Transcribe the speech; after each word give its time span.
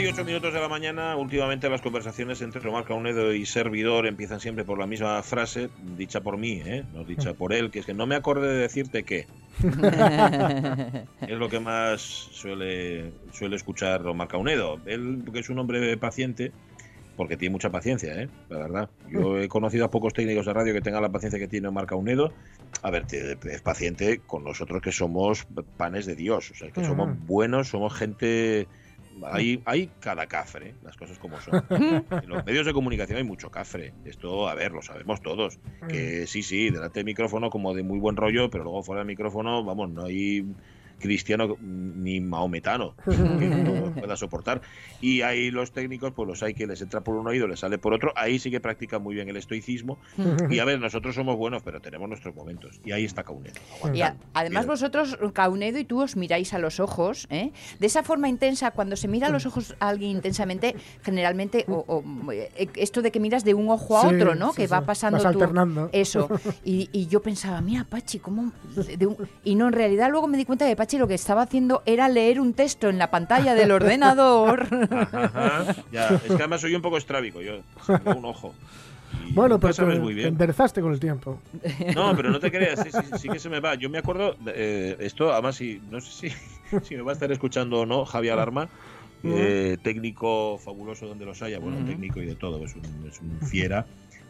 Las 0.00 0.16
12 0.16 0.22
y 0.22 0.22
8 0.22 0.24
minutos 0.24 0.54
de 0.54 0.60
la 0.60 0.68
mañana, 0.68 1.14
últimamente 1.16 1.68
las 1.68 1.82
conversaciones 1.82 2.40
entre 2.40 2.66
Omar 2.66 2.84
Caunedo 2.84 3.34
y 3.34 3.44
servidor 3.44 4.06
empiezan 4.06 4.40
siempre 4.40 4.64
por 4.64 4.78
la 4.78 4.86
misma 4.86 5.22
frase, 5.22 5.68
dicha 5.94 6.22
por 6.22 6.38
mí, 6.38 6.62
¿eh? 6.64 6.84
no 6.94 7.04
dicha 7.04 7.34
por 7.34 7.52
él, 7.52 7.70
que 7.70 7.80
es 7.80 7.86
que 7.86 7.92
no 7.92 8.06
me 8.06 8.14
acordé 8.14 8.48
de 8.48 8.58
decirte 8.60 9.02
qué. 9.02 9.26
es 11.20 11.38
lo 11.38 11.50
que 11.50 11.60
más 11.60 12.00
suele, 12.00 13.12
suele 13.32 13.56
escuchar 13.56 14.06
Omar 14.06 14.28
Caunedo. 14.28 14.80
Él, 14.86 15.22
que 15.30 15.40
es 15.40 15.50
un 15.50 15.58
hombre 15.58 15.94
paciente, 15.98 16.50
porque 17.18 17.36
tiene 17.36 17.52
mucha 17.52 17.68
paciencia, 17.68 18.22
¿eh? 18.22 18.30
la 18.48 18.58
verdad. 18.58 18.90
Yo 19.10 19.38
he 19.38 19.48
conocido 19.48 19.84
a 19.84 19.90
pocos 19.90 20.14
técnicos 20.14 20.46
de 20.46 20.54
radio 20.54 20.72
que 20.72 20.80
tengan 20.80 21.02
la 21.02 21.10
paciencia 21.10 21.38
que 21.38 21.48
tiene 21.48 21.68
Omar 21.68 21.84
Caunedo. 21.84 22.32
A 22.80 22.90
ver, 22.90 23.04
es 23.12 23.60
paciente 23.60 24.22
con 24.26 24.44
nosotros 24.44 24.80
que 24.80 24.92
somos 24.92 25.46
panes 25.76 26.06
de 26.06 26.14
Dios, 26.14 26.52
o 26.52 26.54
sea, 26.54 26.70
que 26.70 26.82
somos 26.82 27.18
buenos, 27.26 27.68
somos 27.68 27.92
gente... 27.92 28.66
Hay, 29.24 29.62
hay 29.64 29.90
cada 30.00 30.26
cafre, 30.26 30.74
las 30.82 30.96
cosas 30.96 31.18
como 31.18 31.40
son. 31.40 31.64
En 32.10 32.28
los 32.28 32.44
medios 32.44 32.66
de 32.66 32.72
comunicación 32.72 33.18
hay 33.18 33.24
mucho 33.24 33.50
cafre. 33.50 33.92
Esto, 34.04 34.48
a 34.48 34.54
ver, 34.54 34.72
lo 34.72 34.82
sabemos 34.82 35.20
todos. 35.22 35.58
Que 35.88 36.26
sí, 36.26 36.42
sí, 36.42 36.70
delante 36.70 37.00
del 37.00 37.06
micrófono 37.06 37.50
como 37.50 37.74
de 37.74 37.82
muy 37.82 37.98
buen 37.98 38.16
rollo, 38.16 38.50
pero 38.50 38.64
luego 38.64 38.82
fuera 38.82 39.00
del 39.00 39.06
micrófono, 39.06 39.64
vamos, 39.64 39.90
no 39.90 40.04
hay 40.04 40.44
cristiano 41.00 41.56
ni 41.60 42.20
maometano 42.20 42.94
que 43.04 43.16
no 43.48 43.92
pueda 43.92 44.16
soportar. 44.16 44.60
Y 45.00 45.22
ahí 45.22 45.50
los 45.50 45.72
técnicos, 45.72 46.12
pues 46.12 46.28
los 46.28 46.42
hay 46.42 46.54
que 46.54 46.66
les 46.66 46.80
entra 46.82 47.00
por 47.00 47.16
un 47.16 47.26
oído, 47.26 47.48
les 47.48 47.60
sale 47.60 47.78
por 47.78 47.92
otro. 47.94 48.12
Ahí 48.14 48.38
sí 48.38 48.50
que 48.50 48.60
practican 48.60 49.02
muy 49.02 49.14
bien 49.14 49.28
el 49.28 49.36
estoicismo. 49.36 49.98
Y 50.50 50.58
a 50.60 50.64
ver, 50.64 50.78
nosotros 50.80 51.14
somos 51.14 51.36
buenos, 51.36 51.62
pero 51.62 51.80
tenemos 51.80 52.08
nuestros 52.08 52.34
momentos. 52.34 52.80
Y 52.84 52.92
ahí 52.92 53.04
está 53.04 53.24
Caunedo. 53.24 53.54
Y 53.92 54.02
a- 54.02 54.16
además 54.34 54.66
vosotros, 54.66 55.18
Caunedo 55.32 55.78
y 55.78 55.84
tú 55.84 56.02
os 56.02 56.16
miráis 56.16 56.52
a 56.54 56.58
los 56.58 56.78
ojos, 56.80 57.26
¿eh? 57.30 57.52
De 57.78 57.86
esa 57.86 58.02
forma 58.02 58.28
intensa, 58.28 58.70
cuando 58.72 58.94
se 58.96 59.08
mira 59.08 59.28
a 59.28 59.30
los 59.30 59.46
ojos 59.46 59.74
a 59.80 59.88
alguien 59.88 60.10
intensamente, 60.12 60.76
generalmente, 61.02 61.64
o, 61.68 61.84
o, 61.88 62.32
eh, 62.32 62.68
esto 62.76 63.02
de 63.02 63.10
que 63.10 63.20
miras 63.20 63.44
de 63.44 63.54
un 63.54 63.68
ojo 63.70 63.98
a 63.98 64.02
Sí, 64.08 64.14
otro, 64.14 64.34
¿no? 64.34 64.50
sí, 64.52 64.58
que 64.58 64.66
va 64.66 64.82
pasando 64.82 65.16
Vas 65.22 65.32
tú- 65.32 65.40
alternando. 65.40 65.88
Eso. 65.92 66.28
Y, 66.64 66.88
y 66.92 67.06
yo 67.06 67.22
pensaba, 67.22 67.60
mira, 67.60 67.84
Pachi, 67.88 68.18
¿cómo...? 68.18 68.52
de- 68.98 69.06
un- 69.06 69.16
Y 69.44 69.54
no, 69.54 69.68
en 69.68 69.72
realidad 69.72 70.10
luego 70.10 70.26
me 70.26 70.36
di 70.36 70.44
cuenta 70.44 70.64
de 70.64 70.72
que 70.72 70.76
Pachi 70.90 70.98
lo 70.98 71.06
que 71.06 71.14
estaba 71.14 71.42
haciendo 71.42 71.84
era 71.86 72.08
leer 72.08 72.40
un 72.40 72.52
texto 72.52 72.88
en 72.88 72.98
la 72.98 73.12
pantalla 73.12 73.54
del 73.54 73.70
ordenador. 73.70 74.66
Ajá, 75.12 75.76
ya. 75.92 76.08
Es 76.16 76.22
que 76.22 76.32
además 76.34 76.62
soy 76.62 76.74
un 76.74 76.82
poco 76.82 76.96
estrábico, 76.98 77.40
yo. 77.40 77.60
Tengo 77.86 78.18
un 78.18 78.24
ojo. 78.24 78.52
Y 79.24 79.32
Bueno, 79.32 79.60
pero 79.60 79.72
sabes 79.72 79.94
te, 79.94 80.00
muy 80.00 80.14
te 80.14 80.20
bien. 80.22 80.28
enderezaste 80.30 80.80
con 80.80 80.92
el 80.92 80.98
tiempo. 80.98 81.38
No, 81.94 82.16
pero 82.16 82.32
no 82.32 82.40
te 82.40 82.50
creas, 82.50 82.80
sí, 82.82 82.90
sí, 82.90 83.18
sí 83.18 83.28
que 83.28 83.38
se 83.38 83.48
me 83.48 83.60
va. 83.60 83.76
Yo 83.76 83.88
me 83.88 83.98
acuerdo, 83.98 84.34
eh, 84.48 84.96
esto, 84.98 85.32
además, 85.32 85.54
si, 85.54 85.80
no 85.92 86.00
sé 86.00 86.10
si, 86.28 86.78
si 86.82 86.96
me 86.96 87.02
va 87.02 87.12
a 87.12 87.14
estar 87.14 87.30
escuchando 87.30 87.82
o 87.82 87.86
no, 87.86 88.04
Javier 88.04 88.32
Alarma, 88.32 88.68
eh, 89.22 89.76
técnico 89.84 90.58
fabuloso 90.58 91.06
donde 91.06 91.24
los 91.24 91.40
haya, 91.42 91.60
bueno, 91.60 91.86
técnico 91.86 92.20
y 92.20 92.26
de 92.26 92.34
todo, 92.34 92.64
es 92.64 92.74
un, 92.74 92.82
es 93.08 93.20
un 93.20 93.38
fiera. 93.46 93.86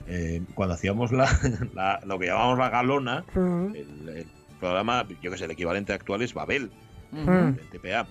Eh, 0.06 0.42
cuando 0.54 0.74
hacíamos 0.74 1.10
la, 1.10 1.26
la- 1.74 2.00
lo 2.04 2.18
que 2.18 2.26
llamábamos 2.26 2.58
la 2.58 2.68
galona, 2.68 3.24
Ujú, 3.34 3.72
el, 3.74 4.08
el 4.10 4.26
programa, 4.60 5.06
yo 5.22 5.30
que 5.30 5.36
sé, 5.38 5.44
el 5.46 5.50
equivalente 5.52 5.92
actual 5.92 6.22
es 6.22 6.32
Babel, 6.34 6.70
el 7.58 7.68
TPA. 7.70 8.06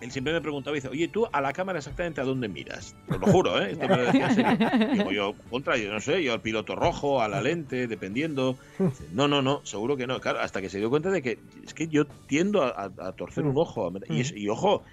Él 0.00 0.12
siempre 0.12 0.32
me 0.32 0.40
preguntaba, 0.40 0.74
dice, 0.76 0.86
oye, 0.86 1.08
tú 1.08 1.26
a 1.32 1.40
la 1.40 1.52
cámara 1.52 1.78
exactamente 1.78 2.20
a 2.20 2.24
dónde 2.24 2.46
miras. 2.48 2.94
Te 3.08 3.18
lo 3.18 3.26
juro, 3.26 3.60
¿eh? 3.60 3.72
Esto 3.72 3.88
me 3.88 3.96
lo 3.96 4.02
decía 4.04 4.28
en 4.28 4.34
serio. 4.34 4.88
Digo 4.92 5.10
yo, 5.10 5.34
contra, 5.50 5.76
yo 5.76 5.92
no 5.92 6.00
sé, 6.00 6.22
yo 6.22 6.32
al 6.34 6.40
piloto 6.42 6.76
rojo, 6.76 7.20
a 7.22 7.26
la 7.28 7.40
lente, 7.42 7.88
dependiendo. 7.88 8.56
Dice, 8.78 9.08
no, 9.12 9.26
no, 9.26 9.42
no, 9.42 9.60
seguro 9.64 9.96
que 9.96 10.06
no. 10.06 10.20
Claro, 10.20 10.38
hasta 10.40 10.60
que 10.60 10.68
se 10.70 10.78
dio 10.78 10.90
cuenta 10.90 11.10
de 11.10 11.22
que 11.22 11.38
es 11.64 11.74
que 11.74 11.88
yo 11.88 12.06
tiendo 12.06 12.62
a, 12.62 12.68
a- 12.68 13.08
a 13.08 13.12
torcer 13.12 13.44
un 13.46 13.56
ojo. 13.58 13.88
a- 13.88 13.90
Y, 14.14 14.20
es- 14.20 14.32
y 14.36 14.48
ojo, 14.48 14.84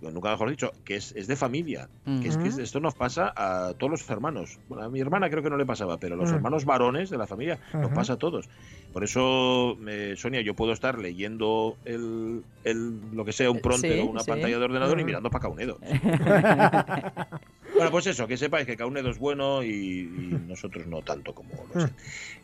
nunca 0.00 0.30
mejor 0.30 0.50
dicho, 0.50 0.72
que 0.84 0.96
es, 0.96 1.12
es 1.12 1.26
de 1.26 1.36
familia. 1.36 1.88
Que 2.04 2.28
es 2.28 2.36
que 2.36 2.48
esto 2.48 2.80
nos 2.80 2.94
pasa 2.94 3.32
a 3.36 3.74
todos 3.78 3.90
los 3.92 4.10
hermanos. 4.10 4.58
Bueno, 4.66 4.84
a 4.84 4.88
mi 4.88 4.98
hermana 5.00 5.30
creo 5.30 5.42
que 5.42 5.50
no 5.50 5.56
le 5.56 5.66
pasaba, 5.66 5.98
pero 5.98 6.14
a 6.14 6.16
los 6.18 6.28
Ujú. 6.28 6.36
hermanos 6.36 6.64
varones 6.64 7.10
de 7.10 7.18
la 7.18 7.26
familia 7.26 7.60
nos 7.74 7.90
pasa 7.92 8.14
a 8.14 8.16
todos. 8.16 8.48
Por 8.92 9.04
eso, 9.04 9.76
eh, 9.86 10.14
Sonia, 10.16 10.40
yo 10.40 10.54
puedo 10.54 10.72
estar 10.72 10.98
leyendo 10.98 11.76
el, 11.84 12.44
el- 12.64 13.00
lo 13.12 13.24
que 13.24 13.32
sea, 13.32 13.50
un 13.50 13.60
pronter 13.60 13.92
Sí, 13.92 13.98
o 14.00 14.06
una 14.06 14.20
sí. 14.20 14.30
pantalla 14.30 14.58
de 14.58 14.64
ordenador 14.64 14.98
y 14.98 15.04
mirando 15.04 15.30
para 15.30 15.42
Caunedo. 15.42 15.78
Bueno, 17.78 17.90
pues 17.90 18.06
eso, 18.06 18.26
que 18.26 18.36
sepáis 18.36 18.66
que 18.66 18.76
Caunedo 18.76 19.08
es 19.10 19.18
bueno 19.18 19.62
y, 19.62 19.68
y 19.68 20.40
nosotros 20.46 20.86
no 20.86 21.02
tanto 21.02 21.34
como 21.34 21.50
lo 21.72 21.80
sé. 21.80 21.92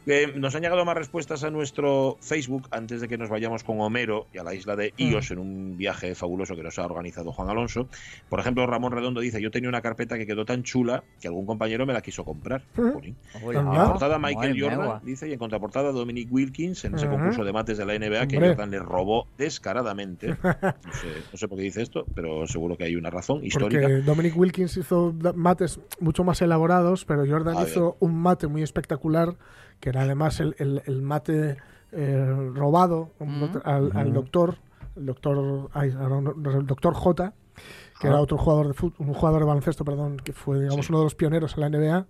Eh, 0.06 0.32
nos 0.36 0.54
han 0.54 0.62
llegado 0.62 0.84
más 0.84 0.96
respuestas 0.96 1.44
a 1.44 1.50
nuestro 1.50 2.18
Facebook 2.20 2.68
antes 2.70 3.00
de 3.00 3.08
que 3.08 3.16
nos 3.16 3.30
vayamos 3.30 3.64
con 3.64 3.80
Homero 3.80 4.26
y 4.34 4.38
a 4.38 4.44
la 4.44 4.54
isla 4.54 4.76
de 4.76 4.92
Ios 4.98 5.30
en 5.30 5.38
un 5.38 5.78
viaje 5.78 6.14
fabuloso 6.14 6.54
que 6.54 6.62
nos 6.62 6.78
ha 6.78 6.84
organizado 6.84 7.32
Juan 7.32 7.48
Alonso. 7.48 7.88
Por 8.28 8.38
ejemplo, 8.38 8.66
Ramón 8.66 8.92
Redondo 8.92 9.20
dice, 9.20 9.40
yo 9.40 9.50
tenía 9.50 9.68
una 9.68 9.80
carpeta 9.80 10.18
que 10.18 10.26
quedó 10.26 10.44
tan 10.44 10.62
chula 10.62 11.04
que 11.20 11.28
algún 11.28 11.46
compañero 11.46 11.86
me 11.86 11.94
la 11.94 12.02
quiso 12.02 12.24
comprar. 12.24 12.62
Jolín. 12.76 13.16
En 13.34 13.64
portada 13.64 14.18
Michael 14.18 14.60
Madre 14.60 14.76
Jordan, 14.76 15.00
dice, 15.04 15.28
y 15.28 15.32
en 15.32 15.38
contraportada 15.38 15.90
Dominic 15.90 16.30
Wilkins 16.30 16.84
en 16.84 16.96
ese 16.96 17.08
concurso 17.08 17.42
de 17.42 17.52
mates 17.52 17.78
de 17.78 17.86
la 17.86 17.98
NBA 17.98 18.26
que 18.26 18.36
Hombre. 18.36 18.50
Jordan 18.50 18.70
le 18.70 18.78
robó 18.80 19.26
descaradamente. 19.38 20.36
No 20.84 20.92
sé, 20.92 21.08
no 21.32 21.38
sé 21.38 21.48
por 21.48 21.58
qué 21.58 21.64
dice 21.64 21.82
esto, 21.82 22.04
pero 22.14 22.46
seguro 22.46 22.76
que 22.76 22.84
hay 22.84 22.96
una 22.96 23.10
razón 23.10 23.44
histórica. 23.44 23.82
Porque 23.82 24.02
Dominic 24.02 24.36
Wilkins 24.36 24.76
hizo 24.76 25.12
mates 25.34 25.80
mucho 26.00 26.24
más 26.24 26.42
elaborados, 26.42 27.04
pero 27.04 27.24
Jordan 27.26 27.56
A 27.58 27.62
hizo 27.62 27.96
un 28.00 28.14
mate 28.20 28.46
muy 28.46 28.62
espectacular, 28.62 29.36
que 29.80 29.88
era 29.90 30.02
además 30.02 30.40
el, 30.40 30.54
el- 30.58 30.82
el 30.86 31.02
mate 31.02 31.56
eh, 31.96 32.50
robado 32.54 33.12
Mm. 33.20 33.44
al, 33.64 33.92
al 33.96 34.12
doctor, 34.12 34.56
el 34.96 35.06
doctor, 35.06 35.70
ay, 35.72 35.90
el 35.90 36.66
doctor 36.66 36.94
J, 36.94 37.32
que 38.00 38.08
era 38.08 38.16
Ah. 38.16 38.20
otro 38.20 38.36
jugador 38.36 38.66
de 38.68 38.74
fut- 38.74 38.94
un 38.98 39.14
jugador 39.14 39.40
de 39.40 39.46
baloncesto, 39.46 39.84
perdón, 39.84 40.16
que 40.16 40.32
fue 40.32 40.60
digamos 40.60 40.86
Sí. 40.86 40.92
uno 40.92 40.98
de 40.98 41.04
los 41.04 41.14
pioneros 41.14 41.54
en 41.54 41.60
la 41.60 41.66
NBA 41.68 42.06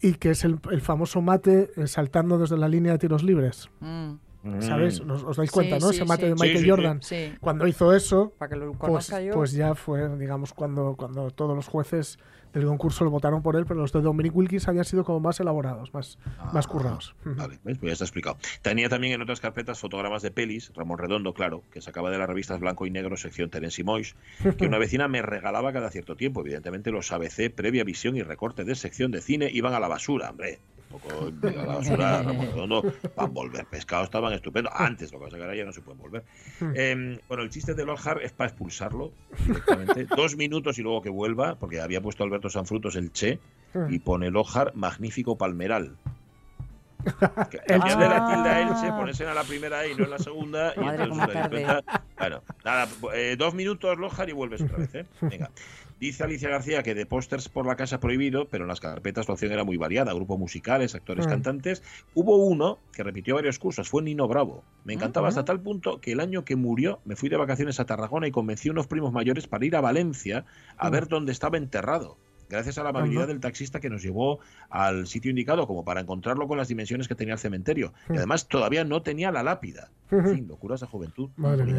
y 0.00 0.14
que 0.14 0.30
es 0.30 0.44
el, 0.44 0.58
el 0.70 0.80
famoso 0.80 1.20
mate 1.20 1.70
eh, 1.76 1.86
saltando 1.86 2.38
desde 2.38 2.56
la 2.56 2.66
línea 2.68 2.92
de 2.92 2.98
tiros 2.98 3.22
libres. 3.22 3.68
Mm, 3.80 4.12
¿Sabes? 4.60 5.04
Mm. 5.04 5.10
¿Os, 5.10 5.22
os 5.24 5.36
dais 5.36 5.50
Sí, 5.50 5.54
cuenta, 5.54 5.78
no? 5.78 5.88
sí, 5.90 5.96
Ese 5.96 6.04
mate 6.06 6.22
sí. 6.22 6.28
de 6.30 6.36
Sí, 6.36 6.40
Michael 6.42 6.56
sí, 6.58 6.64
sí. 6.64 6.70
Jordan. 6.70 7.02
sí, 7.02 7.32
Cuando 7.40 7.66
hizo 7.66 7.92
eso, 7.94 8.32
para 8.38 8.48
que 8.48 8.56
lo 8.56 8.72
pues, 8.72 9.12
pues 9.34 9.52
ya 9.52 9.74
fue, 9.74 10.16
digamos, 10.16 10.54
cuando, 10.54 10.94
cuando 10.96 11.30
todos 11.30 11.54
los 11.54 11.68
jueces 11.68 12.18
del 12.52 12.66
concurso 12.66 13.04
lo 13.04 13.10
votaron 13.10 13.42
por 13.42 13.56
él, 13.56 13.64
pero 13.66 13.80
los 13.80 13.92
de 13.92 14.00
Dominic 14.00 14.34
Wilkins 14.34 14.68
habían 14.68 14.84
sido 14.84 15.04
como 15.04 15.20
más 15.20 15.38
elaborados, 15.40 15.92
más, 15.94 16.18
más 16.52 16.66
currados. 16.66 17.14
Ah, 17.24 17.30
Vale, 17.36 17.58
¿ves? 17.64 17.78
Pues 17.78 17.90
ya 17.90 17.92
está 17.92 18.04
explicado. 18.04 18.36
Tenía 18.62 18.88
también 18.88 19.14
en 19.14 19.22
otras 19.22 19.40
carpetas 19.40 19.78
fotogramas 19.78 20.22
de 20.22 20.30
pelis, 20.30 20.72
Ramón 20.74 20.98
Redondo, 20.98 21.34
claro, 21.34 21.62
que 21.70 21.80
sacaba 21.80 22.10
de 22.10 22.18
las 22.18 22.28
revistas 22.28 22.60
Blanco 22.60 22.86
y 22.86 22.90
Negro, 22.90 23.16
sección 23.16 23.50
Terence 23.50 23.80
y 23.80 23.84
Moix, 23.84 24.14
que 24.58 24.66
una 24.66 24.78
vecina 24.78 25.08
me 25.08 25.22
regalaba 25.22 25.72
cada 25.72 25.90
cierto 25.90 26.16
tiempo. 26.16 26.40
Evidentemente 26.40 26.90
los 26.90 27.12
ABC, 27.12 27.52
previa 27.54 27.84
visión 27.84 28.16
y 28.16 28.22
recorte 28.22 28.64
de 28.64 28.74
sección 28.74 29.10
de 29.10 29.20
cine, 29.20 29.50
iban 29.52 29.74
a 29.74 29.80
la 29.80 29.88
basura, 29.88 30.30
hombre. 30.30 30.58
Un 30.90 30.98
poco 30.98 31.46
a 31.46 31.50
la 31.50 31.64
basura, 31.64 32.22
Ramón 32.22 32.46
Redondo, 32.46 32.82
para 33.14 33.28
volver 33.28 33.66
pescado, 33.66 34.04
estaban 34.04 34.32
estupendos. 34.32 34.72
Antes, 34.76 35.12
lo 35.12 35.18
que 35.18 35.24
pasa 35.26 35.36
que 35.36 35.42
ahora 35.42 35.56
ya 35.56 35.64
no 35.64 35.72
se 35.72 35.82
pueden 35.82 36.00
volver. 36.00 36.24
Eh, 36.74 37.20
bueno, 37.28 37.42
el 37.44 37.50
chiste 37.50 37.74
de 37.74 37.84
Lockhart 37.84 38.22
es 38.22 38.32
para 38.32 38.50
expulsarlo 38.50 39.12
directamente. 39.46 40.06
Dos 40.16 40.36
minutos 40.36 40.78
y 40.78 40.82
luego 40.82 41.00
que 41.02 41.10
vuelva, 41.10 41.56
porque 41.56 41.80
había 41.80 42.00
puesto 42.00 42.24
Alberto 42.24 42.50
Sanfrutos 42.50 42.96
el 42.96 43.12
Che, 43.12 43.38
y 43.88 44.00
pone 44.00 44.30
Lockhart, 44.30 44.74
magnífico 44.74 45.38
palmeral. 45.38 45.96
Que 47.50 47.58
cambiarle 47.58 48.08
la 48.08 48.16
Ah. 48.26 48.34
tilde 48.34 48.48
a 48.48 48.60
Elche, 48.60 48.92
ponerse 48.92 49.24
en 49.24 49.34
la 49.34 49.44
primera 49.44 49.84
E 49.84 49.92
y 49.92 49.94
no 49.94 50.04
en 50.04 50.10
la 50.10 50.18
segunda. 50.18 50.72
y 50.76 50.80
Madre, 50.80 51.04
entonces 51.04 51.48
cuenta. 51.48 51.82
Bueno, 52.18 52.42
nada, 52.64 52.88
eh, 53.14 53.36
dos 53.38 53.54
minutos, 53.54 53.98
Lojar, 53.98 54.28
y 54.28 54.32
vuelves 54.32 54.62
otra 54.62 54.78
vez. 54.78 54.94
¿eh? 54.94 55.06
Venga. 55.22 55.50
Dice 55.98 56.24
Alicia 56.24 56.48
García 56.48 56.82
que 56.82 56.94
de 56.94 57.04
pósters 57.04 57.50
por 57.50 57.66
la 57.66 57.76
casa 57.76 58.00
prohibido, 58.00 58.46
pero 58.48 58.64
en 58.64 58.68
las 58.68 58.80
carpetas 58.80 59.28
la 59.28 59.34
opción 59.34 59.52
era 59.52 59.64
muy 59.64 59.76
variada. 59.76 60.14
Grupos 60.14 60.38
musicales, 60.38 60.94
actores, 60.94 61.26
Mm. 61.26 61.30
cantantes. 61.30 61.82
Hubo 62.14 62.36
uno 62.36 62.78
que 62.94 63.02
repitió 63.02 63.34
varios 63.34 63.58
cursos, 63.58 63.88
fue 63.90 64.02
Nino 64.02 64.26
Bravo. 64.26 64.64
Me 64.84 64.94
encantaba 64.94 65.28
hasta 65.28 65.44
tal 65.44 65.60
punto 65.60 66.00
que 66.00 66.12
el 66.12 66.20
año 66.20 66.42
que 66.44 66.56
murió 66.56 67.00
me 67.04 67.16
fui 67.16 67.28
de 67.28 67.36
vacaciones 67.36 67.80
a 67.80 67.84
Tarragona 67.84 68.26
y 68.26 68.30
convencí 68.30 68.70
a 68.70 68.72
unos 68.72 68.86
primos 68.86 69.12
mayores 69.12 69.46
para 69.46 69.66
ir 69.66 69.76
a 69.76 69.82
Valencia 69.82 70.46
a 70.78 70.88
Mm. 70.88 70.92
ver 70.92 71.08
dónde 71.08 71.32
estaba 71.32 71.58
enterrado. 71.58 72.16
Gracias 72.50 72.78
a 72.78 72.82
la 72.82 72.90
amabilidad 72.90 73.28
del 73.28 73.38
taxista 73.38 73.78
que 73.78 73.88
nos 73.88 74.02
llevó 74.02 74.40
al 74.68 75.06
sitio 75.06 75.30
indicado 75.30 75.68
como 75.68 75.84
para 75.84 76.00
encontrarlo 76.00 76.48
con 76.48 76.58
las 76.58 76.66
dimensiones 76.66 77.06
que 77.06 77.14
tenía 77.14 77.34
el 77.34 77.40
cementerio. 77.40 77.92
Y 78.08 78.16
además 78.16 78.48
todavía 78.48 78.84
no 78.84 79.02
tenía 79.02 79.30
la 79.30 79.44
lápida. 79.44 79.90
En 80.10 80.26
fin, 80.26 80.48
locuras 80.48 80.80
de 80.80 80.86
juventud. 80.88 81.30
Madre. 81.36 81.72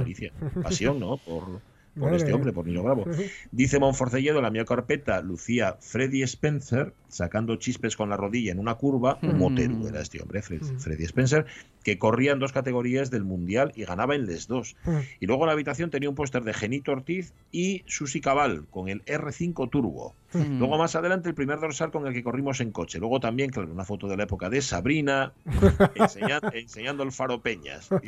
Pasión, 0.63 0.99
¿no? 0.99 1.17
Por, 1.17 1.59
por 1.93 2.03
Madre 2.03 2.17
este 2.17 2.33
hombre, 2.33 2.53
por 2.53 2.65
Nino 2.65 2.83
Bravo. 2.83 3.05
Dice 3.51 3.79
Monforcelledo, 3.79 4.37
en 4.37 4.43
la 4.43 4.49
mía 4.51 4.63
carpeta 4.65 5.21
lucía 5.21 5.77
Freddy 5.81 6.21
Spencer 6.23 6.93
sacando 7.09 7.57
chispes 7.57 7.97
con 7.97 8.09
la 8.09 8.15
rodilla 8.17 8.51
en 8.53 8.59
una 8.59 8.75
curva, 8.75 9.19
un 9.21 9.35
Mm. 9.35 9.39
motero 9.39 9.87
era 9.87 9.99
este 10.01 10.21
hombre, 10.21 10.41
Fred- 10.41 10.61
Mm. 10.61 10.79
Freddy 10.79 11.03
Spencer, 11.03 11.45
que 11.83 11.97
corría 11.99 12.31
en 12.31 12.39
dos 12.39 12.53
categorías 12.53 13.11
del 13.11 13.23
Mundial 13.25 13.73
y 13.75 13.83
ganaba 13.83 14.15
en 14.15 14.25
les 14.27 14.47
dos. 14.47 14.75
Mm. 14.85 14.97
Y 15.19 15.25
luego 15.25 15.43
en 15.43 15.47
la 15.47 15.53
habitación 15.53 15.89
tenía 15.89 16.07
un 16.09 16.15
póster 16.15 16.43
de 16.43 16.53
Genito 16.53 16.91
Ortiz 16.93 17.33
y 17.51 17.83
Susi 17.87 18.21
Cabal 18.21 18.65
con 18.69 18.87
el 18.87 19.03
R5 19.05 19.69
Turbo. 19.69 20.15
Mm. 20.33 20.59
Luego 20.59 20.77
más 20.77 20.95
adelante 20.95 21.27
el 21.27 21.35
primer 21.35 21.59
dorsal 21.59 21.91
con 21.91 22.07
el 22.07 22.13
que 22.13 22.23
corrimos 22.23 22.61
en 22.61 22.71
coche. 22.71 22.99
Luego 22.99 23.19
también, 23.19 23.49
claro, 23.49 23.69
una 23.69 23.83
foto 23.83 24.07
de 24.07 24.15
la 24.15 24.23
época 24.23 24.49
de 24.49 24.61
Sabrina 24.61 25.33
enseña- 25.95 26.39
enseñando 26.53 27.03
el 27.03 27.11
faro 27.11 27.41
Peñas. 27.41 27.89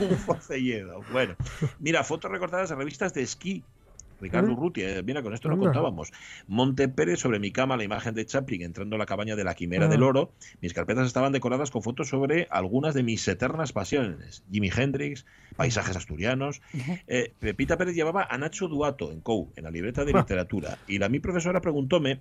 Un 0.00 0.16
forcelledo. 0.18 1.02
Bueno, 1.12 1.34
mira, 1.78 2.04
fotos 2.04 2.30
recortadas 2.30 2.68
de 2.70 2.76
revistas 2.76 3.14
de 3.14 3.22
esquí. 3.22 3.62
Ricardo. 4.20 4.52
Urrutia, 4.52 4.98
eh, 4.98 5.02
mira, 5.02 5.22
con 5.22 5.32
esto 5.32 5.48
no 5.48 5.56
contábamos. 5.56 6.12
Monte 6.46 6.88
Pérez 6.90 7.20
sobre 7.20 7.38
mi 7.38 7.52
cama, 7.52 7.78
la 7.78 7.84
imagen 7.84 8.14
de 8.14 8.26
Chaplin 8.26 8.60
entrando 8.60 8.96
a 8.96 8.98
la 8.98 9.06
cabaña 9.06 9.34
de 9.34 9.44
la 9.44 9.54
Quimera 9.54 9.86
Ah. 9.86 9.88
del 9.88 10.02
Oro. 10.02 10.32
Mis 10.60 10.74
carpetas 10.74 11.06
estaban 11.06 11.32
decoradas 11.32 11.70
con 11.70 11.82
fotos 11.82 12.08
sobre 12.10 12.46
algunas 12.50 12.92
de 12.92 13.02
mis 13.02 13.26
eternas 13.28 13.72
pasiones. 13.72 14.44
Jimi 14.52 14.68
Hendrix, 14.76 15.24
paisajes 15.56 15.96
asturianos. 15.96 16.60
Eh, 17.06 17.32
Pepita 17.38 17.78
Pérez 17.78 17.94
llevaba 17.94 18.26
a 18.30 18.36
Nacho 18.36 18.68
Duato 18.68 19.10
en 19.10 19.22
COU, 19.22 19.52
en 19.56 19.64
la 19.64 19.70
libreta 19.70 20.04
de 20.04 20.12
Ah. 20.14 20.18
literatura. 20.18 20.76
Y 20.86 20.98
la 20.98 21.08
mi 21.08 21.18
profesora 21.20 21.62
preguntóme 21.62 22.20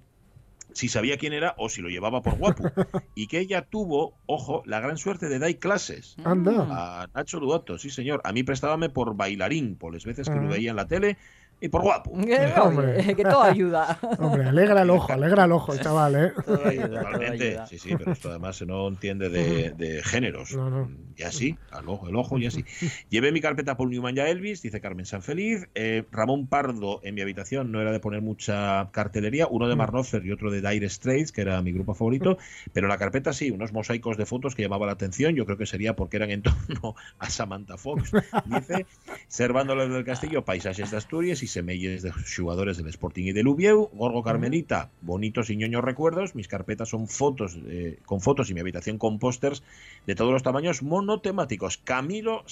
si 0.74 0.88
sabía 0.88 1.18
quién 1.18 1.34
era 1.34 1.56
o 1.58 1.70
si 1.70 1.82
lo 1.82 1.90
llevaba 1.90 2.22
por 2.22 2.36
guapo. 2.38 2.64
Y 3.16 3.28
que 3.28 3.40
ella 3.40 3.64
tuvo, 3.64 4.14
ojo, 4.26 4.64
la 4.66 4.80
gran 4.80 4.98
suerte 4.98 5.28
de 5.30 5.40
dar 5.40 5.56
clases 5.58 6.16
Anda. 6.24 6.68
a 6.70 7.08
Nacho 7.14 7.40
Duato, 7.40 7.78
sí 7.78 7.90
señor. 7.90 8.22
A 8.24 8.32
mí 8.32 8.44
prestábame 8.44 8.90
por 8.90 9.16
bailarín, 9.16 9.76
por 9.76 9.94
las 9.94 10.06
veces 10.06 10.30
que 10.30 10.36
lo 10.36 10.48
Ah. 10.48 10.52
veía 10.52 10.70
en 10.72 10.76
la 10.76 10.88
tele 10.88 11.18
y 11.62 11.68
por 11.70 11.82
guapo. 11.82 12.12
Eh, 12.30 12.54
Hombre. 12.62 13.16
que 13.16 13.24
todo 13.24 13.42
ayuda. 13.44 13.98
Hombre, 14.20 14.46
alegra 14.50 14.82
el 14.84 14.90
ojo, 14.90 15.12
alegra 15.12 15.46
el 15.46 15.52
ojo 15.52 15.74
el 15.74 15.80
chaval, 15.82 16.16
¿eh? 16.16 16.32
Todo 16.46 16.66
ayuda, 16.66 16.88
todo 16.88 16.98
Totalmente, 17.12 17.48
ayuda. 17.50 17.68
sí, 17.68 17.80
sí, 17.80 17.96
pero 17.98 18.12
esto 18.12 18.30
además 18.30 18.56
se 18.58 18.66
no 18.66 18.88
entiende 18.88 19.30
de, 19.30 19.72
de 19.72 20.04
géneros. 20.04 20.56
No, 20.56 20.70
no. 20.70 20.92
Y 21.18 21.24
así, 21.24 21.58
al 21.72 21.90
ojo, 21.90 22.08
el 22.08 22.16
ojo 22.16 22.38
y 22.38 22.46
así. 22.46 22.64
Llevé 23.10 23.32
mi 23.32 23.42
carpeta 23.42 23.76
Paul 23.76 23.90
Newman 23.90 24.16
y 24.16 24.20
a 24.22 24.30
Elvis, 24.30 24.62
dice 24.62 24.80
Carmen 24.80 25.06
Sanfeliz. 25.06 25.68
Eh, 25.76 26.06
Ramón 26.12 26.48
Pardo 26.48 27.02
en 27.04 27.16
mi 27.16 27.22
habitación 27.22 27.72
no 27.72 27.82
era 27.82 27.92
de 27.92 28.00
poner 28.00 28.22
mucha 28.22 28.90
cartelería, 28.92 29.48
uno 29.48 29.68
de 29.68 29.76
Mm. 29.76 29.80
Marnofer 29.80 30.26
y 30.26 30.32
otro 30.32 30.52
de 30.52 30.62
Dire 30.62 30.90
Straits, 30.90 31.32
que 31.32 31.42
era 31.42 31.62
mi 31.62 31.72
grupo 31.72 31.94
favorito, 31.94 32.38
pero 32.74 32.88
la 32.88 32.98
carpeta 32.98 33.34
sí, 33.34 33.50
unos 33.52 33.74
mosaicos 33.74 34.18
de 34.18 34.26
fotos 34.26 34.56
que 34.56 34.62
llamaban 34.62 34.88
la 34.88 34.94
atención. 34.94 35.36
Yo 35.36 35.46
creo 35.46 35.58
que 35.58 35.66
sería 35.66 35.96
porque 35.96 36.18
eran 36.18 36.30
en 36.32 36.42
torno 36.44 36.96
a 37.18 37.30
Samantha 37.30 37.78
Fox. 37.78 38.12
Dice, 38.46 38.86
Servándoles 39.28 39.90
del 39.90 40.04
Castillo, 40.06 40.46
paisajes 40.46 40.92
de 40.92 40.98
Asturias 40.98 41.44
y 41.44 41.48
semelles 41.52 42.02
de 42.02 42.12
jugadores 42.12 42.78
del 42.78 42.88
Sporting 42.88 43.26
y 43.26 43.32
del 43.32 43.48
Ubieu. 43.48 43.90
Gorgo 43.94 44.24
Carmelita, 44.24 44.90
bonitos 45.02 45.50
y 45.50 45.58
ñoños 45.58 45.84
recuerdos. 45.84 46.36
Mis 46.36 46.48
carpetas 46.48 46.90
son 46.90 47.08
fotos 47.08 47.58
eh, 47.68 48.00
con 48.06 48.22
fotos 48.22 48.50
y 48.50 48.54
mi 48.54 48.60
habitación 48.60 48.98
con 48.98 49.20
pósters 49.20 49.64
de 50.06 50.16
todos 50.16 50.32
los 50.32 50.44
tamaños 50.44 50.82
monotemáticos. 50.84 51.78
Camilo. 51.78 52.44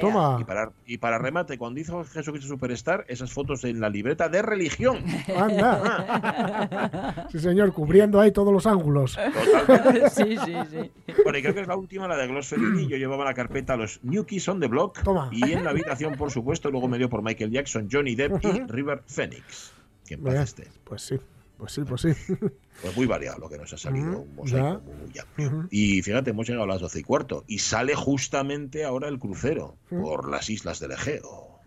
Toma. 0.00 0.38
Y 0.40 0.44
para, 0.44 0.72
y 0.86 0.98
para 0.98 1.18
remate, 1.18 1.58
cuando 1.58 1.80
hizo 1.80 2.04
Jesucristo 2.04 2.48
Superstar, 2.48 3.04
esas 3.08 3.32
fotos 3.32 3.64
en 3.64 3.80
la 3.80 3.88
libreta 3.88 4.28
de 4.28 4.42
religión. 4.42 5.04
Anda. 5.36 7.28
Sí, 7.30 7.38
señor, 7.38 7.72
cubriendo 7.72 8.20
ahí 8.20 8.32
todos 8.32 8.52
los 8.52 8.66
ángulos. 8.66 9.16
Totalmente. 9.66 10.02
Sí, 10.12 10.36
sí, 10.44 10.52
sí. 10.70 10.90
Bueno, 11.24 11.38
y 11.38 11.42
creo 11.42 11.54
que 11.54 11.60
es 11.60 11.66
la 11.66 11.76
última, 11.76 12.06
la 12.06 12.16
de 12.16 12.26
Gloss 12.26 12.48
Fellini. 12.48 12.86
Yo 12.86 12.96
llevaba 12.96 13.24
la 13.24 13.34
carpeta 13.34 13.74
a 13.74 13.76
los 13.76 14.00
New 14.02 14.24
Kids 14.24 14.48
on 14.48 14.60
the 14.60 14.66
Block. 14.66 15.02
Toma. 15.02 15.30
Y 15.32 15.52
en 15.52 15.64
la 15.64 15.70
habitación, 15.70 16.16
por 16.16 16.30
supuesto, 16.30 16.70
luego 16.70 16.88
me 16.88 16.98
dio 16.98 17.08
por 17.08 17.22
Michael 17.22 17.50
Jackson, 17.50 17.88
Johnny 17.90 18.11
Depp 18.14 18.44
y 18.44 18.60
River 18.68 19.02
Phoenix. 19.06 19.72
Que 20.06 20.14
en 20.14 20.22
paz 20.22 20.34
esté. 20.34 20.68
Pues 20.84 21.02
sí, 21.02 21.18
pues 21.58 21.72
sí, 21.72 21.82
pues 21.82 22.02
sí. 22.02 22.08
Pues 22.80 22.96
muy 22.96 23.06
variado 23.06 23.38
lo 23.38 23.48
que 23.48 23.58
nos 23.58 23.72
ha 23.72 23.78
salido, 23.78 24.20
un 24.20 24.34
mosaico 24.34 24.82
ya. 25.12 25.26
muy, 25.36 25.46
amplio. 25.46 25.68
Y 25.70 26.02
fíjate, 26.02 26.30
hemos 26.30 26.48
llegado 26.48 26.64
a 26.64 26.66
las 26.66 26.80
12 26.80 27.00
y 27.00 27.02
cuarto. 27.02 27.44
Y 27.46 27.58
sale 27.58 27.94
justamente 27.94 28.84
ahora 28.84 29.08
el 29.08 29.18
crucero 29.18 29.76
por 29.90 30.28
las 30.28 30.48
islas 30.50 30.80
del 30.80 30.92
Egeo. 30.92 31.60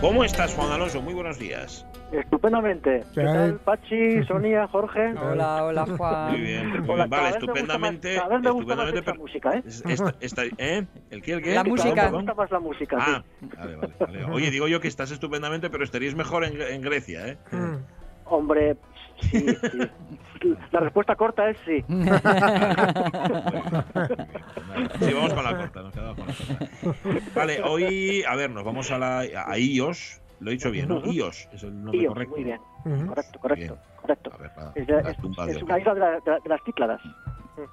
¿Cómo 0.00 0.22
estás, 0.22 0.54
Juan 0.54 0.70
Alonso? 0.70 1.02
Muy 1.02 1.12
buenos 1.12 1.38
días. 1.38 1.84
Estupendamente. 2.12 3.02
¿Qué 3.14 3.22
tal, 3.24 3.56
Pachi, 3.64 4.22
Sonia, 4.28 4.68
Jorge? 4.68 5.12
Hola, 5.14 5.64
hola, 5.64 5.86
Juan. 5.96 6.30
Muy 6.32 6.40
bien, 6.40 6.68
muy 6.70 6.78
Hola, 6.88 6.94
bien. 7.06 7.10
Vale, 7.10 7.10
cada 7.10 7.30
vez 7.32 7.42
me 7.42 7.60
gusta 7.60 7.78
más- 7.78 7.92
estupendamente. 7.92 8.14
Cada 8.14 8.28
vez 8.28 8.40
me 8.42 8.50
gusta 8.50 8.76
más 8.76 8.84
estupendamente 8.88 8.98
esta 8.98 9.14
música, 9.14 9.54
¿eh? 9.54 9.62
es- 9.66 9.84
esta- 9.86 10.14
esta- 10.20 10.44
¿eh? 10.58 10.86
¿El 11.10 11.22
qué? 11.22 11.32
¿El 11.32 11.42
qué? 11.42 11.54
La 11.54 11.64
música. 11.64 12.10
Me 12.10 12.16
gusta 12.16 12.34
más 12.34 12.50
la 12.50 12.60
música, 12.60 12.96
Ah, 12.98 13.24
sí. 13.40 13.48
vale, 13.58 13.76
vale, 13.76 13.94
vale. 13.98 14.24
Oye, 14.26 14.50
digo 14.52 14.68
yo 14.68 14.80
que 14.80 14.88
estás 14.88 15.10
estupendamente, 15.10 15.68
pero 15.68 15.82
estaríais 15.84 16.14
mejor 16.14 16.44
en, 16.44 16.60
en 16.62 16.80
Grecia, 16.80 17.26
¿eh? 17.28 17.38
Mm. 17.50 17.76
Hombre, 18.26 18.76
sí, 19.20 19.46
sí. 19.70 20.54
La 20.72 20.80
respuesta 20.80 21.16
corta 21.16 21.48
es 21.50 21.56
sí. 21.64 21.84
Sí, 25.00 25.12
vamos 25.12 25.34
con 25.34 25.44
la 25.44 25.56
corta, 25.56 25.82
nos 25.82 25.92
quedamos 25.92 26.16
con 26.16 26.26
la 26.26 26.34
corta. 26.34 27.30
Vale, 27.34 27.62
hoy, 27.62 28.22
a 28.24 28.34
ver, 28.36 28.50
nos 28.50 28.64
vamos 28.64 28.90
a 28.90 28.98
la 28.98 29.18
a 29.20 29.58
iOS, 29.58 30.20
lo 30.40 30.50
he 30.50 30.54
dicho 30.54 30.70
bien, 30.70 30.88
¿no? 30.88 31.00
IOS 31.04 31.48
es 31.52 31.62
el 31.62 31.82
nombre 31.84 32.06
correcto. 32.06 32.34
muy 32.34 32.44
bien. 32.44 32.60
Correcto, 33.08 33.38
correcto, 33.40 33.78
correcto. 34.00 34.30
A 34.34 34.36
ver, 34.38 34.50
la, 34.56 34.72
Es, 34.74 34.88
la 34.88 35.64
una 35.64 35.78
isla 35.78 35.94
de, 35.94 36.00
la- 36.00 36.10
de 36.20 36.30
la- 36.30 36.38
de 36.40 36.48
las 36.48 36.62
Cícladas. 36.64 37.00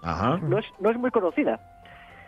Ajá, 0.02 0.38
No 0.38 0.58
es, 0.58 0.66
no 0.80 0.90
es 0.90 0.98
muy 0.98 1.12
conocida, 1.12 1.60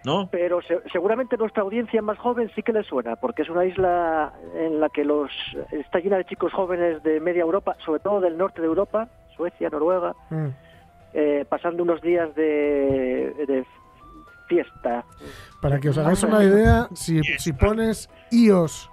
¿no? 0.04 0.30
pero 0.32 0.62
se- 0.62 0.82
seguramente 0.92 1.38
nuestra 1.38 1.64
audiencia 1.64 2.02
más 2.02 2.18
joven 2.18 2.50
sí 2.56 2.64
que 2.64 2.74
le 2.74 2.84
suena, 2.84 3.16
porque 3.16 3.42
es 3.44 3.50
una 3.50 3.66
isla 3.66 4.34
en 4.56 4.80
la 4.80 4.90
que 4.90 5.04
los 5.04 5.32
está 5.72 6.00
llena 6.00 6.18
de 6.18 6.26
chicos 6.26 6.54
jóvenes 6.54 7.02
de 7.04 7.20
media 7.20 7.42
Europa, 7.42 7.76
sobre 7.86 8.00
todo 8.00 8.20
del 8.22 8.38
norte 8.38 8.62
de 8.62 8.68
Europa, 8.68 9.08
Suecia, 9.36 9.70
Noruega, 9.70 10.14
Mm. 10.30 10.48
eh, 11.14 11.46
pasando 11.50 11.84
unos 11.84 12.02
días 12.02 12.34
de, 12.36 13.34
de 13.48 13.66
fiesta. 14.48 15.04
Para 15.62 15.80
que 15.80 15.90
os 15.90 15.98
hagáis 15.98 16.24
una 16.24 16.44
idea, 16.44 16.88
si, 16.94 17.22
si 17.24 17.54
pones 17.54 18.10
iOS 18.32 18.90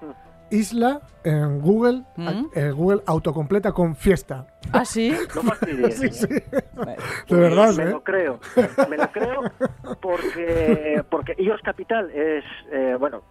isla 0.51 1.01
en 1.25 1.61
Google, 1.61 2.03
¿Mm? 2.17 2.45
eh, 2.55 2.71
Google 2.71 3.03
autocompleta 3.07 3.73
con 3.73 3.97
fiesta. 3.97 4.47
¿Ah, 4.73 4.85
sí? 4.85 5.13
No 5.35 5.43
fastidies. 5.43 5.99
Sí, 5.99 6.29
De 7.29 7.37
verdad, 7.37 7.75
me 7.75 7.83
¿eh? 7.85 7.91
lo 7.91 8.03
creo, 8.05 8.39
me 8.89 8.97
lo 8.97 9.11
creo 9.13 9.41
porque 10.01 11.03
porque 11.11 11.35
IOS 11.39 11.61
Capital 11.63 12.11
es 12.11 12.45
eh, 12.73 12.97
bueno 12.99 13.23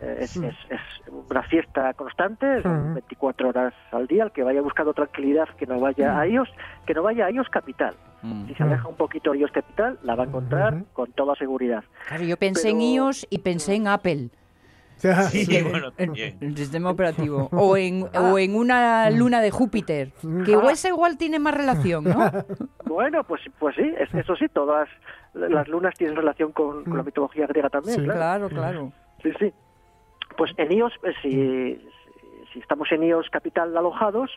es, 0.00 0.36
es, 0.36 0.54
es 0.70 0.80
una 1.28 1.42
fiesta 1.42 1.92
constante, 1.94 2.62
son 2.62 2.84
Ujú. 2.84 2.94
24 2.94 3.48
horas 3.48 3.74
al 3.90 4.06
día, 4.06 4.22
el 4.24 4.30
que 4.30 4.44
vaya 4.44 4.60
buscando 4.62 4.94
tranquilidad 4.94 5.48
que 5.58 5.66
no 5.66 5.80
vaya 5.80 6.18
a 6.20 6.24
IOS, 6.26 6.48
que 6.86 6.94
no 6.94 7.02
vaya 7.02 7.26
a 7.26 7.30
IOS 7.32 7.48
Capital. 7.48 7.96
mm. 8.22 8.46
Si 8.46 8.54
se 8.54 8.62
aleja 8.62 8.86
un 8.86 8.94
poquito 8.94 9.32
de 9.32 9.38
IOS 9.38 9.50
Capital, 9.50 9.98
la 10.04 10.14
va 10.14 10.22
a 10.22 10.26
encontrar 10.28 10.84
con 10.92 11.10
toda 11.12 11.34
seguridad. 11.34 11.82
Claro, 12.06 12.22
yo 12.22 12.36
pensé 12.36 12.68
en 12.70 12.80
iOS 12.80 13.26
y 13.28 13.38
pensé 13.38 13.74
en 13.74 13.88
Apple. 13.88 14.30
Sí, 15.30 15.44
sí. 15.44 15.62
bueno, 15.62 15.88
El, 15.96 16.06
también. 16.06 16.36
el 16.40 16.56
sistema 16.56 16.90
operativo. 16.90 17.48
O 17.52 17.76
en, 17.76 18.04
o 18.14 18.38
en 18.38 18.54
una 18.54 19.10
luna 19.10 19.40
de 19.40 19.50
Júpiter. 19.50 20.12
Que 20.44 20.52
igual, 20.52 20.70
esa 20.72 20.88
igual 20.88 21.16
tiene 21.18 21.38
más 21.38 21.54
relación, 21.54 22.04
¿no? 22.04 22.30
Bueno, 22.84 23.22
pues 23.24 23.42
pues 23.58 23.76
sí, 23.76 23.82
es- 23.98 24.12
eso 24.14 24.34
sí, 24.36 24.46
todas 24.48 24.88
las 25.34 25.68
lunas 25.68 25.94
tienen 25.96 26.16
relación 26.16 26.52
con, 26.52 26.84
con 26.84 26.96
la 26.96 27.02
mitología 27.02 27.46
griega 27.46 27.68
también, 27.68 27.96
Sí. 27.96 28.04
claro. 28.04 28.48
Claro, 28.48 28.48
claro. 28.48 28.92
Sí, 29.22 29.30
sí. 29.38 29.52
Pues 30.36 30.52
en 30.56 30.72
IOS, 30.72 30.92
eh, 31.04 31.12
si, 31.22 31.88
si 32.52 32.58
estamos 32.60 32.90
en 32.92 33.02
IOS 33.04 33.28
Capital 33.30 33.76
alojados, 33.76 34.30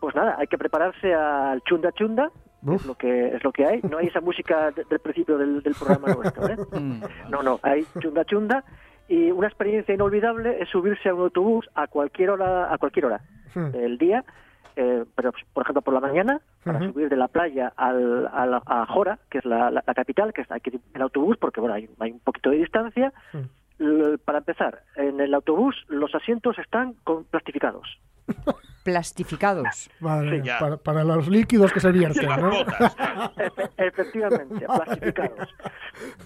pues 0.00 0.14
nada, 0.14 0.36
hay 0.38 0.46
que 0.46 0.56
prepararse 0.56 1.12
al 1.12 1.60
chunda 1.64 1.90
chunda, 1.92 2.30
Uf. 2.62 2.76
es 2.76 2.86
lo 2.86 2.94
que 2.94 3.28
es 3.34 3.42
lo 3.44 3.52
que 3.52 3.66
hay. 3.66 3.80
No 3.82 3.98
hay 3.98 4.06
esa 4.06 4.20
música 4.20 4.70
de- 4.70 4.84
del 4.84 5.00
principio 5.00 5.36
del, 5.36 5.62
del 5.62 5.74
programa 5.74 6.14
nuestro, 6.14 6.48
¿eh? 6.48 6.56
Mm. 6.80 7.02
No, 7.30 7.42
no, 7.42 7.58
hay 7.62 7.84
chunda 8.00 8.24
chunda 8.24 8.64
y 9.08 9.30
una 9.30 9.48
experiencia 9.48 9.94
inolvidable 9.94 10.62
es 10.62 10.68
subirse 10.68 11.08
a 11.08 11.14
un 11.14 11.22
autobús 11.22 11.68
a 11.74 11.86
cualquier 11.86 12.30
hora, 12.30 12.72
a 12.72 12.78
cualquier 12.78 13.06
hora 13.06 13.20
Hmm. 13.54 13.70
del 13.70 13.96
día, 13.98 14.24
eh, 14.76 15.04
pero 15.16 15.32
por 15.54 15.62
ejemplo 15.62 15.80
por 15.82 15.94
la 15.94 16.00
mañana 16.00 16.40
para 16.64 16.80
subir 16.92 17.08
de 17.08 17.16
la 17.16 17.28
playa 17.28 17.72
al, 17.76 18.28
al- 18.32 18.60
a 18.66 18.86
Jora, 18.86 19.18
que 19.30 19.38
es 19.38 19.44
la, 19.46 19.70
la- 19.70 19.82
la 19.86 19.94
capital, 19.94 20.32
que 20.34 20.42
está 20.42 20.56
aquí 20.56 20.70
en 20.94 21.02
autobús 21.02 21.36
porque 21.38 21.60
bueno 21.60 21.74
hay, 21.74 21.88
hay 21.98 22.12
un 22.12 22.20
poquito 22.20 22.50
de 22.50 22.58
distancia. 22.58 23.12
Hmm. 23.32 23.46
Para 24.24 24.38
empezar, 24.38 24.82
en 24.96 25.20
el 25.20 25.32
autobús 25.34 25.74
los 25.88 26.14
asientos 26.14 26.58
están 26.58 26.94
con 27.04 27.24
plastificados. 27.24 27.86
Plastificados. 28.84 29.66
Sí, 30.00 30.40
ya. 30.42 30.58
para, 30.58 30.76
para 30.78 31.04
los 31.04 31.28
líquidos 31.28 31.72
que 31.72 31.80
se 31.80 31.92
vierten, 31.92 32.26
¿no? 32.40 32.50
Efe- 33.36 33.70
Efectivamente, 33.76 34.64
plastificados. 34.66 35.48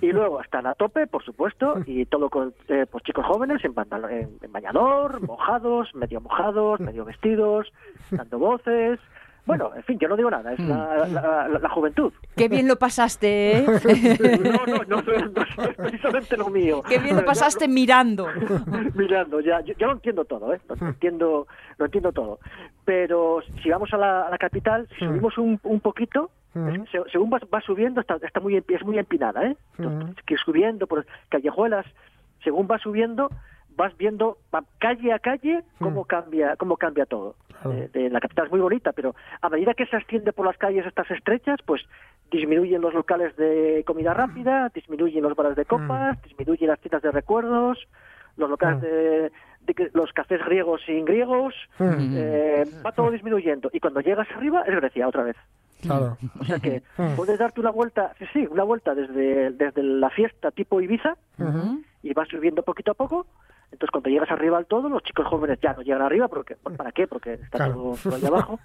Y 0.01 0.13
luego 0.13 0.41
están 0.41 0.67
a 0.69 0.75
tope, 0.75 1.09
por 1.09 1.25
supuesto, 1.25 1.75
y 1.87 2.07
todo 2.07 2.31
con 2.31 2.55
eh, 2.69 2.87
pues 2.89 3.03
chicos 3.03 3.27
jóvenes 3.27 3.65
en, 3.65 3.75
pantalón- 3.75 4.11
en, 4.13 4.39
en 4.41 4.53
bañador, 4.53 5.21
mojados, 5.27 5.93
medio 5.95 6.21
mojados, 6.21 6.79
medio 6.79 7.05
vestidos, 7.05 7.73
dando 8.11 8.39
voces. 8.39 9.01
Bueno, 9.45 9.73
en 9.75 9.83
fin, 9.83 9.99
yo 9.99 10.07
no 10.09 10.17
digo 10.17 10.31
nada, 10.31 10.53
es 10.53 10.61
la, 10.61 10.99
la- 11.09 11.49
la- 11.49 11.59
la 11.59 11.69
juventud. 11.71 12.13
Qué 12.37 12.49
bien 12.49 12.69
lo 12.69 12.77
pasaste, 12.77 13.59
¿eh? 13.59 13.67
No, 14.43 14.67
no, 14.67 14.85
no, 14.87 15.03
no 15.03 15.43
es 15.63 15.77
precisamente 15.77 16.37
lo 16.37 16.49
mío. 16.49 16.81
Qué 16.89 16.99
bien 16.99 17.17
lo 17.17 17.25
pasaste 17.25 17.67
mirando. 17.67 18.29
mirando 18.95 19.41
ya 19.41 19.61
yo, 19.63 19.75
yo 19.79 19.87
lo 19.89 19.93
entiendo 19.95 20.25
todo 20.25 20.55
¿eh? 20.55 20.61
lo 20.69 20.87
entiendo 20.89 21.47
lo 21.79 21.85
entiendo 21.85 22.13
todo 22.13 22.39
pero 22.85 23.41
si 23.63 23.71
vamos 23.71 23.93
a 23.93 23.97
la, 23.97 24.23
a 24.27 24.31
la 24.31 24.39
capital 24.39 24.89
si 24.99 25.05
Hmm. 25.05 25.09
subimos 25.09 25.39
un, 25.39 25.61
un 25.65 25.81
poquito 25.81 26.31
Hmm. 26.55 26.69
es- 26.69 26.91
se- 26.91 27.11
según 27.11 27.31
va, 27.33 27.41
va 27.53 27.61
subiendo 27.63 28.01
está, 28.01 28.17
está 28.23 28.39
muy 28.41 28.55
empi- 28.55 28.77
es 28.77 28.85
muy 28.85 28.99
empinada 28.99 29.45
eh 29.47 29.57
Entonces, 29.79 30.17
que 30.27 30.37
subiendo 30.37 30.87
por 30.87 31.07
callejuelas 31.31 31.87
según 32.45 32.69
va 32.71 32.79
subiendo 32.79 33.31
vas 33.77 33.97
viendo 33.97 34.39
calle 34.79 35.13
a 35.13 35.19
calle 35.19 35.63
cómo 35.79 36.03
Hmm. 36.03 36.07
cambia 36.07 36.57
cómo 36.57 36.77
cambia 36.77 37.07
todo 37.07 37.35
Claro. 37.63 37.73
Eh, 37.79 37.91
de- 37.93 38.11
la 38.11 38.21
capital 38.21 38.47
es 38.47 38.51
muy 38.53 38.61
bonita 38.61 38.93
pero 38.93 39.15
a 39.41 39.49
medida 39.49 39.75
que 39.75 39.87
se 39.87 39.97
extiende 39.97 40.33
por 40.33 40.47
las 40.47 40.57
calles 40.59 40.85
estas 40.87 41.11
estrechas 41.11 41.59
pues 41.65 41.83
disminuyen 42.31 42.81
los 42.81 42.95
locales 42.95 43.37
de 43.37 43.83
comida 43.87 44.15
rápida 44.15 44.69
disminuyen 44.75 45.23
los 45.23 45.35
bares 45.37 45.57
de 45.57 45.65
copas 45.65 46.21
disminuyen 46.23 46.69
las 46.69 46.81
tiendas 46.81 47.03
de 47.03 47.11
recuerdos 47.13 47.79
los 48.37 48.49
locales 48.51 48.79
Mm. 48.79 48.83
de, 48.83 49.31
los 49.95 50.13
cafés 50.13 50.45
griegos 50.45 50.81
sin 50.87 51.05
griegos 51.05 51.55
Mm. 51.79 52.15
eh, 52.17 52.65
va 52.85 52.93
todo 52.93 53.11
disminuyendo 53.11 53.71
y 53.73 53.79
cuando 53.81 54.01
llegas 54.01 54.29
arriba 54.35 54.63
es 54.67 54.75
Grecia 54.75 55.07
otra 55.09 55.23
vez 55.23 55.37
Claro. 55.83 56.17
o 56.41 56.45
sea 56.45 56.59
que 56.59 56.83
puedes 57.17 57.39
darte 57.39 57.61
una 57.61 57.71
vuelta 57.71 58.13
sí 58.19 58.25
sí 58.33 58.47
una 58.51 58.65
vuelta 58.65 58.95
desde 58.95 59.51
desde 59.53 59.83
la 59.83 60.11
fiesta 60.11 60.51
tipo 60.51 60.81
Ibiza 60.81 61.17
y 62.03 62.13
vas 62.15 62.29
subiendo 62.29 62.63
poquito 62.63 62.91
a 62.93 62.95
poco 62.95 63.27
entonces 63.73 63.91
cuando 63.91 64.11
llegas 64.11 64.31
arriba 64.31 64.59
al 64.59 64.67
todo 64.67 64.89
los 64.89 65.03
chicos 65.03 65.27
jóvenes 65.27 65.59
ya 65.61 65.73
no 65.73 65.83
llegan 65.83 66.03
arriba 66.03 66.29
porque 66.29 66.57
pues, 66.57 66.77
para 66.77 66.93
qué 66.93 67.07
porque 67.07 67.33
está 67.35 67.59
Claro. 67.59 67.73
todo, 67.75 67.97
todo 68.03 68.15
ahí 68.17 68.25
abajo 68.27 68.61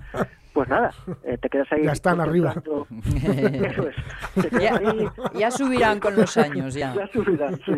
pues 0.53 0.67
nada 0.69 0.91
eh, 1.23 1.37
te 1.37 1.49
quedas 1.49 1.71
ahí 1.71 1.83
Ya 1.85 1.91
están 1.93 2.19
arriba. 2.21 2.53
eso 2.65 3.87
es 3.87 4.51
Ya, 4.59 4.75
ahí 4.75 5.07
ya 5.35 5.49
subirán 5.51 5.99
con 5.99 6.15
los 6.15 6.35
años, 6.37 6.73
ya. 6.73 6.93
la 6.93 7.07
subida, 7.07 7.49
sí. 7.65 7.71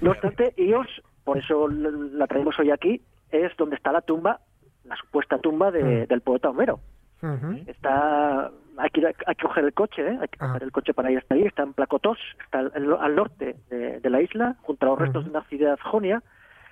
No 0.00 0.10
obstante, 0.10 0.52
ellos, 0.56 0.86
por 1.24 1.38
eso 1.38 1.68
la 1.68 2.26
traemos 2.26 2.58
hoy 2.58 2.70
aquí, 2.70 3.00
es 3.30 3.54
donde 3.56 3.76
está 3.76 3.92
la 3.92 4.00
tumba, 4.00 4.40
la 4.84 4.96
supuesta 4.96 5.38
tumba 5.38 5.70
de- 5.70 6.04
Mm. 6.04 6.06
del 6.08 6.20
poeta 6.22 6.48
Homero. 6.50 6.80
Está, 7.66 8.50
hay 8.78 8.90
que, 8.90 9.00
ir 9.00 9.06
a- 9.06 9.12
hay 9.26 9.34
que 9.34 9.42
coger 9.46 9.64
el 9.64 9.72
coche, 9.74 10.02
¿eh? 10.02 10.18
hay 10.20 10.28
que 10.28 10.38
Ah. 10.40 10.48
coger 10.48 10.62
el 10.62 10.72
coche 10.72 10.94
para 10.94 11.10
ir 11.10 11.18
hasta 11.18 11.34
ahí, 11.34 11.42
está 11.44 11.62
en 11.62 11.72
Placotos, 11.74 12.18
está 12.44 12.58
al, 12.60 13.14
norte 13.16 13.56
de, 13.70 14.00
de 14.00 14.10
la 14.10 14.22
isla, 14.22 14.56
junto 14.62 14.86
a 14.86 14.88
los 14.90 14.98
restos 14.98 15.24
de 15.24 15.30
una 15.30 15.42
ciudad 15.44 15.78
jonia. 15.82 16.22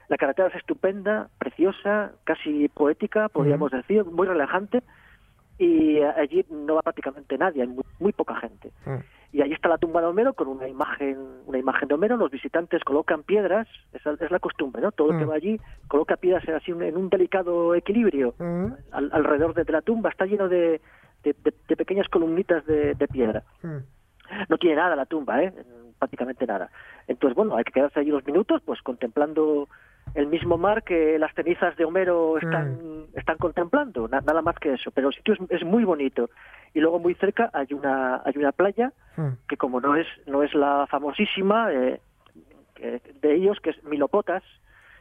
La 0.09 0.17
carretera 0.17 0.49
es 0.49 0.55
estupenda, 0.57 1.29
preciosa, 1.39 2.13
casi 2.25 2.69
poética, 2.69 3.29
podríamos 3.29 3.71
decir, 3.73 4.05
muy 4.05 4.27
relajante, 4.27 4.83
y 5.59 5.97
eh, 5.97 6.07
allí 6.17 6.45
no 6.51 6.75
va 6.75 6.83
prácticamente 6.83 7.39
nadie, 7.39 7.63
hay 7.63 7.69
muy, 7.69 7.85
muy 7.99 8.13
poca 8.13 8.37
gente. 8.37 8.71
Mm. 8.85 8.97
Y 9.33 9.43
ahí 9.43 9.53
está 9.53 9.69
la 9.69 9.79
tumba 9.79 10.01
de 10.01 10.07
Homero 10.07 10.35
con 10.35 10.49
una 10.49 10.69
imagen, 10.69 11.17
una 11.47 11.59
imagen 11.59 11.89
de 11.89 11.95
Homero. 11.95 12.17
Los 12.17 12.31
visitantes 12.31 12.85
colocan 12.85 13.23
piedras, 13.23 13.67
esa 13.93 14.13
es 14.13 14.31
la 14.31 14.39
costumbre, 14.39 14.81
¿no? 14.81 14.93
Todo 14.93 15.11
el 15.13 15.19
que 15.19 15.27
Mm. 15.27 15.31
va 15.31 15.35
allí 15.35 15.61
coloca 15.89 16.17
piedras 16.17 16.47
así 16.49 16.71
en 16.73 16.97
un 16.97 17.09
delicado 17.09 17.75
equilibrio 17.75 18.35
Mm. 18.39 18.67
al- 18.93 19.11
alrededor 19.13 19.55
de, 19.55 19.65
de 19.65 19.73
la 19.73 19.83
tumba. 19.83 20.11
Está 20.11 20.27
lleno 20.27 20.49
de, 20.49 20.81
de- 21.25 21.35
de- 21.43 21.55
de 21.69 21.77
pequeñas 21.77 22.09
columnitas 22.09 22.65
de, 22.67 22.95
de 22.95 23.09
piedra. 23.09 23.43
Mm. 24.31 24.43
No 24.49 24.59
tiene 24.59 24.77
nada 24.77 24.97
la 24.97 25.07
tumba, 25.07 25.43
¿eh? 25.43 25.53
Prácticamente 25.99 26.47
nada. 26.47 26.71
Entonces, 27.09 27.35
bueno, 27.37 27.57
hay 27.57 27.65
que 27.65 27.73
quedarse 27.73 28.01
allí 28.01 28.11
unos 28.11 28.27
minutos, 28.27 28.61
pues 28.65 28.83
contemplando 28.83 29.69
el 30.15 30.27
mismo 30.27 30.57
mar 30.59 30.83
que 30.85 31.19
las 31.19 31.33
cenizas 31.35 31.77
de 31.77 31.85
Homero 31.85 32.39
están, 32.39 33.07
están 33.15 33.39
contemplando, 33.39 34.07
na- 34.09 34.21
nada 34.21 34.41
más 34.43 34.57
que 34.59 34.75
eso. 34.75 34.91
Pero 34.91 35.09
el 35.09 35.15
sitio 35.15 35.35
es, 35.35 35.41
es 35.51 35.65
muy 35.65 35.85
bonito. 35.85 36.31
Y 36.75 36.81
luego 36.81 36.99
muy 36.99 37.15
cerca 37.15 37.51
hay 37.53 37.69
una, 37.73 38.21
hay 38.25 38.35
una 38.37 38.53
playa 38.53 38.93
Mm. 39.17 39.29
que 39.49 39.57
como 39.57 39.81
no 39.81 39.97
es 39.97 40.07
no 40.27 40.43
es 40.43 40.53
la 40.55 40.87
famosísima 40.91 41.73
eh, 41.73 42.01
que- 42.75 43.01
de 43.23 43.35
ellos 43.35 43.59
que 43.61 43.71
es 43.71 43.83
Milopotas 43.85 44.43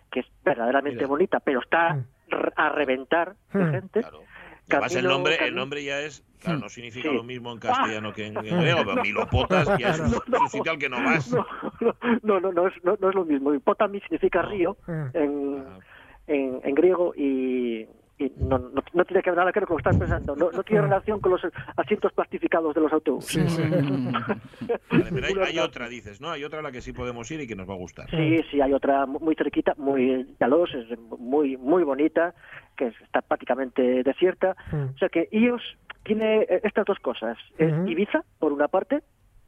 que 0.10 0.22
es 0.22 0.26
verdaderamente 0.46 0.96
Mira. 1.00 1.08
bonita 1.08 1.40
pero 1.42 1.60
está 1.60 1.96
Mm. 1.96 2.06
r- 2.32 2.54
a 2.56 2.70
reventar 2.70 3.36
de 3.54 3.64
Mm. 3.66 3.72
gente 3.72 4.00
Claro. 4.02 4.22
Además 4.70 4.92
el 4.96 5.02
Camino- 5.04 5.14
nombre, 5.14 5.38
el 5.48 5.56
nombre 5.56 5.84
ya 5.84 6.02
es, 6.02 6.24
claro, 6.42 6.60
no 6.60 6.70
significa 6.70 7.10
Sí. 7.10 7.16
lo 7.16 7.24
mismo 7.24 7.52
en 7.52 7.60
castellano 7.60 8.12
que 8.14 8.26
en, 8.28 8.38
en 8.38 8.60
griego, 8.60 8.82
pero 8.86 9.02
Milopotas 9.04 9.68
ya 9.78 9.90
es 9.92 10.00
un, 10.00 10.08
es 10.08 10.42
un 10.42 10.50
sitio 10.50 10.72
al 10.72 10.78
que 10.80 10.90
no 10.90 11.04
vas. 11.04 11.32
no, 11.32 11.96
no, 12.24 12.40
no, 12.40 12.52
no 12.52 12.68
es, 12.68 12.74
no, 12.84 12.98
no 13.00 13.10
es 13.10 13.16
lo 13.16 13.26
mismo. 13.26 13.54
Hipotami 13.54 14.00
significa 14.02 14.42
No. 14.42 14.50
río 14.50 14.78
en, 15.14 15.64
Ah, 15.68 15.80
en, 16.28 16.60
en 16.64 16.74
griego 16.76 17.14
y, 17.16 17.88
y 18.18 18.32
no, 18.40 18.58
no, 18.58 18.82
no 18.94 19.06
tiene 19.06 19.22
que 19.22 19.30
ver 19.30 19.38
nada 19.38 19.52
que 19.54 19.60
ver 19.60 19.68
con 19.68 19.78
lo 19.78 19.84
que 19.84 19.90
estás 19.90 19.98
pensando. 20.00 20.36
No, 20.36 20.52
no 20.52 20.64
tiene 20.64 20.82
relación 20.82 21.20
con 21.20 21.34
los 21.34 21.42
asientos 21.78 22.12
plastificados 22.14 22.74
de 22.74 22.82
los 22.82 22.92
autobuses. 22.92 23.52
Sí, 23.54 23.56
sí. 23.56 23.62
Vale, 24.90 25.12
pero 25.12 25.44
hay, 25.46 25.60
otra, 25.60 25.88
dices, 25.88 26.20
¿no? 26.22 26.32
Hay 26.32 26.44
otra 26.44 26.60
a 26.60 26.62
la 26.64 26.72
que 26.72 26.82
sí 26.82 26.94
podemos 26.94 27.30
ir 27.30 27.42
y 27.42 27.48
que 27.48 27.56
nos 27.56 27.70
va 27.70 27.74
a 27.74 27.78
gustar. 27.78 28.10
Sí, 28.10 28.40
sí, 28.50 28.62
hay 28.62 28.74
otra 28.74 29.06
mu- 29.06 29.20
muy 29.20 29.36
cerquita, 29.36 29.74
muy 29.78 30.26
Yalos, 30.40 30.74
es 30.74 30.98
muy 31.20 31.58
muy 31.58 31.84
bonita, 31.84 32.34
que 32.76 32.88
es- 32.88 33.02
está 33.02 33.22
prácticamente 33.22 34.04
desierta. 34.04 34.56
Mm. 34.72 34.94
O 34.96 34.98
sea 34.98 35.10
que 35.10 35.28
Ios 35.32 35.62
tiene 36.04 36.42
eh, 36.44 36.62
estas 36.64 36.86
dos 36.86 37.00
cosas. 37.00 37.38
Es. 37.58 37.74
Ibiza, 37.88 38.24
por 38.40 38.52
una 38.54 38.68
parte, 38.68 39.02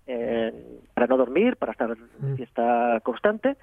eh, 0.08 0.80
para 0.94 1.08
no 1.08 1.18
dormir, 1.18 1.58
para 1.58 1.72
estar 1.74 1.90
en 1.92 2.34
Mm. 2.34 2.36
fiesta 2.38 3.00
constante. 3.04 3.58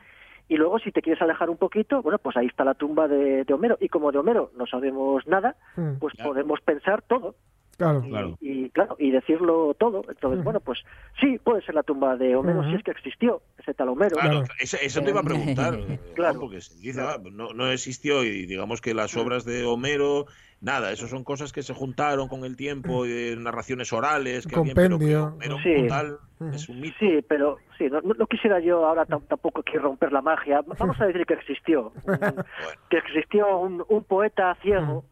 Y 0.47 0.56
luego, 0.56 0.78
si 0.78 0.92
te 0.92 1.00
quieres 1.00 1.23
alejar 1.23 1.49
un 1.49 1.56
poquito, 1.56 2.02
bueno, 2.02 2.18
pues 2.18 2.37
ahí 2.37 2.47
está 2.47 2.64
la 2.64 2.75
tumba 2.75 3.09
de, 3.09 3.44
de 3.44 3.54
Homero. 3.54 3.78
Y 3.80 3.88
como 3.88 4.12
de 4.12 4.18
Homero 4.18 4.50
no 4.59 4.66
sabemos 4.66 5.26
nada, 5.26 5.56
Mm. 5.76 5.94
pues 5.99 6.14
podemos 6.23 6.61
pensar 6.61 7.00
todo. 7.02 7.35
Claro. 7.76 8.02
Y, 8.04 8.11
Claro. 8.11 8.37
y, 8.40 8.71
claro, 8.71 8.97
y 8.99 9.11
decirlo 9.11 9.75
todo. 9.78 10.02
Entonces, 10.09 10.43
bueno, 10.45 10.61
pues 10.61 10.81
sí, 11.21 11.38
puede 11.43 11.62
ser 11.62 11.75
la 11.75 11.83
tumba 11.83 12.16
de 12.16 12.35
Homero 12.37 12.64
si 12.64 12.75
es 12.75 12.83
que 12.83 12.90
existió 12.90 13.43
ese 13.59 13.75
tal 13.75 13.88
Homero. 13.90 14.16
Claro, 14.16 14.40
Claro. 14.40 14.54
Eso, 14.61 14.76
eso 14.81 15.02
te 15.02 15.11
iba 15.11 15.21
a 15.21 15.25
preguntar, 15.25 15.75
eh, 15.75 15.99
Claro. 16.14 16.40
Porque 16.40 16.61
se 16.61 16.75
dice, 16.78 17.00
ah, 17.00 17.19
no, 17.33 17.52
no 17.54 17.71
existió 17.71 18.25
y 18.25 18.47
digamos 18.47 18.81
que 18.81 18.95
las 18.95 19.16
obras 19.16 19.45
de 19.45 19.64
Homero, 19.64 20.26
nada, 20.61 20.93
eso 20.93 21.07
son 21.09 21.25
cosas 21.25 21.52
que 21.52 21.62
se 21.62 21.75
juntaron 21.75 22.28
con 22.28 22.45
el 22.45 22.57
tiempo, 22.57 23.07
y 23.07 23.35
narraciones 23.38 23.93
orales, 23.93 24.47
que 24.47 24.54
alguien, 24.57 24.75
pero 24.75 24.99
que 24.99 25.04
Compendio. 25.14 25.25
Homero 25.35 25.57
Sí. 25.62 25.87
tal 25.88 26.19
es 26.52 26.69
un 26.69 26.81
mito. 26.81 26.97
Sí, 26.99 27.25
pero 27.28 27.57
sí, 27.78 27.87
no, 27.90 28.26
quisiera 28.26 28.61
yo 28.61 28.85
ahora 28.87 29.07
tam- 29.07 29.26
tampoco 29.28 29.61
aquí 29.61 29.76
romper 29.78 30.12
la 30.12 30.21
magia. 30.23 30.61
Vamos 30.78 31.00
a 31.00 31.07
decir 31.07 31.25
que 31.26 31.35
existió. 31.35 31.93
un- 32.04 32.04
que 32.90 32.99
existió 32.99 33.59
un, 33.59 33.85
un 33.88 34.04
poeta 34.04 34.54
ciego 34.62 35.04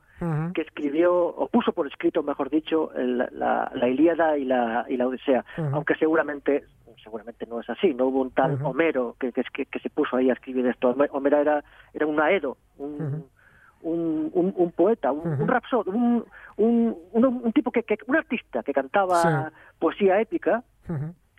Que 0.55 0.63
escribió, 0.63 1.15
o 1.15 1.49
puso 1.49 1.73
por 1.73 1.87
escrito, 1.87 2.23
mejor 2.23 2.51
dicho, 2.51 2.93
el- 2.95 3.19
la, 3.33 3.71
la 3.75 3.89
Ilíada 3.89 4.37
y 4.39 4.45
la, 4.45 4.85
y 4.89 4.97
la 4.97 5.07
Odisea. 5.09 5.45
Aunque 5.73 5.95
seguramente 5.97 6.65
seguramente 7.03 7.47
no 7.47 7.59
es 7.61 7.69
así. 7.69 7.93
No 7.95 8.07
hubo 8.07 8.21
un 8.23 8.31
tal. 8.31 8.59
Homero 8.63 9.17
que, 9.19 9.33
que, 9.33 9.43
que- 9.53 9.67
que 9.67 9.79
se 9.81 9.91
puso 9.91 10.17
ahí 10.17 10.31
a 10.31 10.35
escribir 10.35 10.65
esto. 10.67 10.91
Homer- 10.95 11.09
Homero 11.13 11.39
era, 11.39 11.65
era 11.93 12.07
un 12.07 12.21
aedo, 12.21 12.57
un, 12.79 13.25
un, 13.83 14.31
un- 14.33 14.55
un 14.57 14.71
poeta, 14.71 15.11
un, 15.11 15.33
Ujú. 15.33 15.43
un 15.43 15.49
rapsod, 15.49 15.89
un, 15.89 16.25
un, 16.57 17.53
tipo 17.53 17.73
que, 17.73 17.83
que- 17.83 17.99
un 18.07 18.15
artista 18.17 18.63
que 18.63 18.73
cantaba 18.73 19.21
Sí. 19.51 19.55
poesía 19.81 20.21
épica 20.21 20.63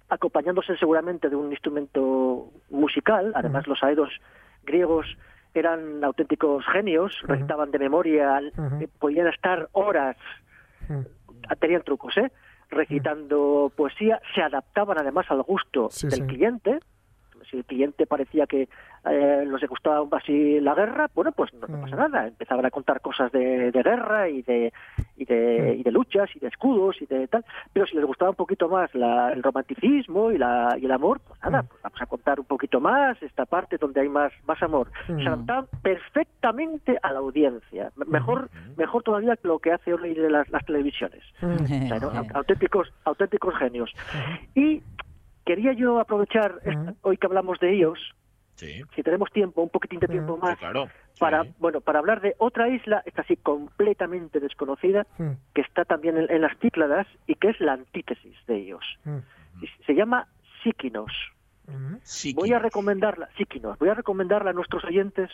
acompañándose 0.10 0.75
seguramente 0.78 1.30
de 1.30 1.36
un 1.36 1.52
instrumento 1.52 2.50
musical. 2.70 3.32
Además, 3.36 3.66
los 3.68 3.82
aedos 3.84 4.10
griegos 4.66 5.06
eran 5.53 6.03
auténticos 6.03 6.65
genios, 6.72 7.13
recitaban 7.24 7.72
de 7.72 7.79
memoria, 7.79 8.39
eh, 8.79 8.88
podían 9.00 9.27
estar 9.27 9.69
horas, 9.74 10.17
Ujú. 10.89 11.05
tenían 11.60 11.83
trucos, 11.83 12.17
¿eh? 12.17 12.31
recitando 12.69 13.72
poesía, 13.75 14.19
se 14.33 14.41
adaptaban 14.41 14.98
además 14.98 15.25
al 15.29 15.43
gusto 15.43 15.89
Sí, 15.91 16.07
del 16.07 16.19
sí. 16.22 16.25
cliente. 16.27 16.79
Si 17.53 17.60
el 17.60 17.65
cliente 17.65 18.07
parecía 18.07 18.48
que 18.48 18.67
eh, 19.05 19.45
les 19.48 19.69
gustaba 19.69 20.05
así 20.17 20.60
la 20.60 20.74
guerra, 20.74 21.07
bueno, 21.13 21.31
pues 21.31 21.53
no, 21.53 21.67
no 21.67 21.81
pasa 21.81 21.95
nada. 21.95 22.27
Empezaban 22.27 22.65
a 22.65 22.72
contar 22.72 23.00
cosas 23.01 23.31
de, 23.31 23.72
de 23.72 23.83
guerra 23.83 24.27
y 24.29 24.41
de, 24.41 24.74
y, 25.15 25.25
de, 25.25 25.75
y 25.77 25.83
de 25.83 25.91
luchas 25.91 26.29
y 26.36 26.39
de 26.39 26.48
escudos 26.48 27.00
y 27.01 27.05
de 27.05 27.27
tal. 27.27 27.45
Pero 27.72 27.86
si 27.86 27.95
les 27.95 28.05
gustaba 28.05 28.31
un 28.31 28.36
poquito 28.38 28.67
más 28.69 28.93
la- 28.95 29.31
el 29.31 29.43
romanticismo 29.43 30.31
y, 30.31 30.38
la, 30.39 30.75
y 30.79 30.86
el 30.86 30.91
amor, 30.91 31.19
pues 31.27 31.39
nada, 31.43 31.62
pues 31.69 31.81
vamos 31.83 32.01
a 32.01 32.05
contar 32.07 32.39
un 32.39 32.45
poquito 32.48 32.79
más 32.79 33.22
esta 33.22 33.45
parte 33.45 33.77
donde 33.77 34.01
hay 34.01 34.10
más, 34.10 34.31
más 34.48 34.62
amor. 34.63 34.89
Se 35.05 35.13
adaptaban 35.27 35.67
perfectamente 35.81 36.98
a 37.03 37.12
la 37.12 37.19
audiencia. 37.19 37.91
Mejor, 38.07 38.50
mejor 38.77 39.03
todavía 39.03 39.36
que 39.36 39.48
lo 39.48 39.60
que 39.60 39.72
hace 39.72 39.93
hoy 39.93 40.13
de 40.13 40.29
las, 40.29 40.50
las 40.50 40.65
televisiones. 40.65 41.24
O 41.86 41.88
sea, 41.88 42.00
¿no? 42.00 42.10
Au- 42.19 42.27
auténticos, 42.36 42.91
auténticos 43.05 43.55
genios. 43.57 43.93
Y 44.55 44.81
quería 45.45 45.73
yo 45.73 46.00
aprovechar 46.00 46.59
esta- 46.63 46.93
hoy 47.01 47.17
que 47.17 47.27
hablamos 47.27 47.59
de 47.59 47.73
ellos, 47.73 48.00
Sí, 48.55 48.83
si 48.95 49.01
tenemos 49.03 49.31
tiempo, 49.31 49.62
un 49.63 49.69
poquitín 49.69 50.00
de 50.00 50.07
tiempo 50.07 50.38
más, 50.38 50.57
claro. 50.59 50.88
para 51.19 51.43
Sí. 51.43 51.53
bueno 51.59 51.81
para 51.81 52.00
hablar 52.00 52.21
de 52.21 52.35
otra 52.38 52.69
isla, 52.69 53.01
esta 53.05 53.23
sí 53.23 53.35
completamente 53.35 54.39
desconocida, 54.39 55.07
que 55.53 55.62
está 55.62 55.85
también 55.85 56.17
en, 56.17 56.29
en 56.31 56.41
las 56.41 56.55
Cícladas 56.59 57.07
y 57.27 57.35
que 57.35 57.50
es 57.50 57.59
la 57.59 57.73
antítesis 57.73 58.35
de 58.47 58.57
ellos. 58.57 58.83
Se 59.85 59.93
llama 59.95 60.27
Síquinos. 60.63 61.12
Voy 62.35 62.53
a 62.53 62.59
recomendarla, 62.59 63.29
Síquinos, 63.38 63.77
voy 63.79 63.89
a 63.89 63.93
recomendarla 63.95 64.51
a 64.51 64.53
nuestros 64.53 64.83
oyentes 64.85 65.29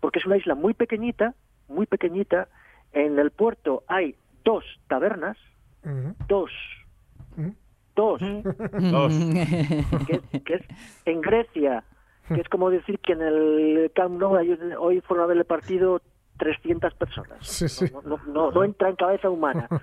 porque 0.00 0.20
es 0.20 0.26
una 0.26 0.36
isla 0.36 0.54
muy 0.54 0.72
pequeñita, 0.74 1.34
muy 1.68 1.86
pequeñita. 1.86 2.48
En 2.92 3.18
el 3.18 3.30
puerto 3.32 3.82
hay 3.88 4.14
dos 4.44 4.64
tabernas, 4.88 5.36
dos, 6.28 6.50
dos, 7.96 8.20
Dos. 8.90 9.12
que, 10.06 10.40
que 10.40 10.54
es 10.54 10.62
en 11.04 11.20
Grecia, 11.20 11.84
que 12.28 12.40
es 12.40 12.48
como 12.48 12.70
decir 12.70 12.98
que 13.00 13.12
en 13.12 13.22
el 13.22 13.90
Camp 13.94 14.18
Nou 14.20 14.36
hay- 14.36 14.56
hoy 14.78 15.00
fueron 15.02 15.24
a 15.24 15.26
ver 15.28 15.36
el 15.38 15.44
partido 15.44 16.00
300 16.38 16.94
personas. 16.94 17.38
Sí, 17.40 17.68
sí. 17.68 17.86
No, 17.92 18.02
no, 18.02 18.18
no, 18.26 18.50
no 18.50 18.64
entra 18.64 18.88
en 18.88 18.96
cabeza 18.96 19.28
humana. 19.30 19.68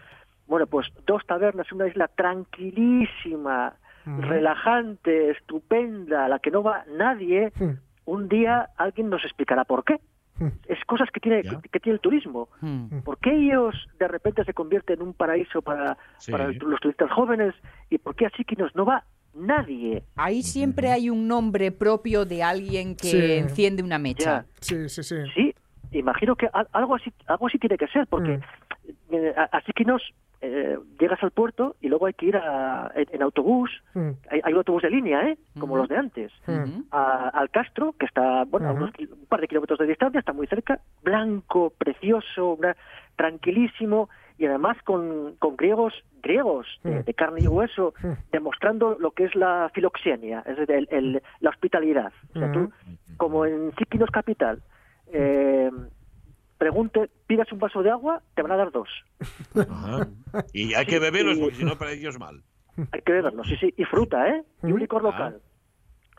Bueno, 0.47 0.65
pues 0.65 0.87
dos 1.05 1.25
tabernas, 1.25 1.69
una 1.73 1.89
isla 1.89 2.07
tranquilísima, 2.07 3.73
relajante, 4.05 5.31
estupenda, 5.31 6.23
a 6.23 6.29
la 6.29 6.39
que 6.39 6.51
no 6.51 6.63
va 6.63 6.85
nadie. 6.97 7.51
Un 8.05 8.29
día 8.29 8.69
alguien 8.77 9.09
nos 9.09 9.25
explicará 9.25 9.65
por 9.65 9.83
qué. 9.83 9.99
Es 10.67 10.83
cosas 10.85 11.09
que 11.11 11.19
tiene, 11.19 11.41
que 11.43 11.79
tiene 11.79 11.95
el 11.95 11.99
turismo. 12.01 12.49
Mm. 12.61 12.99
¿Por 13.03 13.17
qué 13.19 13.31
ellos 13.35 13.73
de 13.99 14.07
repente 14.07 14.43
se 14.43 14.53
convierten 14.53 14.99
en 15.01 15.07
un 15.07 15.13
paraíso 15.13 15.61
para, 15.61 15.97
Sí. 16.17 16.31
para 16.31 16.51
los 16.51 16.79
turistas 16.79 17.11
jóvenes? 17.11 17.53
¿Y 17.89 17.97
por 17.97 18.15
qué 18.15 18.25
así 18.27 18.43
que 18.43 18.55
nos 18.55 18.75
no 18.75 18.85
va 18.85 19.03
nadie? 19.33 20.03
Ahí 20.15 20.43
siempre 20.43 20.91
hay 20.91 21.09
un 21.09 21.27
nombre 21.27 21.71
propio 21.71 22.25
de 22.25 22.43
alguien 22.43 22.95
que 22.95 23.07
Sí. 23.07 23.31
enciende 23.33 23.83
una 23.83 23.97
mecha. 23.99 24.41
Ya. 24.41 24.45
Sí, 24.59 24.89
sí, 24.89 25.03
sí. 25.03 25.15
Sí, 25.35 25.55
imagino 25.91 26.35
que 26.35 26.47
al- 26.53 26.67
algo 26.73 26.95
así, 26.95 27.11
algo 27.27 27.47
así 27.47 27.57
tiene 27.57 27.77
que 27.77 27.87
ser, 27.87 28.07
porque 28.07 28.39
eh, 29.11 29.33
a- 29.37 29.57
así 29.57 29.71
que 29.73 29.85
nos 29.85 30.01
eh, 30.47 30.77
llegas 30.99 31.21
al 31.23 31.31
puerto 31.31 31.75
y 31.81 31.87
luego 31.89 32.05
hay 32.05 32.13
que 32.13 32.27
ir 32.27 32.37
a- 32.37 32.91
en, 32.95 33.05
en 33.11 33.21
autobús. 33.21 33.69
Mm. 33.93 34.09
Hay, 34.31 34.41
hay 34.43 34.53
un 34.53 34.59
autobús 34.59 34.81
de 34.83 34.89
línea, 34.89 35.27
¿eh? 35.29 35.37
Como 35.59 35.75
los 35.77 35.87
de 35.89 35.97
antes. 35.97 36.31
A- 36.91 37.29
al 37.29 37.49
Castro, 37.49 37.93
que 37.99 38.05
está 38.05 38.43
bueno, 38.45 38.69
a 38.69 38.73
unos 38.73 38.91
kil- 38.93 39.11
un 39.11 39.25
par 39.27 39.41
de 39.41 39.47
kilómetros 39.47 39.79
de 39.79 39.87
distancia, 39.87 40.19
está 40.19 40.33
muy 40.33 40.47
cerca, 40.47 40.79
blanco, 41.03 41.71
precioso, 41.77 42.53
una- 42.53 42.75
tranquilísimo 43.15 44.09
y 44.37 44.45
además 44.45 44.77
con, 44.83 45.35
con 45.39 45.55
griegos 45.57 45.93
griegos 46.21 46.67
de, 46.83 46.99
Mm. 46.99 47.03
de 47.05 47.13
carne 47.13 47.41
y 47.41 47.47
hueso, 47.47 47.93
demostrando 48.31 48.97
lo 48.99 49.11
que 49.11 49.25
es 49.25 49.35
la 49.35 49.69
filoxenia, 49.73 50.43
es 50.45 50.57
decir, 50.57 50.75
el- 50.75 50.87
el- 50.91 51.23
la 51.39 51.49
hospitalidad. 51.49 52.11
O 52.35 52.39
sea, 52.39 52.51
tú, 52.51 52.71
como 53.17 53.45
en 53.45 53.73
Síquinos 53.77 54.09
Capital, 54.11 54.61
eh, 55.13 55.71
pregunte, 56.57 57.09
pidas 57.27 57.51
un 57.51 57.59
vaso 57.59 57.83
de 57.83 57.91
agua, 57.91 58.21
te 58.35 58.41
van 58.41 58.51
a 58.51 58.57
dar 58.57 58.71
dos. 58.71 58.89
Ajá. 59.55 60.07
Y 60.53 60.73
hay 60.73 60.85
que 60.85 60.99
beberlos 60.99 61.37
porque 61.39 61.55
si 61.55 61.65
no, 61.65 61.77
para 61.77 61.91
ellos 61.91 62.19
mal. 62.19 62.41
Hay 62.91 63.01
que 63.01 63.11
beberlo, 63.13 63.43
sí, 63.43 63.55
sí. 63.57 63.73
Y 63.77 63.83
fruta, 63.85 64.27
¿eh? 64.29 64.43
Y 64.63 64.71
un 64.71 64.79
licor 64.79 65.01
local. 65.03 65.39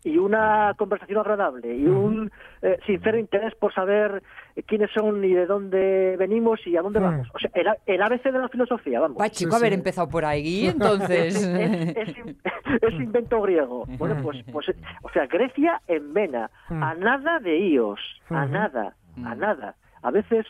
Y 0.05 0.17
una 0.17 0.75
conversación 0.79 1.19
agradable. 1.19 1.77
Y 1.77 1.85
un 1.87 2.31
eh, 2.63 2.79
sincero 2.87 3.19
interés 3.19 3.53
por 3.57 3.75
saber 3.75 4.23
quiénes 4.67 4.91
son 4.93 5.25
y 5.25 5.35
de 5.35 5.45
dónde 5.47 6.17
venimos 6.17 6.65
y 6.69 6.77
a 6.77 6.83
dónde 6.83 7.01
vamos. 7.01 7.29
O 7.35 7.39
sea, 7.41 7.51
el, 7.55 7.67
a- 7.67 7.77
el 7.85 8.01
ABC 8.01 8.23
de 8.25 8.39
la 8.39 8.49
filosofía, 8.49 9.01
vamos. 9.01 9.21
Va, 9.21 9.29
chico, 9.29 9.51
Sí, 9.53 9.57
haber 9.57 9.71
sí. 9.73 9.79
empezado 9.79 10.09
por 10.09 10.25
ahí, 10.25 10.67
entonces. 10.73 11.35
es, 11.45 11.97
es 11.97 12.17
in- 12.17 12.37
es 12.83 12.95
invento 12.95 13.41
griego. 13.43 13.87
Bueno, 13.99 14.23
pues, 14.23 14.39
pues, 14.53 14.67
o 15.03 15.11
sea, 15.11 15.27
Grecia 15.27 15.81
en 15.89 16.13
vena, 16.15 16.49
a 16.69 16.95
nada 16.95 17.41
de 17.41 17.59
Ios, 17.59 18.01
a 18.31 18.47
nada, 18.47 18.95
a 19.25 19.35
nada. 19.35 19.75
A 20.03 20.11
veces, 20.11 20.47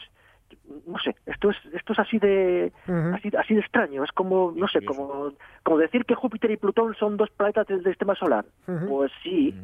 no 0.87 0.99
sé, 0.99 1.17
esto 1.27 1.51
es, 1.51 1.57
esto 1.73 1.93
es 1.93 1.99
así 1.99 2.19
de, 2.19 2.73
así, 3.15 3.31
así 3.39 3.55
de 3.55 3.61
extraño. 3.61 4.05
Es 4.05 4.13
como, 4.13 4.53
no 4.55 4.69
sé, 4.69 4.85
como, 4.85 5.33
como 5.63 5.79
decir 5.79 6.05
que 6.05 6.15
Júpiter 6.15 6.51
y 6.51 6.57
Plutón 6.57 6.95
son 6.95 7.17
dos 7.17 7.31
planetas 7.31 7.67
del 7.67 7.85
sistema 7.85 8.15
solar. 8.15 8.45
Pues 8.89 9.11
sí. 9.23 9.55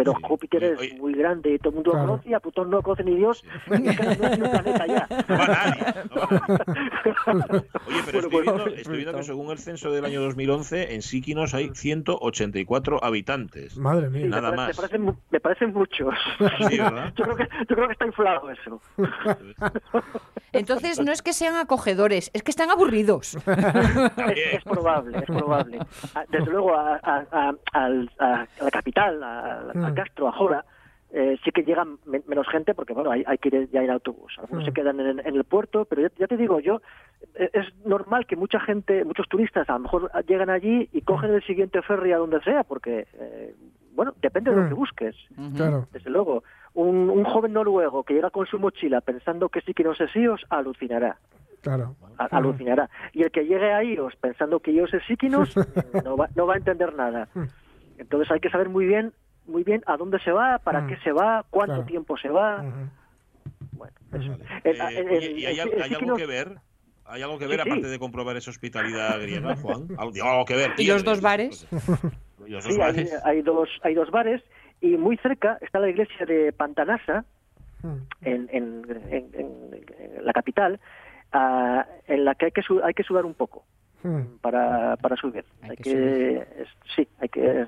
Pero 0.00 0.12
Sí. 0.16 0.22
Júpiter 0.22 0.64
es 0.64 0.78
oye. 0.78 0.94
muy 0.98 1.12
grande 1.14 1.54
y 1.54 1.58
todo 1.58 1.68
el 1.70 1.74
mundo 1.76 1.90
Claro. 1.92 2.06
lo 2.06 2.12
conoce 2.12 2.28
y 2.30 2.34
a 2.34 2.40
Plutón 2.40 2.70
no 2.70 2.76
lo 2.78 2.82
conoce 2.82 3.04
ni 3.04 3.16
Dios. 3.16 3.44
Es 3.70 3.80
no 3.80 3.90
es 3.90 4.38
ni 4.38 4.44
un 4.44 4.50
planeta 4.50 4.86
ya. 4.86 5.06
No 5.28 5.38
va 5.38 5.46
nadie. 5.46 5.94
no 6.10 6.20
va 6.20 6.28
nadie. 6.30 7.64
Oye, 7.86 8.02
pero 8.06 8.18
estoy, 8.20 8.30
viendo, 8.42 8.64
pues, 8.64 8.78
estoy 8.78 8.96
viendo 8.96 9.14
que 9.16 9.22
según 9.24 9.50
el 9.50 9.58
censo 9.58 9.90
del 9.92 10.04
año 10.04 10.20
2011, 10.22 10.94
en 10.94 11.02
Síquinos 11.02 11.54
hay 11.54 11.70
184 11.74 13.02
habitantes. 13.04 13.76
Madre 13.76 14.06
Sí, 14.08 14.12
mía. 14.12 14.22
me, 14.24 14.28
Nada 14.30 14.50
parece- 14.54 14.56
más. 14.56 14.68
me 14.68 14.74
parecen, 14.74 15.16
me 15.30 15.40
parecen 15.40 15.72
muchos. 15.72 16.14
Sí, 16.68 16.78
¿verdad? 16.78 17.12
yo, 17.16 17.24
creo 17.24 17.36
que, 17.36 17.48
yo 17.68 17.76
creo 17.76 17.86
que 17.86 17.92
está 17.92 18.06
inflado 18.06 18.50
eso. 18.50 18.80
Entonces 20.52 21.00
no 21.00 21.12
es 21.12 21.22
que 21.22 21.32
sean 21.32 21.54
acogedores, 21.56 22.30
es 22.34 22.42
que 22.42 22.50
están 22.50 22.70
aburridos. 22.70 23.34
Es, 23.36 24.54
es 24.54 24.64
probable, 24.64 25.18
es 25.18 25.24
probable. 25.24 25.78
Ah, 26.14 26.24
Desde 26.28 26.50
luego, 26.50 26.74
a, 26.74 26.96
a- 27.02 27.26
a- 27.32 27.54
a 27.72 27.88
la 27.88 28.70
capital, 28.72 29.22
a, 29.22 29.60
a 29.70 29.89
Mm. 29.90 29.94
Castro, 29.94 30.28
a 30.28 30.32
Jora, 30.32 30.64
eh, 31.12 31.36
sí 31.44 31.50
que 31.50 31.62
llegan 31.64 31.98
men- 32.06 32.22
menos 32.28 32.46
gente 32.48 32.72
porque, 32.74 32.92
bueno, 32.92 33.10
hay, 33.10 33.24
hay 33.26 33.38
que 33.38 33.48
ir 33.48 33.68
ya 33.70 33.82
en 33.82 33.90
autobús. 33.90 34.32
Algunos 34.38 34.64
Mm. 34.64 34.66
se 34.66 34.72
quedan 34.72 35.00
en, 35.00 35.18
en 35.20 35.34
el 35.36 35.44
puerto, 35.44 35.84
pero 35.84 36.02
ya, 36.02 36.10
ya 36.18 36.26
te 36.28 36.36
digo, 36.36 36.60
yo 36.60 36.80
eh, 37.34 37.50
es 37.52 37.66
normal 37.84 38.26
que 38.26 38.36
mucha 38.36 38.60
gente, 38.60 39.04
muchos 39.04 39.28
turistas, 39.28 39.68
a 39.68 39.72
lo 39.74 39.80
mejor 39.80 40.10
llegan 40.26 40.50
allí 40.50 40.88
y 40.92 41.00
cogen 41.02 41.32
el 41.34 41.42
siguiente 41.42 41.82
ferry 41.82 42.12
a 42.12 42.18
donde 42.18 42.40
sea, 42.42 42.62
porque, 42.64 43.06
eh, 43.14 43.54
bueno, 43.94 44.14
depende 44.22 44.50
de 44.50 44.56
lo 44.56 44.62
Mm. 44.64 44.68
que 44.68 44.74
busques. 44.74 45.16
Claro. 45.56 45.88
Desde 45.92 46.10
luego, 46.10 46.44
un, 46.74 47.10
un 47.10 47.24
joven 47.24 47.52
noruego 47.52 48.04
que 48.04 48.14
llega 48.14 48.30
con 48.30 48.46
su 48.46 48.58
mochila 48.60 49.00
pensando 49.00 49.48
que 49.48 49.60
sí 49.62 49.74
que 49.74 49.82
no 49.82 49.94
sé 49.94 50.06
alucinará. 50.48 51.16
Claro. 51.62 51.94
a- 52.16 52.24
alucinará. 52.36 52.88
Y 53.12 53.22
el 53.22 53.30
que 53.30 53.44
llegue 53.44 53.70
a 53.72 53.82
Ios 53.84 54.16
pensando 54.16 54.60
que 54.60 54.72
Ios 54.72 54.94
es 54.94 55.02
Síquinos, 55.06 55.54
no 56.06 56.16
va, 56.16 56.28
no 56.34 56.46
va 56.46 56.54
a 56.54 56.56
entender 56.56 56.94
nada. 56.94 57.28
Entonces 57.98 58.30
hay 58.30 58.40
que 58.40 58.48
saber 58.48 58.68
muy 58.70 58.86
bien 58.86 59.12
muy 59.50 59.64
bien 59.64 59.82
a 59.86 59.96
dónde 59.96 60.18
se 60.20 60.30
va, 60.32 60.58
para 60.58 60.80
Mm. 60.82 60.88
qué 60.88 60.96
se 60.98 61.12
va, 61.12 61.44
cuánto 61.50 61.74
Claro. 61.74 61.86
tiempo 61.86 62.16
se 62.16 62.28
va. 62.28 62.64
Bueno, 63.72 63.94
eso. 64.12 64.36
El- 64.64 64.80
Eh, 64.80 65.06
el- 65.10 65.38
¿y 65.38 65.46
hay, 65.46 65.58
algo 65.60 66.16
que 66.16 66.26
ver? 66.26 66.56
¿Hay 67.04 67.22
algo 67.22 67.38
que 67.38 67.46
ver, 67.46 67.60
sí. 67.62 67.68
aparte 67.68 67.88
de 67.88 67.98
comprobar 67.98 68.36
esa 68.36 68.50
hospitalidad 68.50 69.20
griega, 69.20 69.56
Juan? 69.56 69.88
Algo, 69.98 70.44
que 70.44 70.54
ver. 70.54 70.70
¿Y 70.78 70.86
los 70.86 71.02
dos 71.04 71.20
bares? 71.20 71.66
Y 72.46 72.50
los 72.50 72.64
dos 72.64 72.74
Sí, 72.74 72.80
hay, 72.80 72.92
bares. 72.92 73.20
hay 73.24 73.42
dos 73.42 73.68
hay 73.82 73.94
dos 73.94 74.10
bares 74.10 74.42
y 74.80 74.96
muy 74.96 75.16
cerca 75.18 75.58
está 75.60 75.80
la 75.80 75.88
iglesia 75.90 76.24
de 76.26 76.52
Pantanasa 76.52 77.24
Mm. 77.82 77.96
en, 78.22 78.48
en, 78.52 78.84
en- 79.10 79.30
en- 79.34 79.74
en 80.18 80.24
la 80.24 80.32
capital, 80.34 80.78
ah, 81.32 81.86
en 82.06 82.24
la 82.26 82.34
que 82.34 82.46
hay 82.46 82.52
que 82.52 82.62
su- 82.62 82.82
hay 82.84 82.92
que 82.94 83.02
sudar 83.02 83.24
un 83.24 83.34
poco. 83.34 83.64
Mm. 84.02 84.38
para, 84.40 84.96
para 84.96 85.14
subir. 85.16 85.44
Hay 85.60 85.70
Hay, 85.70 85.76
que 85.76 85.82
que, 85.82 86.36
es- 86.62 86.68
sí, 86.96 87.06
hay 87.20 87.28
que 87.28 87.66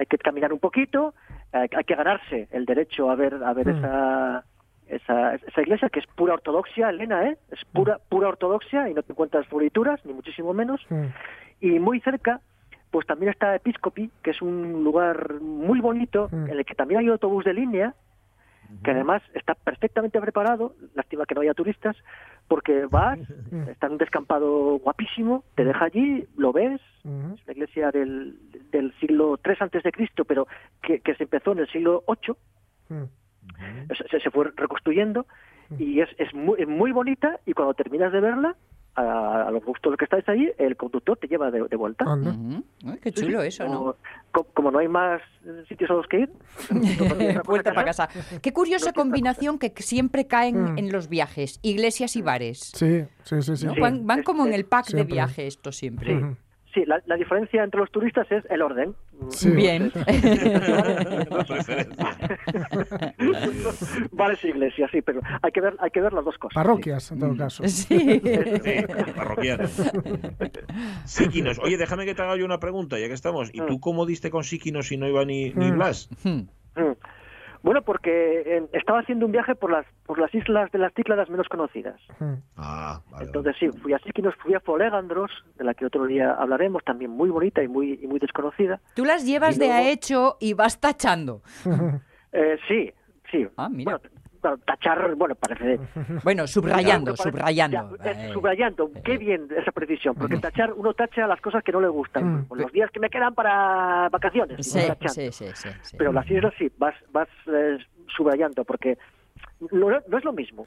hay 0.00 0.06
que 0.06 0.18
caminar 0.18 0.52
un 0.52 0.58
poquito, 0.58 1.14
hay, 1.52 1.68
hay 1.76 1.84
que 1.84 1.94
ganarse 1.94 2.48
el 2.50 2.64
derecho 2.64 3.10
a 3.10 3.14
ver 3.14 3.34
a 3.34 3.52
ver 3.52 3.68
Mm. 3.68 3.76
esa, 3.78 4.44
esa 4.88 5.34
esa 5.34 5.60
iglesia 5.60 5.88
que 5.90 6.00
es 6.00 6.06
pura 6.06 6.34
ortodoxia, 6.34 6.88
Elena, 6.90 7.26
¿eh? 7.28 7.36
Es 7.52 7.64
pura 7.66 7.98
pura 8.08 8.28
ortodoxia 8.28 8.88
y 8.88 8.94
no 8.94 9.02
te 9.02 9.12
encuentras 9.12 9.46
florituras 9.46 10.04
ni 10.06 10.12
muchísimo 10.14 10.52
menos. 10.54 10.80
Mm. 10.88 11.04
Y 11.60 11.78
muy 11.78 12.00
cerca 12.00 12.40
pues 12.90 13.06
también 13.06 13.30
está 13.30 13.54
Episcopi, 13.54 14.10
que 14.22 14.30
es 14.32 14.42
un 14.42 14.82
lugar 14.82 15.40
muy 15.40 15.80
bonito 15.80 16.28
Mm. 16.32 16.46
en 16.50 16.58
el 16.58 16.64
que 16.64 16.74
también 16.74 17.00
hay 17.00 17.08
autobús 17.08 17.44
de 17.44 17.54
línea 17.54 17.94
que 18.84 18.92
además 18.92 19.20
está 19.34 19.54
perfectamente 19.54 20.20
preparado, 20.20 20.74
lástima 20.94 21.26
que 21.26 21.34
no 21.34 21.40
haya 21.40 21.54
turistas, 21.54 21.96
porque 22.50 22.84
vas, 22.86 23.16
está 23.70 23.86
en 23.86 23.92
un 23.92 23.98
descampado 23.98 24.80
guapísimo, 24.80 25.44
te 25.54 25.64
deja 25.64 25.84
allí, 25.84 26.26
lo 26.36 26.52
ves, 26.52 26.80
es 27.04 27.04
una 27.04 27.52
iglesia 27.52 27.92
del, 27.92 28.36
del 28.72 28.92
siglo 28.98 29.38
III 29.44 29.54
antes 29.60 29.84
de 29.84 29.92
Cristo, 29.92 30.24
pero 30.24 30.48
que, 30.82 30.98
que 30.98 31.14
se 31.14 31.22
empezó 31.22 31.52
en 31.52 31.60
el 31.60 31.68
siglo 31.68 32.02
VIII, 32.08 33.06
se, 34.10 34.20
se 34.20 34.30
fue 34.32 34.50
reconstruyendo 34.56 35.26
y 35.78 36.00
es, 36.00 36.08
es, 36.18 36.34
muy, 36.34 36.60
es 36.60 36.66
muy 36.66 36.90
bonita 36.90 37.38
y 37.46 37.52
cuando 37.52 37.74
terminas 37.74 38.12
de 38.12 38.20
verla, 38.20 38.56
a, 39.00 39.48
a 39.48 39.50
los 39.50 39.64
gustos 39.64 39.96
que 39.96 40.04
estáis 40.04 40.28
allí, 40.28 40.50
el 40.58 40.76
conductor 40.76 41.16
te 41.18 41.26
lleva 41.28 41.50
de, 41.50 41.62
de 41.68 41.76
vuelta. 41.76 42.04
Anda. 42.06 42.30
Ujú. 42.30 42.64
Ay, 42.86 42.98
qué 43.02 43.12
chulo 43.12 43.42
eso, 43.42 43.64
¿no? 43.66 43.78
Como, 43.78 43.96
co- 44.32 44.46
como 44.54 44.70
no 44.70 44.78
hay 44.78 44.88
más 44.88 45.20
sitios 45.68 45.90
a 45.90 45.94
los 45.94 46.06
que 46.06 46.20
ir, 46.20 46.30
no 47.34 47.42
Vuelta 47.44 47.72
para 47.72 47.86
casa. 47.86 48.08
Qué 48.42 48.52
curiosa 48.52 48.92
combinación 48.92 49.58
que 49.58 49.72
siempre 49.76 50.26
caen 50.26 50.50
Mm. 50.74 50.78
en 50.78 50.92
los 50.92 51.08
viajes, 51.08 51.58
iglesias 51.62 52.16
y 52.16 52.22
bares. 52.22 52.58
Sí, 52.74 53.04
sí, 53.24 53.42
sí, 53.42 53.56
sí. 53.56 53.66
¿no? 53.66 53.74
Sí. 53.74 53.80
Van, 53.80 54.06
van 54.06 54.22
como 54.22 54.46
en 54.46 54.52
el 54.52 54.64
pack 54.64 54.88
de 54.90 55.04
viaje 55.04 55.46
esto 55.46 55.72
siempre. 55.72 56.16
Ujú. 56.16 56.36
Sí, 56.72 56.84
la, 56.86 57.02
la 57.06 57.16
diferencia 57.16 57.64
entre 57.64 57.80
los 57.80 57.90
turistas 57.90 58.30
es 58.30 58.44
el 58.48 58.62
orden. 58.62 58.94
Sí. 59.30 59.50
Bien. 59.50 59.90
E 64.42 64.48
iglesias, 64.48 64.90
sí, 64.92 65.02
pero 65.02 65.20
hay 65.42 65.50
que 65.52 65.60
ver, 65.60 65.74
hay 65.80 65.90
que 65.90 66.00
ver 66.00 66.12
las 66.12 66.24
dos 66.24 66.38
cosas. 66.38 66.54
Parroquias, 66.54 67.10
en 67.12 67.18
todo 67.18 67.36
caso. 67.36 67.66
sí. 67.66 68.20
Sí, 68.22 68.84
parroquianos. 69.16 69.70
Síquinos. 71.04 71.58
Oye, 71.58 71.76
déjame 71.76 72.04
que 72.06 72.14
te 72.14 72.22
haga 72.22 72.36
yo 72.36 72.44
una 72.44 72.60
pregunta, 72.60 72.98
ya 72.98 73.08
que 73.08 73.14
estamos. 73.14 73.50
¿Y 73.52 73.60
tú 73.66 73.80
cómo 73.80 74.06
diste 74.06 74.30
con 74.30 74.44
Síquinos 74.44 74.88
si 74.88 74.96
no 74.96 75.08
iba 75.08 75.24
ni, 75.24 75.50
ni 75.54 75.70
Mm. 75.70 75.74
Blas? 75.74 76.08
Bueno, 77.62 77.82
porque 77.82 78.42
eh, 78.46 78.66
estaba 78.72 79.00
haciendo 79.00 79.26
un 79.26 79.32
viaje 79.32 79.54
por 79.54 79.70
las 79.70 79.86
por 80.06 80.18
las 80.18 80.34
islas 80.34 80.70
de 80.72 80.78
las 80.78 80.92
Cícladas 80.94 81.28
menos 81.28 81.48
conocidas. 81.48 82.00
Ah, 82.56 83.00
vale. 83.10 83.26
Entonces 83.26 83.56
sí, 83.58 83.68
fui 83.82 83.92
a 83.92 83.98
Síquinos, 83.98 84.34
fui 84.36 84.54
a 84.54 84.60
Folegandros, 84.60 85.30
de 85.56 85.64
la 85.64 85.74
que 85.74 85.86
otro 85.86 86.06
día 86.06 86.32
hablaremos, 86.32 86.82
también 86.84 87.10
muy 87.10 87.30
bonita 87.30 87.62
y 87.62 87.68
muy 87.68 87.98
y 88.02 88.06
muy 88.06 88.18
desconocida. 88.18 88.80
Tú 88.94 89.04
las 89.04 89.26
llevas 89.26 89.56
Y 89.56 89.60
de 89.60 89.72
a 89.72 89.88
hecho 89.90 90.36
y 90.40 90.54
vas 90.54 90.80
tachando. 90.80 91.42
Eh, 92.32 92.56
sí, 92.68 92.92
sí. 93.28 93.44
Ah, 93.56 93.68
mira. 93.68 93.98
Bueno, 93.98 94.19
tachar, 94.64 95.14
bueno, 95.14 95.34
parece... 95.34 95.78
Bueno, 96.24 96.46
subrayando, 96.46 97.14
parece- 97.14 97.30
subrayando. 97.30 97.96
ya, 97.98 98.10
eh, 98.10 98.28
Eh, 98.28 98.32
subrayando, 98.32 98.90
qué 99.04 99.18
bien 99.18 99.46
esa 99.56 99.72
precisión, 99.72 100.14
porque 100.14 100.36
tachar, 100.38 100.72
uno 100.72 100.94
tacha 100.94 101.26
las 101.26 101.40
cosas 101.40 101.62
que 101.64 101.72
no 101.72 101.80
le 101.80 101.88
gustan, 101.88 102.46
Mm. 102.48 102.54
los 102.54 102.72
días 102.72 102.90
que 102.90 103.00
me 103.00 103.08
quedan 103.10 103.34
para 103.34 104.08
vacaciones. 104.10 104.66
Sí, 104.66 104.80
sí, 105.08 105.30
sí, 105.32 105.46
sí, 105.54 105.68
sí. 105.82 105.96
Pero 105.96 106.12
las 106.12 106.30
islas 106.30 106.52
sí, 106.58 106.70
vas, 106.78 106.94
vas 107.12 107.28
eh, 107.46 107.78
subrayando, 108.16 108.64
porque 108.64 108.98
no, 109.72 109.88
no 110.08 110.18
es 110.18 110.24
lo 110.24 110.32
mismo. 110.32 110.66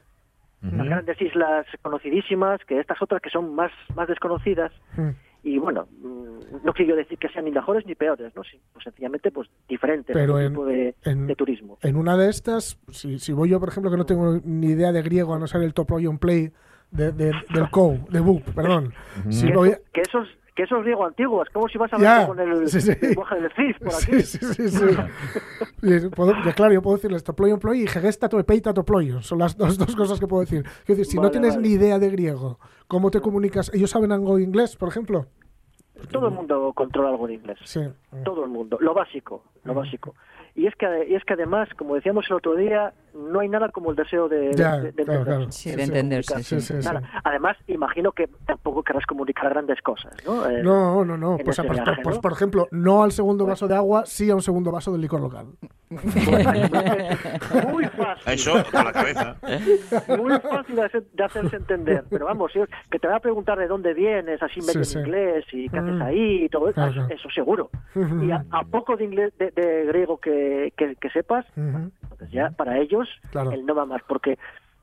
Las 0.62 0.86
grandes 0.86 1.20
islas 1.20 1.66
conocidísimas 1.82 2.58
que 2.64 2.80
estas 2.80 3.00
otras 3.02 3.20
que 3.20 3.28
son 3.28 3.54
más, 3.54 3.70
más 3.94 4.08
desconocidas. 4.08 4.72
Y 5.44 5.58
bueno, 5.58 5.86
mm, 6.02 6.64
no 6.64 6.72
quiero 6.72 6.96
decir 6.96 7.18
que 7.18 7.28
sean 7.28 7.44
ni 7.44 7.50
mejores 7.50 7.84
ni 7.86 7.94
peores, 7.94 8.34
¿no? 8.34 8.42
Pues 8.72 8.82
sencillamente 8.84 9.30
pues 9.30 9.48
diferentes 9.68 10.12
Pero 10.14 10.34
otro 10.34 10.40
en- 10.46 10.52
tipo 10.52 10.64
de, 10.66 10.94
en- 11.04 11.26
de 11.26 11.36
turismo. 11.36 11.78
En 11.82 11.96
una 11.96 12.16
de 12.16 12.30
estas, 12.30 12.78
si, 12.90 13.18
si 13.18 13.32
voy 13.32 13.50
yo, 13.50 13.60
por 13.60 13.68
ejemplo, 13.68 13.90
que 13.90 13.96
no 13.98 14.06
tengo 14.06 14.40
ni 14.44 14.68
idea 14.68 14.90
de 14.90 15.02
griego, 15.02 15.34
a 15.34 15.38
no 15.38 15.46
ser 15.46 15.62
el 15.62 15.74
top 15.74 15.92
on 15.92 16.18
play 16.18 16.50
de, 16.90 17.12
de- 17.12 17.32
del 17.52 17.70
COU, 17.70 18.06
de 18.10 18.20
BUP, 18.20 18.42
perdón. 18.54 18.94
Si 19.28 19.46
que, 19.48 19.52
voy- 19.54 19.68
eso- 19.70 19.80
que 19.92 20.00
esos 20.00 20.28
que 20.56 20.62
esos 20.62 20.82
griego 20.84 21.04
antiguos, 21.04 21.48
como 21.52 21.66
si 21.68 21.76
vas 21.78 21.92
a 21.92 21.98
Ya, 21.98 22.22
hablar 22.22 22.28
con 22.28 22.38
el, 22.62 22.68
sí, 22.68 22.80
sí. 22.80 22.92
el 23.02 23.16
monje 23.16 23.40
del 23.40 23.50
CIS 23.56 23.76
por 23.80 23.88
aquí. 23.92 24.22
Sí, 24.22 24.38
sí, 24.38 24.54
sí, 24.54 24.68
sí. 24.68 24.84
Y 24.84 24.96
puedo- 26.14 26.34
ya, 26.44 26.52
claro, 26.52 26.72
yo 26.72 26.82
puedo 26.82 26.96
decirles 26.96 27.22
toploion 27.24 27.58
ploi 27.58 27.82
y 27.82 27.86
gegesta 27.86 28.28
toepeita 28.28 28.72
toploion. 28.74 29.22
Son 29.22 29.38
las 29.38 29.56
dos, 29.56 29.76
dos 29.78 29.94
cosas 29.96 30.18
que 30.20 30.26
puedo 30.26 30.40
decir. 30.42 30.62
Quiero 30.62 30.98
decir, 30.98 31.06
si 31.06 31.16
no 31.16 31.22
Vale, 31.22 31.32
tienes 31.32 31.56
vale. 31.56 31.68
ni 31.68 31.74
idea 31.74 31.98
de 31.98 32.10
griego, 32.10 32.58
¿cómo 32.88 33.10
te 33.10 33.20
comunicas? 33.20 33.70
¿Ellos 33.74 33.90
saben 33.90 34.12
algo 34.12 34.36
de 34.36 34.42
inglés, 34.44 34.76
por 34.76 34.88
ejemplo? 34.88 35.26
Todo 36.10 36.26
el 36.28 36.34
mundo 36.34 36.72
controla 36.74 37.10
algo 37.10 37.26
de 37.26 37.34
inglés. 37.34 37.58
Sí. 37.64 37.80
Todo 38.24 38.44
el 38.44 38.50
mundo. 38.50 38.76
Lo 38.80 38.94
básico, 38.94 39.44
lo 39.64 39.74
básico. 39.74 40.14
Y 40.54 40.66
es 40.66 40.74
que 40.76 40.86
y 41.08 41.14
es 41.14 41.24
que 41.24 41.34
además, 41.34 41.68
como 41.78 41.94
decíamos 41.94 42.26
el 42.28 42.36
otro 42.36 42.54
día, 42.56 42.92
no 43.14 43.40
hay 43.40 43.48
nada 43.48 43.68
como 43.70 43.90
el 43.90 43.96
deseo 43.96 44.28
de, 44.28 44.52
Ya, 44.54 44.78
de- 44.78 44.92
de 44.92 45.04
claro, 45.04 45.20
entenderse. 45.20 45.24
claro. 45.24 45.52
Sí, 45.52 45.70
de 45.76 45.82
entenderse, 45.82 46.42
Sí, 46.42 46.60
sí, 46.60 46.80
sí. 46.82 46.86
Nada. 46.88 47.02
Además, 47.24 47.56
imagino 47.68 48.12
que 48.12 48.28
tampoco 48.46 48.82
querrás 48.82 49.06
comunicar 49.06 49.50
grandes 49.50 49.80
cosas, 49.82 50.12
¿no? 50.26 50.48
Eh, 50.50 50.62
No, 50.62 51.04
no, 51.04 51.16
no. 51.16 51.36
Pues, 51.44 51.60
viaje, 51.62 51.92
pues, 52.02 52.16
¿no? 52.16 52.20
por 52.20 52.32
ejemplo, 52.32 52.68
no 52.70 53.02
al 53.02 53.12
segundo 53.12 53.46
vaso 53.46 53.68
de 53.68 53.74
agua, 53.76 54.04
sí 54.06 54.30
a 54.30 54.34
un 54.34 54.42
segundo 54.42 54.70
vaso 54.72 54.92
de 54.92 54.98
licor 54.98 55.20
local. 55.20 55.46
Muy 57.70 57.84
fácil. 57.86 58.32
Eso, 58.32 58.52
con 58.72 58.84
la 58.84 58.92
cabeza. 58.92 59.36
Muy 60.18 60.32
fácil 60.40 60.76
de, 60.76 60.82
hacer- 60.82 61.04
de 61.12 61.24
hacerse 61.24 61.56
entender. 61.56 62.04
Pero 62.10 62.26
vamos, 62.26 62.52
que 62.90 62.98
te 62.98 63.08
va 63.08 63.16
a 63.16 63.20
preguntar 63.20 63.58
de 63.58 63.66
dónde 63.68 63.94
vienes, 63.94 64.42
así 64.42 64.60
medio 64.60 64.84
Sí, 64.84 64.92
sí. 64.92 64.98
en 64.98 65.06
inglés, 65.06 65.44
y 65.52 65.68
qué 65.68 65.78
haces 65.78 65.94
Mm. 65.94 66.02
ahí, 66.02 66.44
y 66.44 66.48
todo 66.48 66.68
eso, 66.68 66.74
Claro, 66.74 67.06
eso 67.10 67.28
seguro. 67.30 67.70
Y 68.22 68.30
a, 68.30 68.44
a 68.50 68.64
poco 68.64 68.96
de 68.96 69.04
inglés, 69.04 69.32
de, 69.38 69.50
de 69.50 69.84
griego 69.86 70.18
que, 70.18 70.72
que- 70.76 70.96
que 70.96 71.10
sepas, 71.10 71.44
entonces 71.56 72.30
ya 72.30 72.50
para 72.50 72.78
ellos 72.78 73.03
Claro. 73.30 73.52
el 73.52 73.64
no 73.66 73.74
va 73.74 73.86
más, 73.86 74.02
porque 74.06 74.38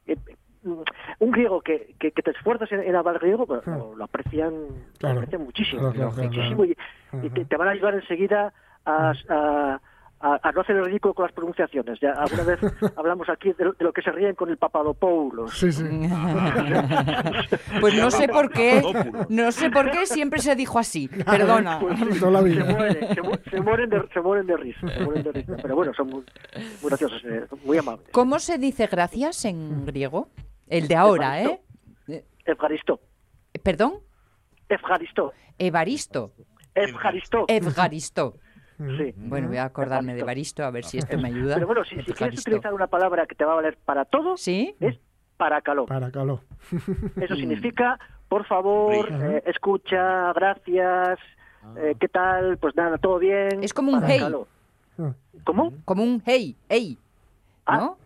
eh, 0.06 0.18
mm, 0.64 0.82
un 1.20 1.32
griego 1.32 1.62
que, 1.62 1.96
que, 2.00 2.12
que 2.12 2.22
te 2.22 2.32
esfuerzas 2.32 2.72
en, 2.72 2.82
en 2.82 2.96
hablar 2.96 3.20
griego, 3.20 3.46
pues, 3.46 3.66
lo, 3.66 4.04
aprecian, 4.04 4.54
Claro. 4.98 5.16
lo 5.16 5.20
aprecian 5.22 5.44
muchísimo, 5.44 5.92
muchísimo, 5.92 6.66
y, 6.66 6.78
y 7.24 7.30
te, 7.30 7.46
te 7.46 7.58
van 7.58 7.68
a 7.68 7.72
ayudar 7.72 7.94
enseguida 7.96 8.54
a, 8.86 9.12
a- 9.30 9.82
a- 10.22 10.40
a 10.42 10.52
no 10.52 10.62
hacer 10.62 10.76
el 10.78 10.86
ridículo 10.86 11.14
con 11.14 11.26
las 11.26 11.34
pronunciaciones. 11.34 12.00
Ya 12.00 12.12
alguna 12.12 12.44
vez 12.44 12.60
hablamos 12.98 13.28
aquí 13.30 13.54
de 13.54 13.66
lo, 13.66 13.74
de 13.74 13.84
lo 13.86 13.92
que 13.94 14.02
se 14.02 14.12
ríen 14.12 14.36
con 14.36 14.50
el 14.50 14.58
Papadopoulos. 14.58 15.54
Sí, 15.58 15.72
sí. 15.72 15.84
Pues 17.80 17.96
no 17.96 18.12
sé 18.12 18.28
por 18.28 18.52
qué, 18.52 18.82
no 19.30 19.52
sé 19.52 19.70
por 19.70 19.90
qué 19.92 20.06
siempre 20.06 20.40
se 20.40 20.56
dijo 20.56 20.78
así. 20.80 21.08
Perdona. 21.26 21.80
Pues 21.80 21.98
sí, 22.00 22.12
se, 22.14 22.26
mueren, 22.30 23.16
se, 23.16 23.22
mu- 23.22 23.38
se 23.50 23.62
mueren 23.62 23.90
de, 23.90 24.08
se 24.14 24.22
mueren 24.22 24.48
de 24.48 24.58
risa, 24.58 24.88
se 24.88 25.00
mueren 25.04 25.24
de 25.24 25.32
risa. 25.32 25.56
Pero 25.62 25.76
bueno, 25.76 25.94
son 25.94 26.08
muy, 26.08 26.24
muy 26.82 26.90
graciosos, 26.90 27.22
eh, 27.26 27.46
muy 27.66 27.78
amables. 27.78 28.08
¿Cómo 28.12 28.40
se 28.40 28.58
dice 28.58 28.88
gracias 28.88 29.46
en 29.46 29.86
griego? 29.86 30.30
El 30.68 30.88
de 30.88 30.96
ahora, 30.96 31.42
¿eh? 31.42 31.62
Eh, 32.08 32.24
Evgaristo, 32.46 33.00
¿Perdón? 33.64 33.96
Evgaristo, 34.70 35.34
Evaristo. 35.58 36.32
Evgaristo. 36.74 37.46
Evgaristo. 37.48 38.36
Sí. 38.98 39.13
Bueno, 39.17 39.48
voy 39.48 39.58
a 39.58 39.65
acordarme 39.65 40.13
de 40.13 40.22
Evaristo 40.22 40.63
a 40.63 40.72
ver 40.72 40.84
si 40.84 40.98
esto 40.98 41.17
me 41.17 41.28
ayuda. 41.30 41.56
Pero 41.56 41.67
bueno, 41.67 41.84
si, 41.84 42.02
si 42.02 42.13
quieres 42.13 42.39
utilizar 42.39 42.74
una 42.74 42.88
palabra 42.88 43.26
que 43.26 43.36
te 43.36 43.46
va 43.46 43.54
a 43.54 43.56
valer 43.56 43.78
para 43.86 44.06
todo, 44.06 44.38
¿Sí? 44.38 44.76
es 44.80 45.00
para 45.38 45.62
calor. 45.62 45.88
Para 45.88 46.12
calor. 46.12 46.41
Eso 47.20 47.36
significa, 47.36 48.00
por 48.28 48.46
favor, 48.46 49.08
eh, 49.12 49.44
escucha, 49.48 50.32
gracias, 50.34 51.20
eh, 51.78 51.96
¿qué 52.00 52.08
tal? 52.08 52.58
Pues 52.58 52.76
nada, 52.76 52.98
todo 52.98 53.20
bien. 53.20 53.63
Es 53.63 53.74
como 53.74 53.91
un 53.91 54.02
para 54.02 54.13
hey. 54.13 54.22
Mm. 54.98 55.10
¿Cómo? 55.44 55.74
Como 55.86 56.04
un 56.04 56.22
hey, 56.26 56.56
hey. 56.70 56.98
Ah, 57.65 57.78
¿No? 57.78 57.98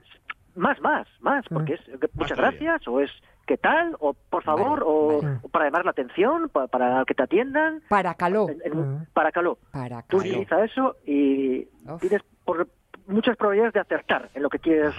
Más, 0.55 0.79
más, 0.79 1.07
más, 1.19 1.45
porque 1.49 1.73
es 1.73 1.81
eh, 1.89 1.97
muchas 2.13 2.37
gracias, 2.37 2.87
o 2.87 3.01
es 3.01 3.11
¿qué 3.45 3.57
tal? 3.57 3.95
O 3.99 4.13
por 4.13 4.43
favor, 4.43 4.79
Vale, 4.79 4.83
o, 4.85 5.21
vale. 5.21 5.39
o 5.43 5.49
para 5.49 5.65
llamar 5.65 5.85
la 5.85 5.91
atención, 5.91 6.49
pa- 6.49 6.67
para, 6.67 7.03
que 7.05 7.13
te 7.13 7.23
atiendan, 7.23 7.81
Para 7.89 8.13
caló. 8.15 8.49
en- 8.49 8.61
en- 8.65 8.79
Mm. 9.01 9.05
para 9.13 9.31
calor. 9.31 9.57
Para 9.71 10.01
Tú 10.03 10.17
caló. 10.17 10.29
utiliza 10.31 10.63
eso 10.63 10.95
y 11.05 11.67
Uf. 11.87 11.99
tienes 12.01 12.21
por 12.43 12.67
muchas 13.07 13.37
probabilidades 13.37 13.73
de 13.75 13.79
acertar 13.81 14.31
en 14.33 14.41
lo 14.41 14.49
que 14.49 14.57
quieres, 14.57 14.91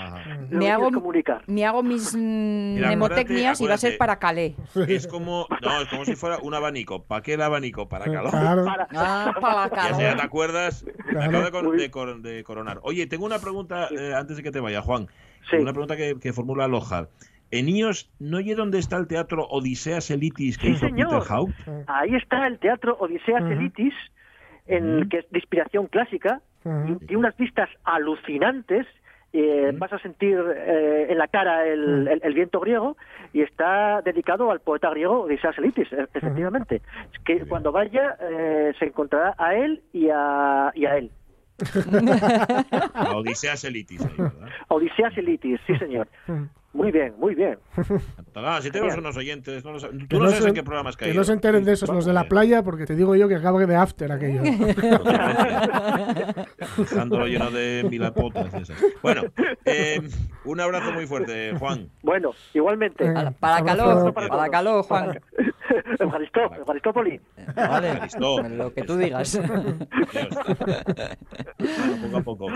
que 0.91 0.95
comunicar. 0.95 1.43
me 1.49 1.67
hago 1.67 1.83
mis 1.83 2.15
mm, 2.15 2.75
Mira, 2.77 2.87
mnemotecnias 2.87 3.59
acuérdate- 3.61 3.65
y 3.65 3.67
va 3.69 3.75
a 3.75 3.79
ser 3.79 3.99
para 3.99 4.19
calé. 4.21 4.55
Es 4.87 5.09
como, 5.09 5.47
no, 5.61 5.81
es 5.83 5.89
como 5.89 6.05
si 6.05 6.15
fuera 6.15 6.39
un 6.41 6.55
abanico. 6.55 7.03
¿Para 7.03 7.23
qué 7.23 7.35
el 7.35 7.43
abanico? 7.43 7.89
Para 7.89 8.05
calor. 8.05 8.31
Claro. 8.31 8.65
Para- 8.65 8.87
Ah, 8.95 9.35
para 9.41 9.69
Ya 9.91 9.95
sé, 9.97 10.03
ya 10.03 10.11
te 10.11 10.17
caló. 10.19 10.23
acuerdas. 10.23 10.87
Acabo 11.21 11.45
de, 11.45 11.51
cor- 11.51 11.67
Uy. 11.67 11.79
de 11.79 11.91
cor- 11.91 12.23
de 12.23 12.45
coronar. 12.45 12.79
Oye, 12.83 13.07
tengo 13.09 13.27
una 13.27 13.41
pregunta 13.41 13.89
eh, 13.91 14.15
antes 14.15 14.37
de 14.37 14.43
que 14.45 14.53
te 14.53 14.61
vaya, 14.61 14.83
Juan. 14.83 15.09
Sí. 15.51 15.57
Una 15.57 15.73
pregunta 15.73 15.97
que, 15.97 16.17
que 16.21 16.33
formula 16.33 16.69
Lojar. 16.69 17.09
En 17.51 17.69
IOS, 17.69 18.11
¿no 18.19 18.39
oye 18.39 18.55
dónde 18.55 18.79
está 18.79 18.97
el 18.97 19.07
teatro 19.07 19.47
Odiseas 19.49 20.11
Elitis 20.11 20.59
que 20.59 20.69
Sí, 20.69 20.73
hizo 20.75 20.87
señor. 20.87 21.09
Peter 21.21 21.33
Haupt? 21.33 21.55
Ahí 21.87 22.15
está 22.17 22.47
el 22.47 22.59
teatro 22.59 22.97
Odiseas. 22.99 23.43
Elitis, 23.45 23.95
en, 24.67 25.09
que 25.09 25.19
es 25.19 25.31
de 25.31 25.39
inspiración 25.39 25.87
clásica, 25.87 26.41
y 26.65 26.95
tiene 27.07 27.17
unas 27.19 27.37
vistas 27.37 27.69
alucinantes. 27.85 28.87
eh. 29.33 29.71
Vas 29.75 29.93
a 29.93 29.99
sentir 30.01 30.37
eh, 30.57 31.07
en 31.11 31.19
la 31.19 31.29
cara 31.29 31.65
el, 31.67 32.09
el- 32.09 32.21
el 32.25 32.35
viento 32.35 32.59
griego 32.59 32.97
y 33.33 33.43
está 33.43 34.01
dedicado 34.03 34.51
al 34.51 34.61
poeta 34.61 34.91
griego 34.91 35.21
Odiseas 35.23 35.57
Elitis, 35.59 35.93
e- 35.93 36.09
efectivamente. 36.15 36.83
Es 37.13 37.21
que 37.25 37.47
cuando 37.47 37.71
vaya 37.71 38.17
eh, 38.21 38.73
se 38.79 38.87
encontrará 38.87 39.35
a 39.39 39.55
él 39.55 39.83
y 39.93 40.09
a, 40.13 40.73
y 40.75 40.87
a 40.87 40.97
él. 40.97 41.11
Odiseas 43.15 43.65
Elitis. 43.65 44.05
ahí, 44.05 44.13
¿verdad? 44.19 44.49
Odiseas 44.69 45.17
Elitis, 45.17 45.61
sí 45.67 45.77
señor. 45.79 46.09
Muy 46.77 46.93
bien, 46.93 47.15
muy 47.19 47.35
bien. 47.35 47.59
Ah, 48.39 48.61
si 48.61 48.71
tenemos 48.71 48.95
unos 48.99 49.17
oyentes, 49.17 49.65
no 49.65 49.73
sab- 49.79 49.99
Que 49.99 50.07
tú 50.09 50.19
no, 50.19 50.25
no 50.25 50.29
sabes 50.29 50.43
se- 50.43 50.49
en 50.51 50.55
qué 50.55 50.63
programa 50.63 50.91
has 50.91 50.97
Que 50.99 51.07
caído. 51.07 51.17
no 51.17 51.25
se 51.25 51.33
enteren 51.33 51.65
de 51.65 51.73
esos 51.73 51.89
los 51.89 52.05
de 52.05 52.13
la 52.13 52.25
playa, 52.25 52.63
porque 52.63 52.85
te 52.85 52.95
digo 52.95 53.17
yo 53.17 53.29
que 53.29 53.37
acabe 53.37 53.65
de 53.67 53.75
after 53.77 54.13
aquello. 54.13 54.43
Dejándolo 56.77 57.27
lleno 57.27 57.51
de 57.51 57.87
milapotas. 57.91 58.53
esas. 58.55 58.77
Bueno, 59.03 59.23
eh, 59.65 60.03
un 60.45 60.61
abrazo 60.61 60.93
muy 60.93 61.07
fuerte, 61.07 61.55
Juan. 61.59 61.89
Bueno, 62.03 62.33
igualmente. 62.53 63.11
Para 63.41 63.65
calor, 63.65 64.13
para 64.13 64.51
calor, 64.51 64.85
Juan. 64.85 65.19
Eucaristó, 66.01 66.55
Eucaristópoli. 66.55 67.21
Vale, 67.55 67.91
Evaristo. 67.91 68.43
lo 68.43 68.73
que 68.73 68.83
tú 68.83 68.97
digas. 68.97 69.39
Poco 72.03 72.17
a 72.17 72.23
poco. 72.23 72.47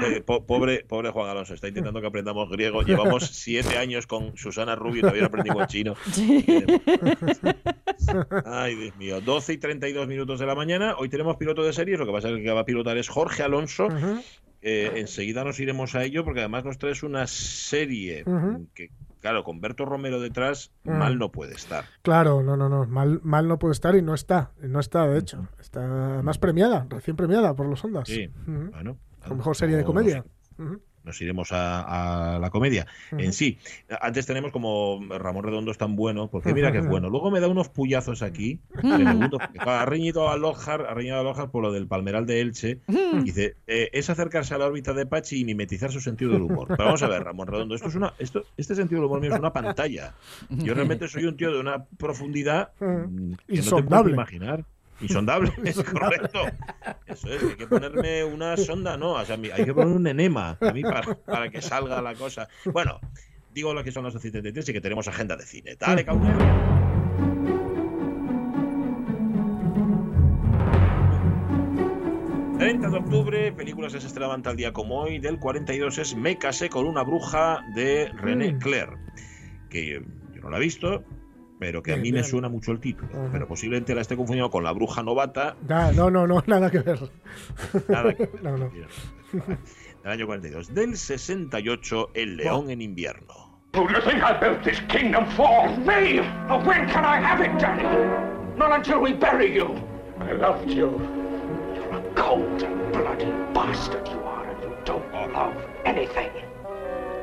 Pobre, 0.46 0.84
pobre 0.84 1.10
Juan 1.10 1.30
Alonso, 1.30 1.54
está 1.54 1.68
intentando 1.68 2.00
que 2.00 2.06
aprendamos 2.06 2.50
griego. 2.50 2.82
Llevamos 2.82 3.26
siete 3.26 3.78
años 3.78 4.06
con 4.06 4.36
Susana 4.36 4.74
Rubio 4.76 4.98
y 4.98 5.00
todavía 5.02 5.22
no 5.22 5.28
aprendimos 5.28 5.66
chino. 5.68 5.94
Ay, 8.44 8.74
Dios 8.74 8.96
mío. 8.96 9.20
12 9.20 9.52
y 9.52 9.58
32 9.58 10.06
minutos 10.08 10.40
de 10.40 10.46
la 10.46 10.54
mañana. 10.54 10.94
Hoy 10.98 11.08
tenemos 11.08 11.36
piloto 11.36 11.62
de 11.62 11.72
series. 11.72 11.98
Lo 11.98 12.06
que 12.06 12.12
pasa 12.12 12.28
es 12.28 12.34
que 12.34 12.40
el 12.40 12.44
que 12.44 12.52
va 12.52 12.60
a 12.60 12.64
pilotar 12.64 12.96
es 12.96 13.08
Jorge 13.08 13.42
Alonso. 13.42 13.88
Eh, 14.62 14.92
enseguida 14.96 15.42
nos 15.42 15.58
iremos 15.58 15.94
a 15.94 16.04
ello 16.04 16.22
porque 16.22 16.40
además 16.40 16.64
nos 16.64 16.76
traes 16.76 17.02
una 17.02 17.26
serie 17.26 18.24
que, 18.74 18.90
claro, 19.20 19.44
con 19.44 19.60
Berto 19.60 19.84
Romero 19.84 20.20
detrás, 20.20 20.72
Mm. 20.84 20.90
mal 20.98 21.18
no 21.18 21.30
puede 21.30 21.54
estar. 21.54 21.84
Claro, 22.02 22.42
no, 22.42 22.56
no, 22.56 22.68
no. 22.68 22.86
Mal, 22.86 23.20
mal 23.22 23.46
no 23.48 23.58
puede 23.58 23.72
estar 23.72 23.94
y 23.94 24.02
no 24.02 24.14
está. 24.14 24.50
No 24.60 24.80
está, 24.80 25.06
de 25.06 25.18
hecho. 25.18 25.48
Está 25.60 26.20
más 26.22 26.38
premiada, 26.38 26.86
recién 26.88 27.16
premiada 27.16 27.54
por 27.54 27.66
los 27.66 27.84
Ondas. 27.84 28.08
Sí, 28.08 28.28
Ujú. 28.46 28.70
bueno. 28.72 28.96
Con 29.26 29.36
mejor 29.36 29.54
serie 29.56 29.76
de 29.76 29.84
comedia. 29.84 30.24
Ujú. 30.58 30.80
Nos 31.04 31.20
iremos 31.20 31.52
a, 31.52 32.34
a 32.34 32.38
la 32.38 32.50
comedia 32.50 32.86
en 33.12 33.32
sí. 33.32 33.58
Antes 34.00 34.26
tenemos 34.26 34.52
como 34.52 35.00
Ramón 35.08 35.44
Redondo 35.44 35.70
es 35.70 35.78
tan 35.78 35.96
bueno, 35.96 36.28
porque 36.28 36.52
mira 36.54 36.72
que 36.72 36.78
es 36.78 36.86
bueno. 36.86 37.08
Luego 37.08 37.30
me 37.30 37.40
da 37.40 37.48
unos 37.48 37.68
puyazos 37.68 38.22
aquí, 38.22 38.60
ha 39.58 39.84
reñido 39.86 40.28
a 40.28 40.36
Lojar, 40.36 40.82
ha 40.82 40.94
reñido 40.94 41.18
a 41.18 41.22
Lojar 41.22 41.50
por 41.50 41.62
lo 41.62 41.72
del 41.72 41.86
Palmeral 41.86 42.26
de 42.26 42.40
Elche. 42.40 42.78
Dice, 43.22 43.56
eh, 43.66 43.88
es 43.92 44.10
acercarse 44.10 44.54
a 44.54 44.58
la 44.58 44.66
órbita 44.66 44.92
de 44.92 45.06
Pachi 45.06 45.40
y 45.40 45.44
mimetizar 45.44 45.90
su 45.90 46.00
sentido 46.00 46.32
del 46.32 46.42
humor. 46.42 46.68
Pero 46.68 46.84
vamos 46.84 47.02
a 47.02 47.08
ver, 47.08 47.24
Ramón 47.24 47.46
Redondo, 47.48 47.74
esto 47.74 47.88
es 47.88 47.94
una, 47.94 48.14
esto, 48.18 48.44
este 48.56 48.74
sentido 48.74 49.00
del 49.00 49.06
humor 49.06 49.20
mío 49.20 49.32
es 49.32 49.38
una 49.38 49.52
pantalla. 49.52 50.14
Yo 50.50 50.74
realmente 50.74 51.08
soy 51.08 51.24
un 51.24 51.36
tío 51.36 51.52
de 51.52 51.60
una 51.60 51.84
profundidad 51.84 52.70
mm, 52.80 52.84
que 52.84 53.16
no 53.30 53.36
te 53.46 53.54
Insondable. 53.56 54.12
imaginar. 54.12 54.64
Insondable, 55.00 55.52
es 55.64 55.82
correcto. 55.82 56.42
Eso 57.06 57.28
es, 57.32 57.42
hay 57.42 57.56
que 57.56 57.66
ponerme 57.66 58.24
una 58.24 58.56
sonda, 58.56 58.96
no, 58.96 59.12
o 59.12 59.24
sea, 59.24 59.36
mi- 59.36 59.50
hay 59.50 59.64
que 59.64 59.72
poner 59.74 59.94
un 59.96 60.06
enema 60.06 60.58
a 60.60 60.72
mí 60.72 60.82
para, 60.82 61.14
para 61.14 61.48
que 61.50 61.62
salga 61.62 62.00
la 62.02 62.14
cosa. 62.14 62.48
Bueno, 62.66 63.00
digo 63.54 63.72
lo 63.74 63.82
que 63.82 63.92
son 63.92 64.04
las 64.04 64.14
8.73 64.14 64.68
y 64.68 64.72
que 64.72 64.80
tenemos 64.80 65.08
agenda 65.08 65.36
de 65.36 65.44
cine. 65.46 65.76
Dale, 65.78 66.04
cabrón. 66.04 66.36
30 72.58 72.90
de 72.90 72.96
octubre, 72.98 73.52
películas 73.52 73.92
que 73.94 74.00
se 74.00 74.06
estrenaban 74.06 74.42
tal 74.42 74.56
día 74.56 74.72
como 74.72 75.00
hoy. 75.00 75.18
Del 75.18 75.38
42 75.38 75.98
es 75.98 76.14
Me 76.14 76.36
casé 76.36 76.68
con 76.68 76.86
una 76.86 77.02
bruja 77.02 77.64
de 77.74 78.10
René 78.14 78.52
Mm. 78.52 78.58
Clair, 78.58 78.88
que 79.70 80.02
yo 80.34 80.40
no 80.42 80.50
la 80.50 80.58
he 80.58 80.60
visto, 80.60 81.02
pero 81.60 81.80
que 81.82 81.92
a 81.92 81.94
Bien, 81.96 82.02
mí 82.02 82.12
me 82.12 82.24
suena 82.24 82.48
mucho 82.48 82.72
el 82.72 82.80
título. 82.80 83.10
Pero 83.30 83.46
posiblemente 83.46 83.94
la 83.94 84.00
esté 84.00 84.16
confundiendo 84.16 84.50
con 84.50 84.64
la 84.64 84.72
bruja 84.72 85.02
novata. 85.04 85.54
Da- 85.60 85.92
no, 85.92 86.10
no, 86.10 86.26
no, 86.26 86.42
nada 86.46 86.68
que 86.70 86.78
ver. 86.80 86.98
Nada 87.88 88.12
que 88.14 88.26
ver. 88.32 88.42
No, 88.42 88.56
no. 88.56 88.70
Del 88.72 90.12
año 90.12 90.26
42. 90.26 90.74
Del 90.74 90.96
68, 90.96 92.10
El 92.14 92.36
León 92.38 92.70
en 92.70 92.80
invierno. 92.82 93.50
Who 93.74 93.86
do 93.86 93.94
you 93.94 94.00
think 94.00 94.20
I 94.24 94.32
built 94.40 94.64
this 94.64 94.80
kingdom 94.88 95.24
for? 95.36 95.68
Me! 95.86 96.18
Oh, 96.48 96.58
when 96.66 96.88
can 96.88 97.04
I 97.04 97.20
have 97.24 97.40
it, 97.44 97.52
Daddy? 97.60 97.84
Not 98.56 98.72
until 98.72 98.98
we 99.00 99.12
bury 99.12 99.54
you. 99.54 99.76
I 100.18 100.32
loved 100.32 100.68
you. 100.70 100.98
You're 101.76 101.94
a 101.94 102.02
cold 102.16 102.62
and 102.64 102.90
bloody 102.92 103.30
bastard 103.54 104.08
you 104.08 104.18
are, 104.24 104.44
and 104.50 104.60
you 104.62 104.72
don't 104.84 105.32
love 105.32 105.54
anything. 105.84 106.30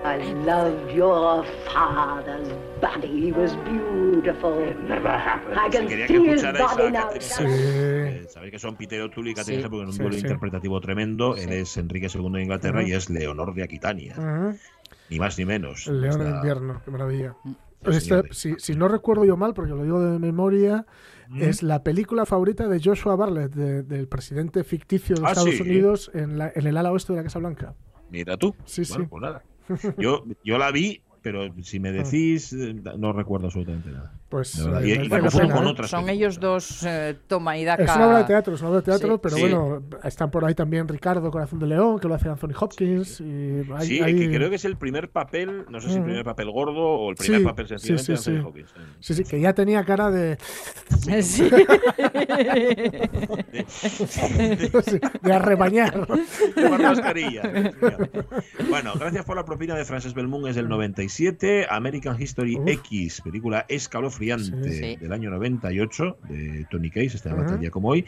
I 0.06 0.34
loved 0.46 0.92
your 0.96 1.44
father's 1.74 2.48
body. 2.82 3.08
He 3.28 3.32
was 3.32 3.56
beautiful. 3.66 4.54
It 4.64 4.78
never 4.88 5.10
happened. 5.10 5.58
I 5.58 5.70
can 5.70 5.88
Quería 5.88 6.08
see 6.08 6.14
que 6.14 6.34
his 6.34 6.44
body 6.44 6.92
now. 6.92 7.10
Sí. 7.20 7.44
Eh, 7.46 8.26
Sabéis 8.30 8.52
que 8.52 8.60
son 8.60 8.76
Peter 8.76 9.02
O'Toole 9.02 9.32
y 9.32 9.34
Catherine 9.34 9.62
Sí. 9.62 9.66
Hepburn 9.66 9.84
en 9.84 9.90
un 9.90 9.98
duelo 9.98 10.14
sí. 10.14 10.20
interpretativo 10.22 10.80
tremendo. 10.80 11.36
Él 11.36 11.52
es 11.52 11.76
Enrique 11.78 12.08
II 12.14 12.32
de 12.32 12.42
Inglaterra 12.44 12.84
y 12.84 12.94
es 12.94 13.10
Leonor 13.10 13.54
de 13.54 13.64
Aquitania. 13.64 14.16
Ni 15.10 15.20
más 15.20 15.38
ni 15.38 15.46
menos. 15.46 15.88
El 15.88 16.02
león 16.02 16.22
Está- 16.22 16.36
invierno, 16.38 16.82
qué 16.86 16.92
maravilla. 16.92 17.36
Pues 17.84 17.98
esta- 17.98 18.22
señor. 18.22 18.36
si, 18.36 18.56
si 18.58 18.76
no 18.76 18.88
recuerdo 18.88 19.24
yo 19.26 19.38
mal, 19.38 19.54
porque 19.54 19.72
lo 19.72 19.84
digo 19.84 20.00
de 20.02 20.20
memoria, 20.20 20.86
es 21.38 21.64
la 21.64 21.84
película 21.84 22.26
favorita 22.26 22.68
de 22.68 22.82
Joshua 22.84 23.16
Bartlett, 23.16 23.52
de- 23.54 23.84
del 23.84 24.08
presidente 24.08 24.64
ficticio 24.64 25.16
de 25.16 25.22
Ah, 25.26 25.30
Estados 25.32 25.56
sí. 25.56 25.62
Unidos 25.62 26.12
en, 26.14 26.38
la- 26.38 26.52
en 26.56 26.66
el 26.68 26.76
ala 26.78 26.92
oeste 26.92 27.14
de 27.14 27.18
la 27.18 27.24
Casa 27.24 27.40
Blanca. 27.40 27.74
Mira 28.10 28.38
tú. 28.38 28.56
Sí, 28.66 28.84
Bueno, 28.90 29.04
sí. 29.04 29.10
pues 29.10 29.22
nada. 29.22 29.44
Yo, 29.98 30.24
yo 30.44 30.58
la 30.58 30.72
vi, 30.72 31.04
pero 31.22 31.54
si 31.64 31.80
me 31.80 31.92
decís, 31.92 32.54
eh, 32.54 32.76
no 32.98 33.14
recuerdo 33.14 33.48
absolutamente 33.48 33.90
nada. 33.90 34.14
Pues 34.30 34.58
De 34.58 34.64
eh, 34.64 34.88
Y- 34.88 34.92
y 34.94 34.98
merece 34.98 35.10
la 35.10 35.16
la 35.16 35.22
confundo 35.22 35.48
pena, 35.48 35.56
con 35.56 35.68
¿eh? 35.68 35.72
otras 35.72 35.90
Son 35.90 36.10
ellos 36.10 36.40
dos, 36.40 36.84
eh, 36.86 37.16
toma 37.28 37.58
y 37.58 37.64
daca. 37.66 37.84
Es 37.84 37.96
una 37.96 38.08
obra 38.08 38.18
de 38.20 38.24
teatro, 38.26 38.56
es 38.56 38.62
una 38.62 38.70
obra 38.72 38.80
de 38.82 38.86
teatro, 38.86 39.14
Sí. 39.16 39.20
pero 39.24 39.36
Sí. 39.36 39.42
bueno, 39.42 39.84
están 40.04 40.30
por 40.32 40.44
ahí 40.46 40.54
también 40.54 40.88
Ricardo, 40.88 41.32
Corazón 41.32 41.60
de 41.60 41.68
León, 41.68 42.00
que 42.00 42.08
lo 42.10 42.14
hace 42.16 42.28
Anthony 42.28 42.52
Hopkins. 42.60 43.22
Y 43.22 43.64
hay- 43.74 43.88
Sí, 43.88 44.02
hay- 44.02 44.16
que 44.18 44.30
creo 44.36 44.50
que 44.50 44.58
es 44.58 44.66
el 44.66 44.76
primer 44.78 45.10
papel, 45.10 45.66
no 45.70 45.80
sé 45.80 45.90
si 45.90 45.96
el 45.98 46.04
primer 46.04 46.26
papel 46.26 46.52
gordo 46.52 46.82
o 46.82 47.10
el 47.12 47.16
primer 47.16 47.40
Sí, 47.40 47.46
papel 47.46 47.68
sencillamente 47.70 48.04
sí, 48.06 48.12
de 48.12 48.18
sí, 48.18 48.30
Anthony. 48.32 48.48
Hopkins. 48.50 48.74
Sí, 49.00 49.14
sí, 49.14 49.24
que 49.24 49.40
ya 49.40 49.54
tenía 49.54 49.84
cara 49.86 50.12
de, 50.12 50.38
Sí. 51.22 51.50
de 55.22 55.34
arrebañar. 55.34 56.08
Bueno, 58.70 58.94
gracias 59.00 59.26
por 59.26 59.36
la 59.38 59.46
propina 59.46 59.76
de 59.76 59.86
Frances 59.86 60.14
Belmont, 60.14 60.48
es 60.48 60.56
del 60.56 60.68
97. 60.68 61.17
American 61.70 62.22
History 62.22 62.56
Uf. 62.56 62.68
X, 62.68 63.22
película 63.22 63.66
escalofriante 63.70 64.70
Sí. 64.72 64.80
Sí. 64.80 64.96
del 64.98 65.12
año 65.14 65.30
98 65.32 66.18
de 66.30 66.66
Tony 66.70 66.90
Case, 66.90 67.16
este 67.18 67.30
tal 67.30 67.60
día 67.60 67.72
como 67.72 67.90
hoy. 67.90 68.06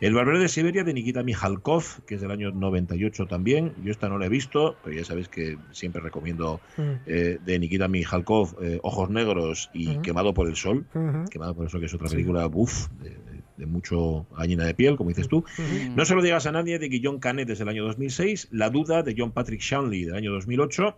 El 0.00 0.14
Barbero 0.14 0.38
de 0.38 0.48
Siberia 0.48 0.84
de 0.84 0.94
Nikita 0.94 1.22
Mikhalkov, 1.22 2.04
que 2.06 2.14
es 2.16 2.20
del 2.20 2.30
año 2.30 2.50
98 2.52 3.26
también. 3.26 3.72
Yo 3.84 3.90
esta 3.90 4.08
no 4.08 4.18
la 4.18 4.26
he 4.26 4.28
visto, 4.28 4.76
pero 4.84 4.96
ya 4.96 5.04
sabéis 5.04 5.28
que 5.28 5.58
siempre 5.72 6.00
recomiendo 6.02 6.60
Mm, 6.76 6.82
eh, 7.06 7.38
de 7.44 7.58
Nikita 7.58 7.88
Mikhalkov, 7.88 8.56
eh, 8.62 8.78
Ojos 8.82 9.10
Negros 9.10 9.70
y. 9.74 9.98
Quemado 10.02 10.34
por 10.34 10.48
el 10.48 10.56
Sol. 10.56 10.86
Quemado 11.30 11.54
por 11.54 11.64
el 11.64 11.70
Sol, 11.70 11.80
que 11.80 11.86
es 11.86 11.94
otra 11.94 12.08
película, 12.08 12.46
uff, 12.52 12.88
de, 13.00 13.10
de- 13.10 13.42
de 13.56 13.66
mucho 13.66 14.26
gallina 14.36 14.64
de 14.64 14.74
piel, 14.74 14.96
como 14.96 15.10
dices 15.10 15.28
tú. 15.28 15.38
ujú. 15.38 15.92
No 15.94 16.04
se 16.04 16.14
lo 16.14 16.22
digas 16.22 16.46
a 16.46 16.52
nadie 16.52 16.78
de 16.78 16.88
Guillaume 16.88 17.20
Canet 17.20 17.46
desde 17.46 17.62
el 17.64 17.68
año 17.68 17.84
2006, 17.84 18.48
La 18.50 18.70
duda 18.70 19.02
de 19.02 19.14
John 19.16 19.30
Patrick 19.30 19.60
Shanley 19.60 20.04
del 20.04 20.14
año 20.16 20.32
2008, 20.32 20.96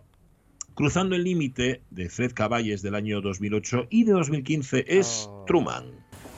Cruzando 0.75 1.15
el 1.15 1.23
límite 1.23 1.81
de 1.89 2.09
Fred 2.09 2.33
Caballes 2.33 2.81
del 2.81 2.95
año 2.95 3.21
2008 3.21 3.87
y 3.89 4.03
de 4.03 4.11
2015 4.11 4.85
es 4.87 5.29
Truman. 5.47 5.85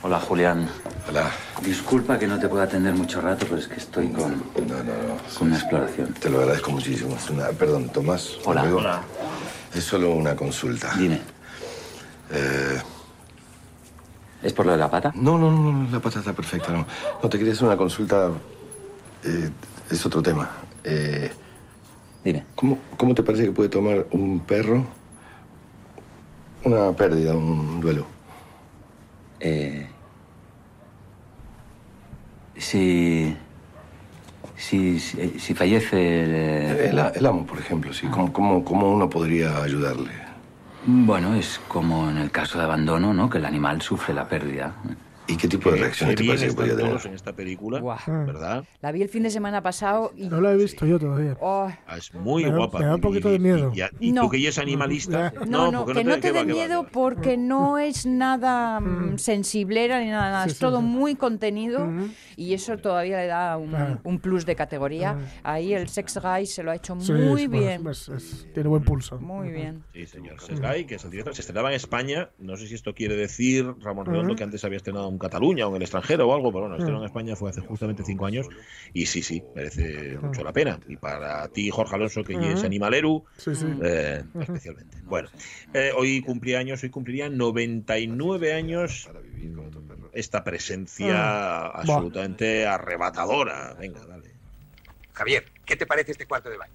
Hola, 0.03 0.19
Julián. 0.19 0.69
Hola. 1.09 1.31
Disculpa 1.63 2.19
que 2.19 2.27
no 2.27 2.39
te 2.39 2.47
pueda 2.47 2.65
atender 2.65 2.93
mucho 2.93 3.19
rato, 3.19 3.47
pero 3.49 3.57
es 3.59 3.67
que 3.67 3.77
estoy 3.77 4.09
con, 4.09 4.33
No, 4.67 4.83
no, 4.83 4.93
no. 4.93 5.17
con 5.39 5.47
una 5.47 5.57
exploración. 5.57 6.13
Te 6.13 6.29
lo 6.29 6.39
agradezco 6.41 6.69
muchísimo. 6.71 7.15
Es 7.15 7.27
una- 7.31 7.49
Perdón, 7.49 7.89
Tomás. 7.89 8.37
Hola. 8.45 8.61
amigo. 8.61 8.77
Hola. 8.77 9.01
Es 9.73 9.83
solo 9.83 10.11
una 10.11 10.35
consulta. 10.35 10.93
Dime, 10.95 11.19
Eh, 12.29 12.77
¿es 14.43 14.51
por 14.53 14.65
lo 14.67 14.73
de 14.73 14.77
la 14.77 14.91
pata? 14.91 15.13
no, 15.15 15.37
no, 15.37 15.49
no, 15.49 15.71
no, 15.71 15.89
la 15.91 15.99
pata 16.01 16.19
está 16.19 16.33
perfecta. 16.33 16.71
No, 16.73 16.85
no 17.23 17.29
te 17.29 17.37
quería 17.39 17.53
hacer 17.53 17.65
una 17.65 17.77
consulta. 17.77 18.29
eh, 19.23 19.49
es 19.89 20.05
otro 20.05 20.21
tema. 20.21 20.47
Eh, 20.83 21.31
Dime. 22.27 22.43
¿cómo, 22.55 22.77
¿Cómo 22.97 23.15
te 23.15 23.23
parece 23.23 23.45
que 23.45 23.51
puede 23.53 23.69
tomar 23.69 24.05
un 24.11 24.41
perro 24.41 24.85
una 26.65 26.91
pérdida, 26.91 27.33
un 27.33 27.79
duelo? 27.79 28.05
Eh, 29.39 29.87
si, 32.57 33.33
si, 34.57 34.99
si, 34.99 35.39
si 35.39 35.53
fallece 35.53 36.23
el, 36.23 36.31
eh, 36.35 36.89
El, 36.89 36.99
el 37.15 37.25
amo, 37.25 37.45
por 37.45 37.59
ejemplo, 37.59 37.93
sí. 37.93 38.07
¿Cómo, 38.07 38.33
cómo, 38.33 38.65
cómo 38.65 38.91
uno 38.91 39.09
podría 39.09 39.63
ayudarle? 39.63 40.11
Bueno, 40.85 41.33
es 41.33 41.61
como 41.69 42.09
en 42.09 42.17
el 42.17 42.29
caso 42.31 42.57
de 42.57 42.65
abandono, 42.65 43.13
¿no? 43.13 43.29
Que 43.29 43.37
el 43.37 43.45
animal 43.45 43.81
sufre 43.81 44.13
la 44.13 44.27
pérdida. 44.27 44.73
¿Y 45.29 45.35
qué 45.35 45.47
tipo 45.47 45.69
de 45.71 45.75
Qué 45.77 45.81
reacciones 45.83 46.15
te 46.15 46.23
parece 46.25 46.47
que 46.47 46.53
todos 46.53 46.77
tener? 46.77 47.07
en 47.07 47.13
esta 47.13 47.33
película. 47.35 47.81
¿verdad? 48.07 48.63
La 48.81 48.91
vi 48.93 49.01
el 49.01 49.09
fin 49.09 49.23
de 49.23 49.29
semana 49.29 49.61
pasado 49.61 50.13
y. 50.15 50.27
No 50.29 50.39
la 50.39 50.53
he 50.53 50.57
visto 50.57 50.85
yo 50.85 50.97
todavía. 50.99 51.35
Oh, 51.41 51.67
Ah, 51.85 51.97
Es 51.97 52.13
muy 52.13 52.45
Me 52.45 52.55
guapa. 52.55 52.79
me 52.79 52.85
da 52.85 52.93
un 52.93 52.99
Y- 52.99 53.01
poquito 53.01 53.29
de 53.29 53.35
y- 53.35 53.39
miedo. 53.39 53.71
Y, 53.99 54.07
y 54.09 54.11
No. 54.13 54.21
tú 54.23 54.29
que 54.29 54.41
ya 54.41 54.49
es 54.49 54.57
animalista. 54.57 55.33
No, 55.47 55.71
no, 55.71 55.83
porque 55.85 55.99
que 56.01 56.03
no 56.05 56.19
te 56.19 56.31
va, 56.31 56.39
dé 56.39 56.45
miedo 56.53 56.83
va. 56.83 56.89
porque 56.89 57.37
no 57.37 57.77
es 57.77 58.05
nada 58.05 58.79
mm, 58.79 59.13
Mm. 59.13 59.17
sensiblera 59.17 59.99
ni 59.99 60.09
nada, 60.09 60.29
nada, 60.31 60.43
Sí, 60.45 60.49
es 60.51 60.55
sí, 60.57 60.61
todo 60.61 60.77
sí. 60.79 60.83
muy 60.85 61.15
contenido 61.15 61.83
Ujú. 61.83 62.09
y 62.35 62.53
eso 62.53 62.77
todavía 62.77 63.17
le 63.17 63.27
da 63.27 63.57
un, 63.57 63.69
Claro. 63.69 63.99
un 64.03 64.19
plus 64.19 64.45
de 64.45 64.55
categoría. 64.55 65.13
Ujú. 65.13 65.21
Ahí 65.43 65.73
el 65.73 65.89
Sex 65.89 66.19
Guy 66.21 66.45
se 66.45 66.63
lo 66.63 66.71
ha 66.71 66.75
hecho 66.75 66.95
Sí, 66.99 67.11
muy 67.11 67.43
es- 67.43 67.49
bien, 67.49 67.87
es- 67.87 68.09
es- 68.09 68.47
tiene 68.53 68.69
buen 68.69 68.83
pulso. 68.83 69.19
muy 69.19 69.49
bien. 69.51 69.83
Sí, 69.93 70.05
señor. 70.05 70.37
Que 70.37 70.95
es 70.95 71.03
el 71.03 71.11
director, 71.11 71.33
se 71.35 71.41
estrenaba 71.41 71.69
en 71.69 71.75
España. 71.75 72.29
No 72.39 72.55
sé 72.55 72.67
si 72.67 72.75
esto 72.75 72.93
quiere 72.93 73.15
decir, 73.15 73.73
Ramón 73.81 74.05
Redondo, 74.05 74.35
que 74.35 74.43
antes 74.43 74.63
había 74.63 74.77
estrenado 74.77 75.07
en 75.17 75.19
Cataluña 75.19 75.65
o 75.67 75.71
en 75.71 75.77
el 75.77 75.81
extranjero 75.81 76.27
o 76.29 76.33
algo, 76.35 76.51
pero 76.51 76.61
bueno, 76.61 76.75
estrenó 76.77 76.97
en 76.99 77.03
Ujú. 77.05 77.17
España 77.17 77.35
fue 77.35 77.49
hace 77.49 77.61
justamente 77.61 78.03
cinco 78.05 78.25
años. 78.27 78.47
Y 78.93 79.07
sí, 79.07 79.23
sí, 79.23 79.43
merece 79.55 80.17
mucho 80.21 80.43
la 80.43 80.53
pena. 80.53 80.79
Y 80.87 80.95
para 80.95 81.47
ti, 81.49 81.69
Jorge 81.69 81.95
Alonso, 81.95 82.23
que 82.23 82.33
ya 82.33 82.51
es 82.51 82.59
Ujú. 82.59 82.65
animalero, 82.67 83.23
Sí, 83.37 83.55
sí. 83.55 83.65
eh, 83.83 84.23
especialmente. 84.39 84.97
Bueno, 85.03 85.29
eh, 85.73 85.91
hoy 85.95 86.21
cumplía 86.21 86.59
años, 86.59 86.83
hoy 86.83 86.89
cumpliría 86.89 87.29
99 87.29 88.53
años 88.53 89.09
esta 90.13 90.43
presencia 90.43 91.13
Ah. 91.67 91.71
absolutamente 91.75 92.65
arrebatadora. 92.67 93.73
Venga, 93.79 94.05
dale. 94.05 94.31
Javier, 95.13 95.45
¿qué 95.65 95.75
te 95.75 95.85
parece 95.87 96.11
este 96.11 96.27
cuarto 96.27 96.49
de 96.49 96.57
baño? 96.57 96.73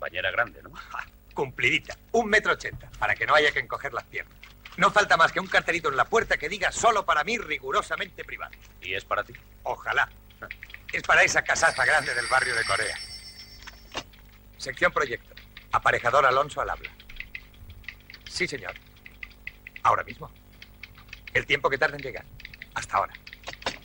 Bañera 0.00 0.30
grande, 0.30 0.62
¿no? 0.62 0.70
Cumplidita, 1.34 1.94
un 2.12 2.30
metro 2.30 2.52
ochenta, 2.52 2.88
para 2.98 3.14
que 3.14 3.26
no 3.26 3.34
haya 3.34 3.52
que 3.52 3.58
encoger 3.58 3.92
las 3.92 4.04
piernas. 4.04 4.34
No 4.76 4.90
falta 4.90 5.16
más 5.16 5.32
que 5.32 5.40
un 5.40 5.46
cartelito 5.46 5.88
en 5.88 5.96
la 5.96 6.04
puerta 6.04 6.36
que 6.36 6.48
diga 6.48 6.70
solo 6.70 7.04
para 7.04 7.24
mí, 7.24 7.38
rigurosamente 7.38 8.24
privado. 8.24 8.52
¿Y 8.82 8.94
es 8.94 9.04
para 9.04 9.24
ti? 9.24 9.32
Ojalá. 9.62 10.08
Es 10.92 11.02
para 11.02 11.22
esa 11.22 11.42
casaza 11.42 11.84
grande 11.84 12.14
del 12.14 12.26
barrio 12.26 12.54
de 12.54 12.64
Corea. 12.64 12.98
Sección 14.58 14.92
proyecto. 14.92 15.34
Aparejador 15.72 16.26
Alonso 16.26 16.60
al 16.60 16.70
habla. 16.70 16.90
Sí, 18.28 18.46
señor. 18.46 18.74
Ahora 19.82 20.04
mismo. 20.04 20.30
El 21.32 21.46
tiempo 21.46 21.70
que 21.70 21.78
tarda 21.78 21.96
en 21.96 22.02
llegar. 22.02 22.24
Hasta 22.74 22.96
ahora. 22.96 23.14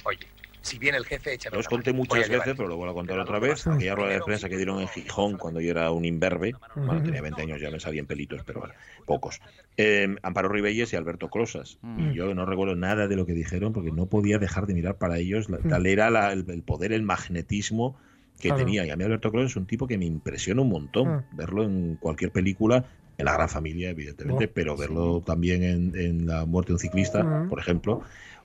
Oye, 0.04 0.28
si 0.62 0.78
viene 0.78 0.98
el 0.98 1.06
jefe, 1.06 1.34
échame 1.34 1.56
Lo 1.56 1.60
os 1.62 1.68
conté 1.68 1.92
muchas 1.94 2.30
veces, 2.30 2.54
pero 2.56 2.68
lo 2.68 2.78
vuelvo 2.78 2.92
a 2.92 2.96
contar 2.96 3.20
otra 3.20 3.40
vez. 3.40 3.66
Aquella 3.68 3.96
rueda 3.96 4.14
de 4.14 4.22
prensa 4.22 4.48
que 4.48 4.58
dieron 4.58 4.80
en 4.80 4.88
Gijón 4.88 5.38
cuando 5.38 5.60
yo 5.60 5.72
era 5.72 5.90
un 5.92 6.06
imberbe. 6.06 6.54
Bueno, 6.76 7.02
tenía 7.04 7.22
20 7.22 7.42
años, 7.42 7.60
ya 7.62 7.72
me 7.72 7.80
salían 7.80 8.06
pelitos, 8.06 8.42
pero 8.46 8.60
bueno, 8.60 8.74
pocos. 9.06 9.40
Eh, 9.78 10.16
Amparo 10.22 10.50
Ribelles 10.50 10.94
y 10.94 10.96
Alberto 10.96 11.30
Closas. 11.30 11.78
Mm. 11.82 12.12
Y 12.12 12.14
yo 12.16 12.34
no 12.36 12.46
recuerdo 12.46 12.76
nada 12.76 13.08
de 13.08 13.16
lo 13.16 13.26
que 13.26 13.34
dijeron 13.34 13.74
porque 13.74 13.92
no 13.92 14.06
podía 14.06 14.38
dejar 14.38 14.68
de 14.68 14.74
mirar 14.74 14.96
para 14.98 15.18
ellos. 15.18 15.50
la- 15.50 15.58
Tal 15.58 15.86
era 15.88 16.10
la- 16.10 16.32
el, 16.32 16.46
el 16.50 16.62
poder, 16.62 16.92
el 16.94 17.04
magnetismo 17.04 17.98
que 18.40 18.50
Claro. 18.50 18.64
tenía. 18.64 18.86
Y 18.86 18.90
a 18.90 18.96
mí 18.96 19.04
Alberto 19.04 19.32
Closas 19.32 19.52
es 19.52 19.56
un 19.58 19.66
tipo 19.66 19.88
que 19.88 19.98
me 19.98 20.06
impresiona 20.06 20.62
un 20.62 20.70
montón. 20.70 21.10
Mm. 21.32 21.36
Verlo 21.38 21.64
en 21.64 21.96
cualquier 22.00 22.32
película. 22.32 22.86
En 23.18 23.26
la 23.26 23.34
gran 23.34 23.50
familia, 23.50 23.90
evidentemente, 23.92 24.46
Oh, 24.46 24.52
pero 24.52 24.76
verlo 24.76 25.22
también 25.24 25.62
en, 25.64 25.92
en 25.96 26.26
La 26.26 26.46
muerte 26.46 26.70
de 26.70 26.74
un 26.76 26.80
ciclista, 26.80 27.24
Mm. 27.24 27.50
por 27.50 27.60
ejemplo, 27.60 28.02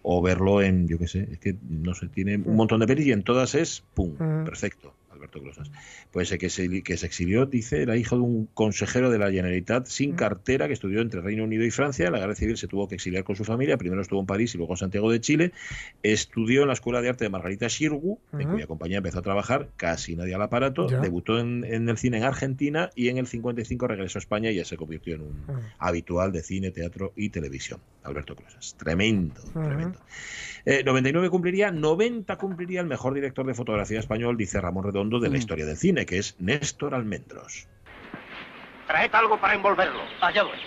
o 0.08 0.22
verlo 0.22 0.62
en, 0.62 0.86
yo 0.86 0.98
qué 0.98 1.08
sé, 1.08 1.26
es 1.32 1.38
que 1.40 1.56
no 1.68 1.92
sé, 1.92 2.06
tiene 2.06 2.36
un 2.36 2.54
montón 2.54 2.78
de 2.78 2.86
pelis 2.86 3.06
y 3.06 3.12
en 3.12 3.24
todas 3.24 3.56
es 3.56 3.82
pum, 3.92 4.12
Mm. 4.12 4.44
perfecto, 4.44 4.94
Alberto 5.16 5.40
Closas. 5.40 5.70
Pues 6.12 6.30
que 6.30 6.50
se, 6.50 6.82
que 6.82 6.96
se 6.96 7.06
exilió, 7.06 7.46
dice, 7.46 7.82
era 7.82 7.96
hijo 7.96 8.16
de 8.16 8.22
un 8.22 8.46
consejero 8.46 9.10
de 9.10 9.18
la 9.18 9.30
Generalitat 9.30 9.86
sin 9.86 10.14
cartera 10.14 10.66
que 10.66 10.72
estudió 10.72 11.00
entre 11.00 11.20
Reino 11.20 11.44
Unido 11.44 11.64
y 11.64 11.70
Francia. 11.70 12.06
En 12.06 12.12
la 12.12 12.18
guerra 12.18 12.34
civil 12.34 12.56
se 12.56 12.68
tuvo 12.68 12.88
que 12.88 12.94
exiliar 12.94 13.24
con 13.24 13.36
su 13.36 13.44
familia. 13.44 13.76
Primero 13.76 14.02
estuvo 14.02 14.20
en 14.20 14.26
París 14.26 14.54
y 14.54 14.58
luego 14.58 14.74
en 14.74 14.78
Santiago 14.78 15.10
de 15.10 15.20
Chile. 15.20 15.52
Estudió 16.02 16.62
en 16.62 16.68
la 16.68 16.74
Escuela 16.74 17.00
de 17.00 17.08
Arte 17.08 17.24
de 17.24 17.30
Margarita 17.30 17.68
Xirgu, 17.68 18.18
en 18.38 18.48
cuya 18.48 18.66
compañía 18.66 18.98
empezó 18.98 19.18
a 19.18 19.22
trabajar 19.22 19.68
casi 19.76 20.16
nadie 20.16 20.34
al 20.34 20.42
aparato. 20.42 20.88
Ya. 20.88 21.00
Debutó 21.00 21.38
en, 21.38 21.64
en 21.64 21.88
el 21.88 21.98
cine 21.98 22.18
en 22.18 22.24
Argentina 22.24 22.90
y 22.94 23.08
en 23.08 23.18
el 23.18 23.26
55 23.26 23.88
regresó 23.88 24.18
a 24.18 24.20
España 24.20 24.50
y 24.50 24.56
ya 24.56 24.64
se 24.64 24.76
convirtió 24.76 25.14
en 25.14 25.22
un 25.22 25.44
Ujú. 25.48 25.60
habitual 25.78 26.32
de 26.32 26.42
cine, 26.42 26.70
teatro 26.70 27.12
y 27.16 27.30
televisión. 27.30 27.80
Alberto 28.02 28.36
Closas. 28.36 28.76
Tremendo, 28.78 29.40
tremendo. 29.52 29.98
Eh, 30.68 30.82
99 30.84 31.30
cumpliría, 31.30 31.70
90 31.70 32.36
cumpliría 32.38 32.80
el 32.80 32.88
mejor 32.88 33.14
director 33.14 33.46
de 33.46 33.54
fotografía 33.54 34.00
español, 34.00 34.36
dice 34.36 34.60
Ramón 34.60 34.82
Redondo, 34.82 35.20
de 35.20 35.30
la 35.30 35.38
historia 35.38 35.64
del 35.64 35.76
cine, 35.76 36.04
que 36.04 36.18
es 36.18 36.34
Néstor 36.40 36.92
Almendros. 36.92 37.68
Traed 38.88 39.14
algo 39.14 39.40
para 39.40 39.54
envolverlo. 39.54 40.00
Allá 40.20 40.42
voy. 40.42 40.58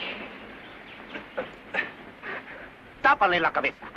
Tápale 3.02 3.42
la 3.42 3.52
cabeza. 3.52 3.88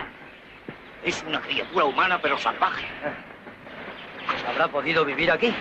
Es 1.04 1.22
una 1.22 1.40
criatura 1.40 1.84
humana 1.84 2.20
pero 2.20 2.36
salvaje. 2.36 2.84
¿Habrá 4.48 4.66
podido 4.66 5.04
vivir 5.04 5.30
aquí? 5.30 5.54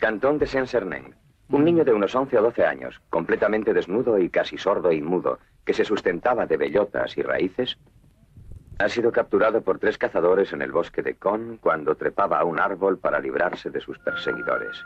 Cantón 0.00 0.40
de 0.40 0.48
Saint-Cernin. 0.48 1.14
Un 1.50 1.64
niño 1.64 1.84
de 1.84 1.92
unos 1.92 2.12
11 2.12 2.36
o 2.38 2.42
12 2.42 2.66
años, 2.66 3.00
completamente 3.08 3.72
desnudo 3.72 4.18
y 4.18 4.28
casi 4.30 4.58
sordo 4.58 4.90
y 4.90 5.00
mudo, 5.00 5.38
que 5.64 5.74
se 5.74 5.84
sustentaba 5.84 6.44
de 6.46 6.56
bellotas 6.56 7.16
y 7.16 7.22
raíces, 7.22 7.78
ha 8.80 8.88
sido 8.88 9.10
capturado 9.12 9.60
por 9.62 9.78
tres 9.78 9.98
cazadores 9.98 10.52
en 10.52 10.62
el 10.62 10.70
bosque 10.72 11.02
de 11.02 11.14
Con 11.16 11.56
cuando 11.58 11.96
trepaba 11.96 12.38
a 12.38 12.44
un 12.44 12.60
árbol 12.60 12.98
para 12.98 13.18
librarse 13.18 13.70
de 13.70 13.80
sus 13.80 13.98
perseguidores. 13.98 14.76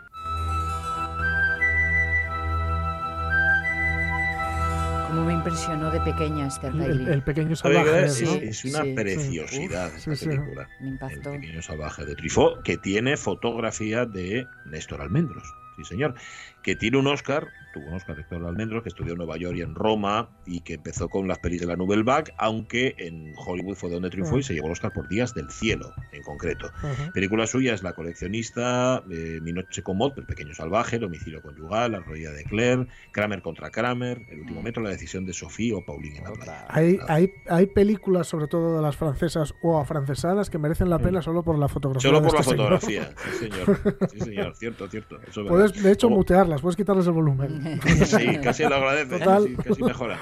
Como 5.08 5.26
me 5.26 5.34
impresionó 5.34 5.90
de 5.90 6.00
pequeña 6.00 6.46
Esther 6.46 6.72
El, 6.74 7.06
el 7.06 7.22
pequeño 7.22 7.54
salvaje. 7.54 8.04
es, 8.06 8.22
¿no? 8.22 8.32
es 8.32 8.64
una 8.64 8.82
Sí. 8.82 8.94
preciosidad 8.94 9.90
Sí, 9.90 9.96
esta 10.10 10.16
sí. 10.16 10.26
película. 10.26 10.68
Me 10.80 10.88
impactó. 10.88 11.34
El 11.34 11.40
pequeño 11.40 11.60
salvaje 11.62 12.06
de 12.06 12.14
Truffaut, 12.14 12.62
que 12.62 12.78
tiene 12.78 13.18
fotografía 13.18 14.06
de 14.06 14.46
Néstor 14.64 15.02
Almendros. 15.02 15.44
Sí, 15.76 15.84
señor. 15.84 16.14
Que 16.62 16.76
tiene 16.76 16.98
un 16.98 17.06
Oscar, 17.06 17.48
tuvo 17.72 17.86
un 17.86 17.94
Oscar 17.94 18.16
Néstor 18.16 18.44
Almendros, 18.46 18.82
que 18.82 18.88
estudió 18.90 19.12
en 19.12 19.18
Nueva 19.18 19.36
York 19.36 19.56
y 19.56 19.62
en 19.62 19.74
Roma, 19.74 20.28
y 20.46 20.60
que 20.60 20.74
empezó 20.74 21.08
con 21.08 21.26
las 21.26 21.38
pelis 21.38 21.60
de 21.60 21.66
la 21.66 21.76
Nouvelle 21.76 22.02
Vague, 22.02 22.32
aunque 22.38 22.94
en 22.98 23.32
Hollywood 23.36 23.74
fue 23.74 23.90
donde 23.90 24.10
triunfó 24.10 24.38
y 24.38 24.42
se 24.42 24.54
llevó 24.54 24.66
el 24.66 24.72
Oscar 24.72 24.92
por 24.92 25.08
Días 25.08 25.34
del 25.34 25.50
Cielo, 25.50 25.92
en 26.12 26.22
concreto. 26.22 26.70
Ujú. 26.82 27.12
Película 27.12 27.46
suya 27.46 27.74
es 27.74 27.82
La 27.82 27.94
coleccionista, 27.94 29.02
eh, 29.10 29.40
Mi 29.42 29.52
noche 29.52 29.82
con 29.82 29.98
Maud, 29.98 30.12
El 30.16 30.26
pequeño 30.26 30.54
salvaje, 30.54 30.96
El 30.96 31.04
homicidio 31.04 31.42
conyugal, 31.42 31.92
La 31.92 32.00
rodilla 32.00 32.30
de 32.30 32.44
Claire, 32.44 32.86
Kramer 33.10 33.42
contra 33.42 33.70
Kramer, 33.70 34.22
El 34.28 34.40
último 34.40 34.62
metro, 34.62 34.82
La 34.82 34.90
decisión 34.90 35.26
de 35.26 35.32
Sofía 35.32 35.76
o 35.76 35.84
Pauline 35.84 36.18
en 36.18 36.24
la 36.24 36.32
playa. 36.32 36.66
Hay, 36.68 36.98
hay, 37.08 37.32
hay 37.48 37.66
películas, 37.66 38.26
sobre 38.26 38.46
todo 38.46 38.76
de 38.76 38.82
las 38.82 38.96
francesas 38.96 39.54
o 39.62 39.78
afrancesanas, 39.78 40.50
que 40.50 40.58
merecen 40.58 40.90
la 40.90 40.98
pena 40.98 41.22
solo 41.22 41.42
por 41.42 41.58
la 41.58 41.68
fotografía. 41.68 42.10
Solo 42.10 42.22
por 42.22 42.34
la 42.34 42.40
este 42.40 42.52
señor. 42.52 42.80
fotografía, 42.80 43.14
sí 43.16 43.38
señor, 43.38 44.10
sí 44.10 44.20
señor, 44.20 44.56
cierto, 44.56 44.88
cierto. 44.88 45.20
eso 45.26 45.42
Puedes, 45.70 45.82
de 45.82 45.92
hecho, 45.92 46.06
Como- 46.08 46.16
mutearlas, 46.18 46.60
puedes 46.60 46.76
quitarles 46.76 47.06
el 47.06 47.12
volumen. 47.12 47.80
Sí, 48.04 48.38
casi 48.42 48.62
lo 48.64 48.74
agradece. 48.74 49.18
Sí, 49.18 49.56
casi 49.56 49.82
mejora. 49.82 50.18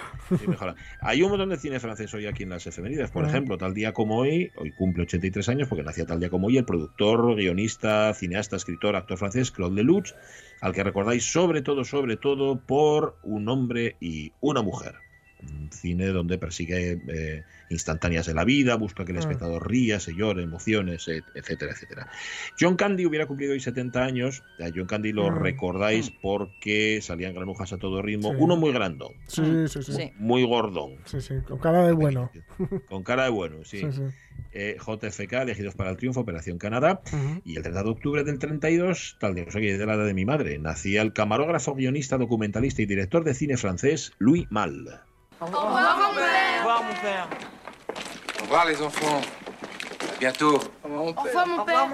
Hay 1.00 1.22
un 1.22 1.30
montón 1.30 1.48
de 1.48 1.56
cine 1.56 1.80
francés 1.80 2.12
hoy 2.14 2.26
aquí 2.26 2.42
en 2.42 2.50
las 2.50 2.66
efemérides. 2.66 3.10
Por 3.10 3.24
ejemplo, 3.24 3.56
tal 3.58 3.74
día 3.74 3.92
como 3.92 4.18
hoy, 4.18 4.50
hoy 4.56 4.72
cumple 4.72 5.04
83 5.04 5.48
años 5.48 5.68
porque 5.68 5.82
nacía 5.82 6.06
tal 6.06 6.20
día 6.20 6.30
como 6.30 6.48
hoy, 6.48 6.58
el 6.58 6.64
productor, 6.64 7.34
guionista, 7.36 8.12
cineasta, 8.14 8.56
escritor, 8.56 8.96
actor 8.96 9.18
francés 9.18 9.50
Claude 9.50 9.76
Lelouch, 9.76 10.12
al 10.60 10.72
que 10.72 10.84
recordáis 10.84 11.24
sobre 11.30 11.62
todo, 11.62 11.84
sobre 11.84 12.16
todo 12.16 12.60
por 12.60 13.16
un 13.22 13.48
hombre 13.48 13.96
y 14.00 14.32
una 14.40 14.62
mujer. 14.62 14.94
Un 15.42 15.70
cine 15.72 16.06
donde 16.08 16.38
persigue 16.38 17.00
eh, 17.08 17.44
instantáneas 17.70 18.26
de 18.26 18.34
la 18.34 18.44
vida, 18.44 18.74
busca 18.76 19.04
que 19.04 19.12
el 19.12 19.18
Ah. 19.18 19.20
espectador 19.20 19.68
ría, 19.70 20.00
se 20.00 20.14
llore, 20.14 20.42
emociones, 20.42 21.06
et- 21.08 21.24
etcétera, 21.34 21.72
etcétera. 21.72 22.08
John 22.58 22.76
Candy 22.76 23.06
hubiera 23.06 23.26
cumplido 23.26 23.52
hoy 23.52 23.60
70 23.60 24.04
años. 24.04 24.42
A 24.58 24.70
John 24.74 24.86
Candy 24.86 25.12
lo 25.12 25.30
Mm. 25.30 25.38
recordáis 25.38 26.10
porque 26.10 27.00
salían 27.02 27.34
granujas 27.34 27.72
a 27.72 27.78
todo 27.78 28.02
ritmo. 28.02 28.30
Sí. 28.32 28.36
Uno 28.40 28.56
muy 28.56 28.72
grandón, 28.72 29.12
Sí, 29.26 29.42
sí, 29.68 29.82
sí. 29.82 29.92
Sí. 29.92 30.12
muy 30.18 30.44
gordón, 30.44 30.96
Sí, 31.04 31.20
sí, 31.20 31.34
con 31.46 31.58
cara 31.58 31.86
de 31.86 31.92
bueno. 31.92 32.30
con 32.88 33.02
cara 33.02 33.24
de 33.24 33.30
bueno, 33.30 33.58
sí. 33.64 33.78
Sí, 33.80 33.92
sí. 33.92 34.02
Eh, 34.52 34.76
JFK, 34.84 35.42
elegidos 35.42 35.74
para 35.76 35.90
el 35.90 35.96
triunfo, 35.96 36.20
Operación 36.20 36.58
Canadá. 36.58 37.02
Y 37.44 37.56
el 37.56 37.62
30 37.62 37.82
de 37.84 37.90
octubre 37.90 38.24
del 38.24 38.38
32, 38.38 39.16
tal 39.20 39.34
día, 39.34 39.44
soy 39.50 39.66
de 39.66 39.86
la 39.86 39.94
edad 39.94 40.06
de 40.06 40.14
mi 40.14 40.24
madre, 40.24 40.58
nacía 40.58 41.02
el 41.02 41.12
camarógrafo, 41.12 41.74
guionista, 41.74 42.16
documentalista 42.18 42.82
y 42.82 42.86
director 42.86 43.22
de 43.22 43.34
cine 43.34 43.56
francés 43.56 44.12
Louis 44.18 44.46
Malle. 44.50 44.96
Au 45.40 45.46
revoir, 45.46 45.96
mon 46.82 46.94
père. 47.00 47.28
Au 48.38 48.42
revoir 48.42 48.66
les 48.66 48.82
enfants. 48.82 49.22
À 50.02 50.18
bientôt. 50.18 50.60
Au 50.84 50.88
revoir, 50.88 51.04
mon 51.06 51.12
père. 51.14 51.46
Au 51.46 51.64
revoir 51.64 51.86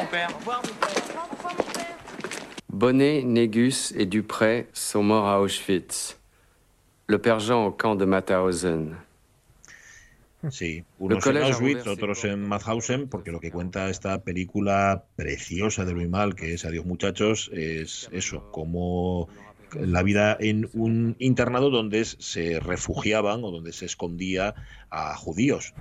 mon 0.00 0.06
père. 0.06 0.28
Bonnet, 2.70 3.22
Négus 3.24 3.92
et 3.96 4.06
Dupré 4.06 4.66
sont 4.72 5.02
morts 5.02 5.28
à 5.28 5.40
Auschwitz. 5.40 6.18
Le 7.06 7.18
père 7.18 7.40
Jean 7.40 7.66
au 7.66 7.70
camp 7.72 7.94
de 7.94 8.06
Mauthausen. 8.06 8.96
Sí, 10.50 10.84
unos 10.98 11.26
en 11.26 11.36
Auschwitz, 11.38 11.86
otros 11.86 12.24
en 12.24 12.46
Mauthausen, 12.46 13.08
porque 13.08 13.32
lo 13.32 13.40
que 13.40 13.50
cuenta 13.50 13.88
esta 13.88 14.22
película 14.22 15.04
preciosa 15.16 15.84
de 15.84 15.92
Louis 15.92 16.08
Mal, 16.08 16.34
que 16.34 16.54
es 16.54 16.64
Adiós 16.64 16.86
muchachos, 16.86 17.50
es 17.52 18.08
eso, 18.12 18.50
como 18.50 19.28
la 19.80 20.02
vida 20.02 20.36
en 20.38 20.68
un 20.72 21.16
internado 21.18 21.70
donde 21.70 22.04
se 22.04 22.60
refugiaban 22.60 23.44
o 23.44 23.50
donde 23.50 23.72
se 23.72 23.86
escondía 23.86 24.54
a 24.90 25.16
judíos. 25.16 25.74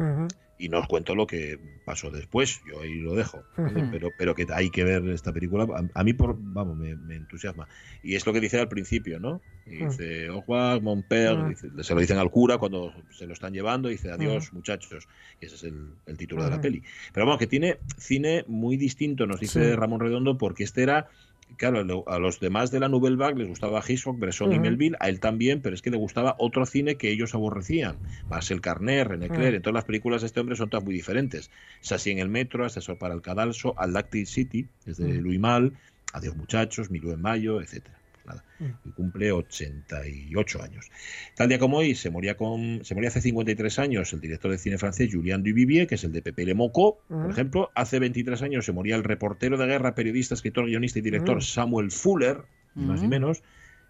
Y 0.63 0.69
no 0.69 0.79
os 0.79 0.87
cuento 0.87 1.13
lo 1.13 1.27
que 1.27 1.59
pasó 1.83 2.09
después, 2.09 2.61
yo 2.65 2.79
ahí 2.79 2.93
lo 3.01 3.15
dejo. 3.15 3.43
pero, 3.91 4.11
pero 4.17 4.33
que 4.33 4.47
hay 4.53 4.69
que 4.69 4.85
ver 4.85 5.05
esta 5.09 5.33
película. 5.33 5.65
A, 5.65 5.99
a 5.99 6.03
mí, 6.05 6.13
por, 6.13 6.37
vamos, 6.39 6.77
me, 6.77 6.95
me 6.95 7.15
entusiasma. 7.15 7.67
Y 8.01 8.15
es 8.15 8.25
lo 8.25 8.31
que 8.31 8.39
dice 8.39 8.59
al 8.61 8.69
principio, 8.69 9.19
¿no? 9.19 9.41
Y 9.65 9.83
Mm. 9.83 9.89
dice, 9.89 10.27
au 10.27 10.39
revoir, 10.39 10.81
mon 10.81 11.03
père", 11.03 11.35
Mm. 11.35 11.49
dice- 11.49 11.69
se 11.83 11.93
lo 11.93 11.99
dicen 11.99 12.17
al 12.17 12.31
cura 12.31 12.57
cuando 12.59 12.93
se 13.11 13.27
lo 13.27 13.33
están 13.33 13.51
llevando, 13.53 13.89
dice, 13.89 14.09
adiós, 14.09 14.53
Mm. 14.53 14.55
muchachos. 14.55 15.07
Y 15.41 15.47
ese 15.47 15.55
es 15.55 15.63
el, 15.65 15.95
el 16.05 16.15
título 16.17 16.45
de 16.45 16.49
la 16.51 16.61
peli. 16.61 16.81
Pero 17.13 17.25
vamos, 17.25 17.39
que 17.39 17.47
tiene 17.47 17.79
cine 17.97 18.45
muy 18.47 18.77
distinto, 18.77 19.27
nos 19.27 19.41
dice 19.41 19.71
Sí. 19.71 19.75
Ramón 19.75 19.99
Redondo, 19.99 20.37
porque 20.37 20.63
este 20.63 20.81
era. 20.83 21.09
Claro, 21.57 22.03
a 22.07 22.19
los 22.19 22.39
demás 22.39 22.71
de 22.71 22.79
la 22.79 22.89
Nouvelle 22.89 23.15
Vague 23.17 23.37
les 23.39 23.47
gustaba 23.47 23.81
Hitchcock, 23.87 24.17
Bresson 24.17 24.51
y. 24.53 24.59
Melville, 24.59 24.95
a 24.99 25.09
él 25.09 25.19
también, 25.19 25.61
pero 25.61 25.75
es 25.75 25.81
que 25.81 25.91
le 25.91 25.97
gustaba 25.97 26.35
otro 26.39 26.65
cine 26.65 26.95
que 26.95 27.11
ellos 27.11 27.35
aborrecían. 27.35 27.97
Marcel 28.29 28.59
Carnet, 28.61 29.07
René 29.07 29.29
Clair, 29.29 29.53
Mm. 29.53 29.55
en 29.57 29.61
todas 29.61 29.75
las 29.75 29.85
películas 29.85 30.21
de 30.21 30.27
este 30.27 30.39
hombre 30.39 30.55
son 30.55 30.69
todas 30.69 30.83
muy 30.83 30.93
diferentes. 30.93 31.51
Sassy 31.81 32.11
en 32.11 32.19
el 32.19 32.29
metro, 32.29 32.65
Asesor 32.65 32.97
para 32.97 33.13
el 33.13 33.21
cadalso, 33.21 33.75
Al 33.77 33.93
City, 34.25 34.67
es 34.85 34.97
de 34.97 35.19
Mm. 35.19 35.23
Louis 35.23 35.39
Mal, 35.39 35.73
Adiós 36.13 36.35
muchachos, 36.35 36.91
Milú 36.91 37.11
en 37.11 37.21
mayo, 37.21 37.59
etcétera. 37.61 37.97
Nada. 38.25 38.43
Y 38.85 38.91
cumple 38.91 39.31
88 39.31 40.61
años. 40.63 40.89
Tal 41.35 41.49
día 41.49 41.59
como 41.59 41.77
hoy, 41.77 41.95
se 41.95 42.09
moría, 42.09 42.35
con, 42.37 42.83
se 42.83 42.93
moría 42.95 43.09
hace 43.09 43.21
53 43.21 43.79
años 43.79 44.13
el 44.13 44.21
director 44.21 44.51
de 44.51 44.57
cine 44.57 44.77
francés 44.77 45.09
Julien 45.11 45.43
Duvivier, 45.43 45.87
que 45.87 45.95
es 45.95 46.03
el 46.03 46.11
de 46.11 46.21
Pepe 46.21 46.45
Le 46.45 46.53
Mocó, 46.53 46.99
por 47.07 47.27
Mm. 47.27 47.31
ejemplo. 47.31 47.71
Hace 47.75 47.99
23 47.99 48.41
años 48.41 48.65
se 48.65 48.71
moría 48.71 48.95
el 48.95 49.03
reportero 49.03 49.57
de 49.57 49.65
guerra, 49.67 49.95
periodista, 49.95 50.33
escritor, 50.35 50.65
guionista 50.67 50.99
y 50.99 51.01
director 51.01 51.37
Mm. 51.37 51.41
Samuel 51.41 51.91
Fuller, 51.91 52.37
ni 52.75 52.85
más 52.85 53.01
ni 53.01 53.07
Mm. 53.07 53.11
menos. 53.11 53.43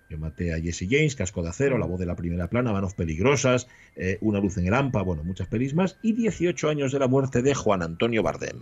Yo 0.10 0.18
maté 0.18 0.54
a 0.54 0.60
Jesse 0.60 0.86
James, 0.90 1.16
Casco 1.16 1.42
de 1.42 1.50
Acero, 1.50 1.78
La 1.78 1.86
voz 1.88 2.00
de 2.00 2.06
la 2.06 2.16
primera 2.16 2.48
plana, 2.50 2.72
Manos 2.74 2.94
peligrosas, 2.94 3.68
eh, 3.96 4.18
Una 4.22 4.40
luz 4.40 4.58
en 4.58 4.68
el 4.68 4.74
hampa, 4.74 5.02
bueno, 5.02 5.24
muchas 5.24 5.48
pelis 5.48 5.74
más. 5.74 5.98
Y 6.02 6.14
18 6.14 6.70
años 6.70 6.92
de 6.92 7.00
la 7.00 7.08
muerte 7.08 7.42
de 7.42 7.54
Juan 7.56 7.82
Antonio 7.82 8.22
Bardem. 8.22 8.60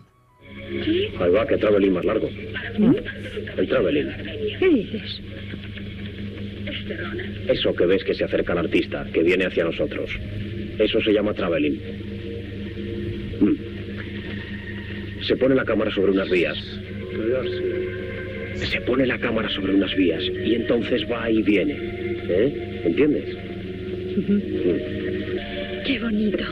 Ahí 1.19 1.32
va, 1.32 1.45
que 1.47 1.57
traveling 1.57 1.91
más 1.93 2.05
largo. 2.05 2.28
El 2.28 3.67
traveling. 3.67 4.07
¿Qué 4.62 4.70
dices? 4.70 5.20
Eso 7.47 7.74
que 7.74 7.86
ves 7.88 8.03
que 8.03 8.14
se 8.14 8.26
acerca 8.26 8.53
al 8.53 8.59
artista, 8.59 9.07
que 9.12 9.24
viene 9.24 9.45
hacia 9.45 9.64
nosotros. 9.64 10.12
Eso 10.78 11.01
se 11.01 11.12
llama 11.12 11.34
traveling. 11.34 11.80
Mm. 13.39 13.55
Se 15.24 15.36
pone 15.36 15.55
la 15.55 15.66
cámara 15.66 15.89
sobre 15.89 16.12
unas 16.12 16.30
vías. 16.30 16.59
Se 18.53 18.82
pone 18.82 19.07
la 19.07 19.18
cámara 19.18 19.49
sobre 19.49 19.74
unas 19.74 19.95
vías 19.95 20.22
y 20.45 20.53
entonces 20.53 21.09
va 21.12 21.28
y 21.28 21.41
viene. 21.41 21.76
¿Eh? 22.30 22.82
¿Entiendes? 22.86 23.36
Qué 25.88 25.99
bonito. 25.99 26.43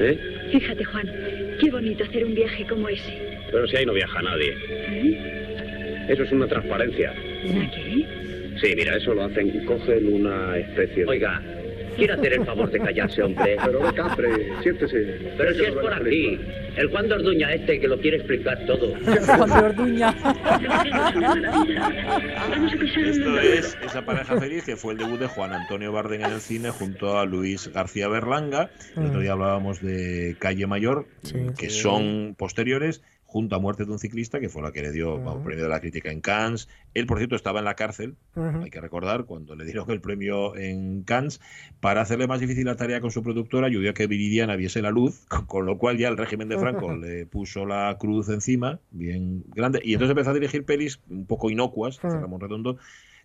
¿Eh? 0.00 0.18
Fíjate, 0.50 0.82
Juan, 0.82 1.12
qué 1.60 1.70
bonito 1.70 2.04
hacer 2.04 2.24
un 2.24 2.34
viaje 2.34 2.64
como 2.66 2.88
ese. 2.88 3.12
Pero 3.52 3.66
si 3.66 3.76
ahí 3.76 3.84
no 3.84 3.92
viaja 3.92 4.22
nadie. 4.22 4.56
¿Eh? 4.88 5.53
Eso 6.08 6.22
es 6.22 6.32
una 6.32 6.46
transparencia. 6.46 7.12
¿Qué? 7.42 8.24
Sí, 8.60 8.72
mira, 8.76 8.96
eso 8.96 9.14
lo 9.14 9.24
hacen, 9.24 9.64
cogen 9.66 10.12
una 10.12 10.56
especie 10.56 11.04
de... 11.04 11.10
Oiga, 11.10 11.42
¿quiere 11.96 12.12
hacer 12.12 12.34
el 12.34 12.44
favor 12.44 12.70
de 12.70 12.78
callarse, 12.78 13.22
hombre? 13.22 13.56
Pero 13.64 13.80
venga, 13.80 14.06
hombre, 14.06 14.28
siéntese. 14.62 15.32
Pero 15.36 15.54
si 15.54 15.64
es 15.64 15.72
por 15.72 15.92
aquí. 15.92 16.38
El 16.76 16.88
Juan 16.88 17.08
de 17.08 17.14
Orduña 17.14 17.52
este 17.54 17.78
que 17.78 17.86
lo 17.86 17.98
quiere 18.00 18.16
explicar 18.16 18.58
todo. 18.66 18.94
Juan 19.26 19.50
de 19.50 19.66
Orduña. 19.66 20.14
Esto 22.96 23.38
es 23.38 23.78
esa 23.84 24.04
pareja 24.04 24.40
feliz 24.40 24.64
que 24.64 24.76
fue 24.76 24.94
el 24.94 24.98
debut 24.98 25.20
de 25.20 25.26
Juan 25.26 25.52
Antonio 25.52 25.92
Bardem 25.92 26.24
en 26.24 26.32
el 26.32 26.40
cine 26.40 26.70
junto 26.70 27.18
a 27.18 27.26
Luis 27.26 27.70
García 27.72 28.08
Berlanga. 28.08 28.70
El 28.96 29.06
otro 29.06 29.20
día 29.20 29.32
hablábamos 29.32 29.80
de 29.82 30.36
Calle 30.38 30.66
Mayor, 30.66 31.06
que 31.56 31.70
son 31.70 32.34
posteriores, 32.36 33.02
junto 33.34 33.56
a 33.56 33.58
Muerte 33.58 33.84
de 33.84 33.90
un 33.90 33.98
ciclista, 33.98 34.38
que 34.38 34.48
fue 34.48 34.62
la 34.62 34.70
que 34.70 34.80
le 34.80 34.92
dio 34.92 35.18
vamos, 35.18 35.42
premio 35.42 35.64
de 35.64 35.68
la 35.68 35.80
crítica 35.80 36.12
en 36.12 36.20
Cannes. 36.20 36.68
Él, 36.94 37.04
por 37.06 37.18
cierto, 37.18 37.34
estaba 37.34 37.58
en 37.58 37.64
la 37.64 37.74
cárcel, 37.74 38.14
hay 38.36 38.70
que 38.70 38.80
recordar, 38.80 39.24
cuando 39.24 39.56
le 39.56 39.64
dieron 39.64 39.90
el 39.90 40.00
premio 40.00 40.54
en 40.54 41.02
Cannes, 41.02 41.40
para 41.80 42.02
hacerle 42.02 42.28
más 42.28 42.38
difícil 42.38 42.66
la 42.66 42.76
tarea 42.76 43.00
con 43.00 43.10
su 43.10 43.24
productora, 43.24 43.66
ayudó 43.66 43.90
a 43.90 43.92
que 43.92 44.06
Viridiana 44.06 44.54
viese 44.54 44.82
la 44.82 44.92
luz, 44.92 45.24
con, 45.28 45.46
con 45.46 45.66
lo 45.66 45.78
cual 45.78 45.98
ya 45.98 46.06
el 46.06 46.16
régimen 46.16 46.48
de 46.48 46.60
Franco 46.60 46.96
le 46.96 47.26
puso 47.26 47.66
la 47.66 47.96
cruz 47.98 48.28
encima, 48.28 48.78
bien 48.92 49.42
grande, 49.48 49.80
y 49.82 49.94
entonces 49.94 50.12
empezó 50.12 50.30
a 50.30 50.34
dirigir 50.34 50.64
pelis 50.64 51.00
un 51.10 51.26
poco 51.26 51.50
inocuas. 51.50 52.00
Ramón 52.00 52.40
Redondo, 52.40 52.78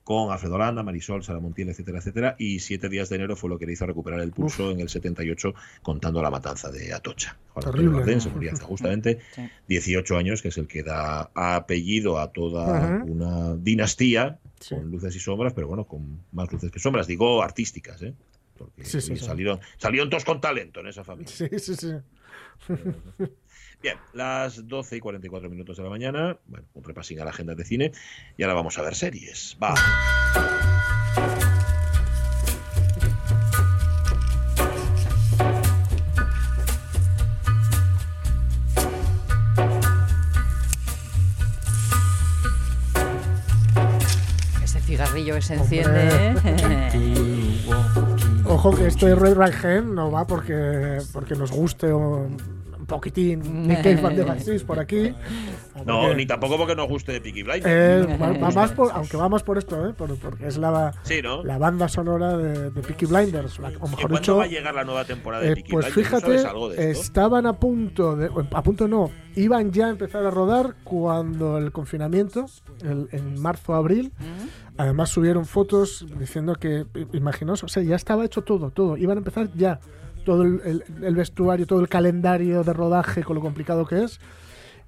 con 0.10 0.32
Alfredo 0.32 0.58
Landa, 0.58 0.82
Marisol, 0.82 1.24
Sara 1.24 1.40
Montiel, 1.40 1.70
etcétera, 1.70 2.00
etcétera, 2.00 2.36
y 2.40 2.58
siete 2.62 2.90
días 2.90 3.10
de 3.10 3.18
enero 3.18 3.36
fue 3.36 3.48
lo 3.48 3.60
que 3.60 3.68
le 3.68 3.74
hizo 3.74 3.86
recuperar 3.86 4.20
el 4.22 4.32
pulso 4.32 4.72
en 4.72 4.80
el 4.80 4.90
78 4.90 5.54
contando 5.84 6.20
la 6.24 6.32
matanza 6.32 6.72
de 6.72 6.92
Atocha. 6.92 7.38
Juan 7.54 7.64
Antonio 7.68 7.72
Terrible, 7.92 7.98
Bardem 8.00 8.16
¿no? 8.16 8.22
se 8.22 8.30
murió 8.32 8.52
hace 8.54 8.64
justamente 8.64 9.20
18 9.68 10.18
años, 10.18 10.42
que 10.42 10.48
es 10.48 10.58
el 10.58 10.66
que 10.68 10.82
da 10.82 11.30
apellido 11.36 12.18
a 12.20 12.32
toda 12.32 13.04
una 13.06 13.56
dinastía 13.56 14.40
con 14.68 14.90
luces 14.90 15.16
y 15.16 15.20
sombras, 15.20 15.54
pero 15.54 15.68
bueno, 15.68 15.84
con 15.86 16.24
más 16.32 16.52
luces 16.52 16.72
que 16.72 16.80
sombras, 16.80 17.06
digo 17.06 17.44
artísticas, 17.44 18.02
¿eh? 18.02 18.16
Porque 18.58 18.86
Sí, 18.86 19.02
sí, 19.02 19.16
sí. 19.16 19.24
salieron, 19.24 19.60
salieron 19.78 20.10
todos 20.10 20.26
con 20.26 20.42
talento 20.42 20.80
en 20.80 20.88
esa 20.88 21.04
familia. 21.04 21.32
Sí, 21.32 21.48
sí, 21.60 21.76
sí. 21.76 21.92
Bien, 23.82 23.98
las 24.12 24.68
12 24.68 24.98
y 24.98 25.00
44 25.00 25.50
minutos 25.50 25.78
de 25.78 25.84
la 25.84 25.90
mañana, 25.90 26.38
bueno, 26.48 26.68
un 26.74 26.84
repasín 26.84 27.22
a 27.22 27.24
la 27.24 27.30
agenda 27.30 27.56
de 27.56 27.64
cine 27.64 27.92
y 28.36 28.44
ahora 28.44 28.56
vamos 28.56 28.78
a 28.78 28.82
ver 28.82 28.94
series. 28.94 29.58
Va. 29.64 29.74
Ese 44.62 44.82
cigarrillo 44.82 45.36
que 45.36 45.42
se 45.42 45.54
enciende. 45.54 46.10
¿eh? 46.12 46.36
Ojo 48.44 48.76
que 48.76 48.88
esto 48.88 49.06
de 49.06 49.16
Red 49.16 49.38
Right 49.38 49.64
Hand 49.64 49.94
no 49.94 50.12
va 50.12 50.28
porque, 50.28 50.98
porque 51.14 51.36
nos 51.36 51.52
guste 51.52 51.94
un 51.94 52.59
poquitín 52.90 53.68
Nikkei 53.68 53.96
Van 54.02 54.16
de 54.16 54.24
Basis 54.24 54.64
por 54.66 54.80
aquí. 54.80 55.14
No, 55.86 56.02
Porque- 56.02 56.16
ni 56.16 56.26
tampoco 56.26 56.58
porque 56.58 56.76
nos 56.76 56.90
guste 56.90 57.14
de 57.14 57.22
Peaky 57.22 57.44
Blinders. 57.44 57.66
Eh, 57.66 58.18
va, 58.22 58.34
va 58.34 58.52
más 58.52 58.72
por, 58.74 58.92
aunque 58.92 59.16
va 59.16 59.30
más 59.30 59.44
por 59.44 59.58
esto, 59.58 59.88
¿eh? 59.88 59.94
Por- 59.94 60.18
porque 60.20 60.48
es 60.48 60.58
la, 60.58 60.94
Sí, 61.04 61.22
¿no? 61.22 61.42
la 61.46 61.58
banda 61.58 61.88
sonora 61.88 62.36
de, 62.38 62.72
de 62.72 62.82
Peaky 62.82 63.06
Blinders. 63.06 63.60
la- 63.60 63.68
o 63.70 63.72
¿Y 63.72 63.74
mejor 63.74 63.90
cuándo 63.96 64.18
dicho, 64.18 64.36
va 64.38 64.44
a 64.44 64.48
llegar 64.48 64.76
la 64.76 64.84
nueva 64.84 65.06
temporada 65.06 65.44
de 65.44 65.52
eh, 65.52 65.56
Peaky 65.56 65.72
pues 65.72 65.86
fíjate, 65.94 66.40
algo 66.40 66.70
de 66.70 66.92
estaban 66.92 67.46
a 67.46 67.54
punto 67.54 68.18
de, 68.18 68.30
a 68.52 68.64
punto 68.64 68.88
no, 68.90 69.10
iban 69.36 69.72
ya 69.72 69.86
a 69.86 69.90
empezar 69.92 70.26
a 70.26 70.32
rodar 70.32 70.76
cuando 70.84 71.58
el 71.58 71.72
confinamiento, 71.72 72.48
el- 72.82 73.08
en 73.14 73.40
marzo 73.42 73.74
abril, 73.76 74.12
además 74.78 75.10
subieron 75.10 75.46
fotos 75.46 76.06
diciendo 76.20 76.56
que, 76.56 76.86
imaginaos, 77.14 77.64
o 77.64 77.68
sea, 77.68 77.84
ya 77.84 77.96
estaba 77.96 78.26
hecho 78.26 78.42
todo, 78.42 78.72
todo, 78.72 78.98
iban 78.98 79.18
a 79.18 79.20
empezar 79.20 79.50
ya 79.56 79.80
todo 80.26 80.44
el, 80.44 80.62
el- 80.66 80.84
el 81.04 81.16
vestuario, 81.16 81.66
todo 81.66 81.80
el 81.82 81.88
calendario 81.90 82.64
de 82.64 82.74
rodaje 82.74 83.24
con 83.24 83.36
lo 83.36 83.42
complicado 83.42 83.86
que 83.86 84.04
es. 84.04 84.20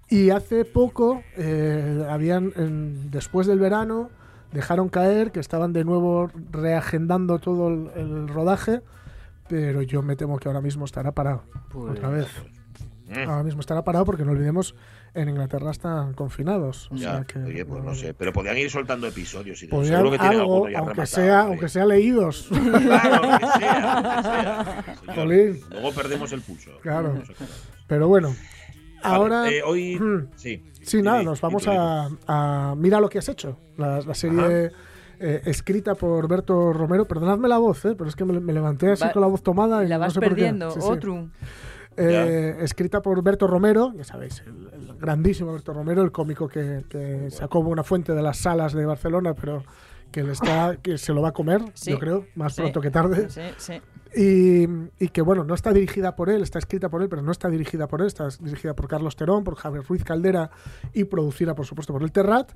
Y 0.09 0.29
hace 0.29 0.65
poco, 0.65 1.23
eh, 1.37 2.05
habían, 2.09 2.51
en- 2.57 3.09
después 3.11 3.47
del 3.47 3.59
verano, 3.59 4.09
dejaron 4.51 4.89
caer 4.89 5.31
que 5.31 5.39
estaban 5.39 5.71
de 5.73 5.85
nuevo 5.85 6.29
reagendando 6.51 7.39
todo 7.39 7.69
el, 7.69 7.89
el 7.95 8.27
rodaje, 8.27 8.81
pero 9.47 9.81
yo 9.81 10.01
me 10.01 10.15
temo 10.15 10.37
que 10.37 10.49
ahora 10.49 10.61
mismo 10.61 10.85
estará 10.85 11.11
parado. 11.13 11.43
Pues- 11.69 11.91
Otra 11.93 12.09
vez. 12.09 12.27
Mm. 13.11 13.29
Ahora 13.29 13.43
mismo 13.43 13.59
estará 13.61 13.83
parado 13.83 14.05
porque 14.05 14.23
no 14.23 14.31
olvidemos, 14.31 14.73
en 15.13 15.29
Inglaterra 15.29 15.71
están 15.71 16.13
confinados. 16.13 16.89
O 16.91 16.95
Ya, 16.95 17.11
sea 17.17 17.23
que 17.25 17.39
oye, 17.39 17.65
pues 17.65 17.83
no 17.83 17.93
sé, 17.93 18.13
pero 18.13 18.31
podían 18.33 18.57
ir 18.57 18.69
soltando 18.71 19.05
episodios 19.07 19.61
y 19.63 19.67
podrían 19.67 19.97
seguro 19.97 20.17
que 20.17 20.25
algo, 20.25 20.41
alguno 20.41 20.69
ya 20.69 20.77
aunque 20.79 20.93
rematado, 20.93 21.05
sea, 21.25 21.41
aunque 21.41 21.69
sea 21.69 21.85
leídos. 21.85 22.47
Claro, 22.51 23.21
lo 23.31 23.37
que 23.37 23.45
sea, 23.59 23.93
lo 23.95 24.13
que 24.13 24.23
sea. 24.23 25.67
Luego 25.71 25.91
perdemos 25.93 26.31
el 26.31 26.41
pulso. 26.41 26.71
Claro. 26.81 27.21
Pero 27.87 28.07
bueno, 28.07 28.29
Vale, 29.03 29.15
ahora... 29.15 29.51
eh, 29.51 29.61
hoy, 29.63 29.95
Hmm. 29.99 30.27
sí. 30.35 30.63
Sí, 30.83 31.01
nada, 31.01 31.21
nos 31.21 31.39
vamos 31.41 31.67
a, 31.67 32.09
a 32.27 32.75
Mira 32.75 32.99
lo 32.99 33.07
que 33.09 33.19
has 33.19 33.29
hecho, 33.29 33.57
la, 33.77 33.99
la 34.01 34.13
serie 34.15 34.71
eh, 35.19 35.41
escrita 35.45 35.93
por 35.93 36.27
Berto 36.27 36.73
Romero. 36.73 37.05
Perdonadme 37.07 37.47
la 37.47 37.59
voz, 37.59 37.85
eh, 37.85 37.93
pero 37.95 38.09
es 38.09 38.15
que 38.15 38.25
me, 38.25 38.39
me 38.39 38.51
levanté 38.51 38.89
así 38.91 39.03
Va- 39.03 39.11
con 39.11 39.21
la 39.21 39.27
voz 39.27 39.43
tomada 39.43 39.83
y 39.83 39.87
La 39.87 39.97
no 39.97 40.01
vas 40.01 40.13
sé 40.13 40.19
por 40.19 40.29
qué. 40.29 40.35
perdiendo. 40.35 40.71
Sí, 40.71 40.79
sí. 40.81 40.87
Eh, 41.97 42.55
escrita 42.61 43.01
por 43.01 43.21
Berto 43.21 43.47
Romero, 43.47 43.91
ya 43.95 44.03
sabéis, 44.03 44.41
el, 44.47 44.69
el 44.73 44.95
grandísimo 44.97 45.51
Berto 45.51 45.73
Romero, 45.73 46.01
el 46.01 46.11
cómico 46.11 46.47
que, 46.47 46.83
que 46.87 47.29
sacó 47.31 47.59
una 47.59 47.83
fuente 47.83 48.13
de 48.13 48.21
las 48.21 48.37
salas 48.37 48.73
de 48.73 48.85
Barcelona, 48.85 49.33
pero 49.33 49.63
que 50.11 50.23
le 50.23 50.31
está 50.31 50.77
que 50.81 50.97
se 50.97 51.13
lo 51.13 51.21
va 51.21 51.29
a 51.29 51.33
comer, 51.33 51.61
Sí. 51.73 51.91
yo 51.91 51.99
creo, 51.99 52.25
más 52.35 52.53
Sí. 52.55 52.61
pronto 52.61 52.79
que 52.81 52.91
tarde. 52.91 53.27
Sí. 53.57 53.73
Y, 54.13 54.63
y 55.03 55.07
que 55.09 55.21
bueno, 55.21 55.43
no 55.45 55.53
está 55.53 55.71
dirigida 55.71 56.15
por 56.17 56.29
él, 56.29 56.41
está 56.41 56.59
escrita 56.59 56.89
por 56.89 57.01
él, 57.01 57.07
pero 57.09 57.21
no 57.21 57.31
está 57.31 57.47
dirigida 57.49 57.87
por 57.87 58.01
él, 58.01 58.07
está 58.07 58.27
dirigida 58.41 58.73
por 58.73 58.87
Carlos 58.89 59.15
Terón, 59.15 59.43
por 59.45 59.55
Javier 59.55 59.83
Ruiz 59.87 60.03
Caldera 60.03 60.49
y 60.93 61.05
producida, 61.05 61.55
por 61.55 61.65
supuesto, 61.65 61.93
por 61.93 62.03
el 62.03 62.11
Terrat. 62.11 62.51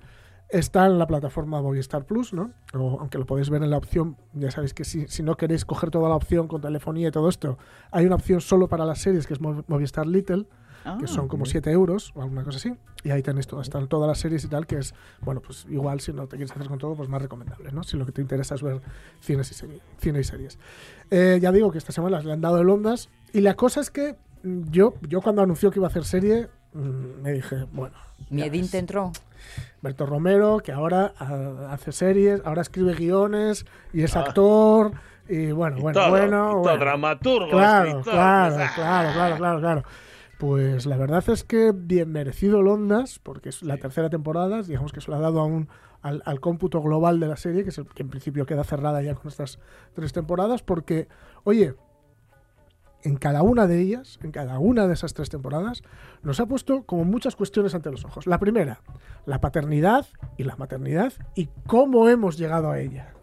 Está 0.50 0.86
en 0.86 1.00
la 1.00 1.08
plataforma 1.08 1.62
Movistar 1.62 2.06
Plus, 2.06 2.32
¿no? 2.34 2.52
O, 2.74 3.00
aunque 3.00 3.18
lo 3.18 3.26
podéis 3.26 3.50
ver 3.50 3.64
en 3.64 3.72
la 3.72 3.78
opción, 3.78 4.16
ya 4.34 4.52
sabéis 4.52 4.74
que 4.74 4.86
si, 4.86 5.08
si 5.08 5.24
no 5.24 5.36
queréis 5.38 5.66
coger 5.66 5.90
toda 5.90 6.08
la 6.08 6.16
opción 6.16 6.48
con 6.48 6.62
telefonía 6.62 7.08
y 7.08 7.12
todo 7.12 7.30
esto, 7.30 7.58
hay 7.92 8.06
una 8.06 8.16
opción 8.16 8.42
solo 8.42 8.68
para 8.68 8.86
las 8.86 9.00
series 9.02 9.26
que 9.28 9.34
es 9.34 9.42
Mov- 9.42 9.64
Movistar 9.68 10.06
Little, 10.06 10.46
Ah. 10.88 10.98
que 11.00 11.08
son 11.08 11.28
como 11.28 11.46
7 11.48 11.72
euros 11.72 12.12
o 12.14 12.22
alguna 12.22 12.44
cosa 12.44 12.58
así. 12.58 12.76
Y 13.04 13.10
ahí 13.10 13.24
tenéis 13.24 13.48
todo, 13.48 13.60
están 13.60 13.88
todas 13.88 14.08
las 14.08 14.20
series 14.20 14.44
y 14.46 14.48
tal, 14.50 14.68
que 14.68 14.78
es, 14.78 14.94
bueno, 15.22 15.42
pues 15.42 15.66
igual 15.68 16.00
si 16.00 16.14
no 16.14 16.28
te 16.28 16.36
quieres 16.38 16.52
hacer 16.52 16.68
con 16.68 16.78
todo, 16.78 16.94
pues 16.96 17.10
más 17.10 17.20
recomendable, 17.20 17.72
¿no? 17.72 17.82
Si 17.82 17.98
lo 17.98 18.06
que 18.06 18.12
te 18.12 18.22
interesa 18.22 18.54
es 18.54 18.62
ver 18.62 18.82
cines 19.20 19.50
y 19.50 19.56
serie- 19.56 19.82
cine 19.98 20.20
y 20.20 20.24
series. 20.24 20.60
Eh, 21.10 21.40
ya 21.42 21.52
digo 21.52 21.72
que 21.72 21.80
esta 21.80 21.92
semana 21.92 22.20
le 22.22 22.32
han 22.34 22.42
dado 22.42 22.62
el 22.62 22.70
Ondas. 22.70 23.10
Y 23.34 23.42
la 23.42 23.56
cosa 23.56 23.82
es 23.82 23.90
que 23.90 24.16
mm, 24.44 24.70
yo, 24.70 24.94
yo 25.10 25.22
cuando 25.22 25.42
anunció 25.42 25.72
que 25.72 25.80
iba 25.80 25.88
a 25.88 25.90
hacer 25.90 26.06
serie, 26.06 26.50
mm, 26.74 27.22
me 27.24 27.32
dije, 27.32 27.66
bueno. 27.72 27.96
Miedín 28.30 28.70
te 28.70 28.78
entró. 28.78 29.12
Berto 29.86 30.06
Romero, 30.06 30.58
que 30.60 30.72
ahora 30.74 31.14
ah, 31.20 31.70
hace 31.72 31.92
series, 31.92 32.42
ahora 32.46 32.62
escribe 32.64 32.94
guiones 32.96 33.66
y 33.94 34.04
es 34.04 34.16
Ah. 34.18 34.22
actor. 34.22 34.92
Y 35.30 35.52
bueno, 35.52 35.78
Y 35.78 35.82
bueno, 35.82 36.00
todo, 36.00 36.10
bueno. 36.10 36.26
y 36.26 36.30
todo, 36.52 36.62
bueno. 36.62 36.78
dramaturgo, 36.78 37.50
Claro, 37.50 37.88
escritor, 37.90 38.14
claro, 38.14 38.56
pues, 38.56 38.68
ah. 38.68 38.72
claro, 38.76 39.10
claro, 39.14 39.38
claro, 39.38 39.60
claro. 39.60 39.84
Pues 40.38 40.86
la 40.86 40.98
verdad 40.98 41.24
es 41.30 41.44
que 41.44 41.72
bien 41.74 42.12
merecido 42.12 42.62
Londas, 42.62 43.20
porque 43.20 43.50
es 43.50 43.64
la 43.64 43.78
tercera 43.78 44.10
temporada, 44.10 44.62
digamos 44.64 44.92
que 44.92 45.00
se 45.02 45.10
lo 45.10 45.16
ha 45.18 45.20
dado 45.22 45.40
a 45.40 45.46
un, 45.46 45.70
al, 46.02 46.22
al 46.26 46.40
cómputo 46.42 46.82
global 46.82 47.20
de 47.20 47.28
la 47.28 47.38
serie, 47.38 47.64
que, 47.64 47.70
es 47.70 47.78
el- 47.78 47.88
que 47.88 48.04
en 48.04 48.10
principio 48.10 48.46
queda 48.46 48.64
cerrada 48.66 49.02
ya 49.02 49.16
con 49.16 49.28
estas 49.30 49.60
tres 49.94 50.12
temporadas, 50.14 50.62
porque, 50.62 51.08
oye, 51.46 51.74
en 53.06 53.18
cada 53.18 53.44
una 53.44 53.68
de 53.68 53.80
ellas, 53.80 54.20
en 54.24 54.32
cada 54.32 54.60
una 54.60 54.88
de 54.88 54.94
esas 54.94 55.14
tres 55.14 55.30
temporadas, 55.30 55.84
nos 56.24 56.40
ha 56.40 56.48
puesto 56.48 56.84
como 56.84 57.06
muchas 57.06 57.36
cuestiones 57.36 57.76
ante 57.76 57.92
los 57.92 58.04
ojos. 58.04 58.26
La 58.26 58.40
primera, 58.40 58.82
la 59.26 59.40
paternidad 59.40 60.08
y 60.38 60.44
la 60.44 60.56
maternidad 60.56 61.14
y 61.36 61.50
cómo 61.68 62.10
hemos 62.10 62.38
llegado 62.38 62.72
a 62.72 62.80
ella. 62.80 63.14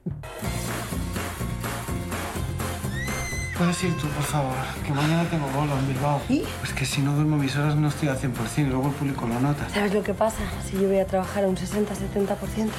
Puedes 3.58 3.84
ir 3.84 3.96
tú, 3.96 4.06
por 4.08 4.24
favor, 4.24 4.54
que 4.84 4.92
mañana 4.92 5.28
tengo 5.28 5.46
bolo 5.48 5.76
en 5.78 5.88
Bilbao. 5.88 6.20
¿Y? 6.28 6.42
Pues 6.60 6.72
que 6.72 6.84
si 6.84 7.02
no 7.02 7.14
duermo 7.14 7.36
mis 7.36 7.54
horas 7.56 7.76
no 7.76 7.88
estoy 7.88 8.08
al 8.08 8.18
100% 8.18 8.32
y 8.58 8.62
luego 8.64 8.88
el 8.88 8.94
público 8.94 9.26
lo 9.26 9.38
nota. 9.40 9.68
¿Sabes 9.68 9.92
lo 9.94 10.02
que 10.02 10.14
pasa? 10.14 10.42
Si 10.64 10.80
yo 10.80 10.88
voy 10.88 10.98
a 10.98 11.06
trabajar 11.06 11.44
a 11.44 11.48
un 11.48 11.56
60-70%. 11.56 12.70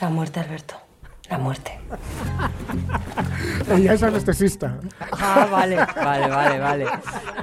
La 0.00 0.10
muerte, 0.10 0.40
Alberto. 0.40 0.85
La 1.30 1.38
muerte. 1.38 1.72
Ella 3.70 3.94
es 3.94 4.02
anestesista. 4.02 4.78
Ah, 5.12 5.48
vale, 5.50 5.76
vale, 5.76 6.28
vale, 6.28 6.58
vale. 6.58 6.86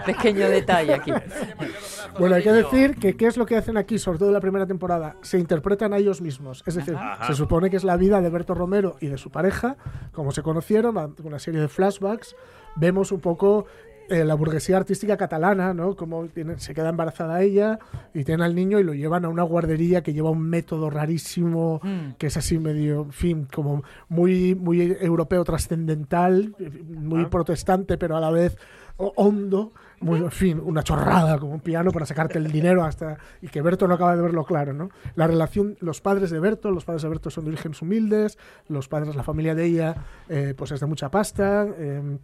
Pequeño 0.06 0.48
detalle 0.50 0.94
aquí. 0.94 1.12
Bueno, 2.18 2.36
hay 2.36 2.44
que 2.44 2.52
decir 2.54 2.96
que 2.98 3.16
qué 3.18 3.28
es 3.28 3.36
lo 3.38 3.46
que 3.46 3.58
hacen 3.58 3.76
aquí, 3.78 4.00
sobre 4.00 4.20
todo 4.20 4.30
en 4.30 4.34
la 4.34 4.40
primera 4.42 4.66
temporada, 4.66 5.18
se 5.22 5.38
interpretan 5.38 5.94
a 5.94 5.98
ellos 5.98 6.22
mismos. 6.22 6.64
Es 6.66 6.76
decir, 6.76 6.96
Ajá. 6.96 7.28
se 7.28 7.34
supone 7.36 7.70
que 7.70 7.78
es 7.78 7.84
la 7.84 7.98
vida 7.98 8.22
de 8.22 8.30
Berto 8.30 8.54
Romero 8.54 8.96
y 9.02 9.08
de 9.08 9.18
su 9.18 9.32
pareja, 9.32 9.76
como 10.14 10.32
se 10.32 10.44
conocieron, 10.44 10.98
a- 10.98 11.10
una 11.24 11.40
serie 11.40 11.60
de 11.60 11.68
flashbacks. 11.68 12.36
Vemos 12.76 13.12
un 13.12 13.20
poco 13.20 13.66
eh, 14.14 14.24
la 14.24 14.36
burguesía 14.36 14.78
artística 14.78 15.18
catalana, 15.18 15.74
¿no? 15.74 15.96
Tiene- 16.34 16.60
se 16.60 16.74
queda 16.74 16.90
embarazada 16.90 17.42
ella 17.42 17.80
y 18.14 18.24
tiene 18.24 18.44
al 18.46 18.54
niño 18.56 18.80
y 18.80 18.84
lo 18.84 18.94
llevan 18.94 19.26
a 19.26 19.30
una 19.30 19.44
guardería 19.44 20.04
que 20.04 20.14
lleva 20.14 20.30
un 20.30 20.42
método 20.42 20.90
rarísimo, 20.90 21.80
Mm. 21.84 22.14
que 22.18 22.28
es 22.28 22.38
así 22.38 22.60
medio, 22.60 23.02
en 23.04 23.12
fin, 23.12 23.48
como 23.54 23.84
muy, 24.10 24.56
muy 24.56 24.96
europeo 25.02 25.44
trascendental, 25.44 26.56
muy 26.88 27.24
Ah. 27.24 27.30
protestante, 27.30 27.98
pero 27.98 28.16
a 28.16 28.22
la 28.22 28.30
vez 28.32 28.58
ho- 28.98 29.14
hondo, 29.16 29.72
muy, 30.00 30.20
en 30.20 30.32
fin, 30.32 30.62
una 30.64 30.84
chorrada 30.84 31.40
como 31.40 31.54
un 31.54 31.62
piano 31.62 31.92
para 31.92 32.06
sacarte 32.06 32.38
el 32.38 32.52
dinero 32.52 32.84
hasta 32.84 33.18
y 33.42 33.48
que 33.48 33.62
Berto 33.62 33.88
no 33.88 33.94
acaba 33.96 34.16
de 34.16 34.22
verlo 34.22 34.44
claro, 34.44 34.74
¿no? 34.74 34.90
La 35.16 35.28
relación, 35.28 35.78
los 35.80 36.02
padres 36.02 36.30
de 36.30 36.40
Berto, 36.40 36.70
los 36.72 36.84
padres 36.86 37.02
de 37.04 37.10
Berto 37.10 37.30
son 37.30 37.46
de 37.46 37.52
orígenes 37.52 37.82
humildes, 37.82 38.38
los 38.68 38.88
padres, 38.90 39.16
la 39.16 39.24
familia 39.24 39.56
de 39.56 39.66
ella, 39.66 39.96
eh, 40.30 40.54
pues 40.58 40.72
es 40.72 40.80
de 40.82 40.86
mucha 40.86 41.10
pasta. 41.10 41.66
eh, 41.78 42.18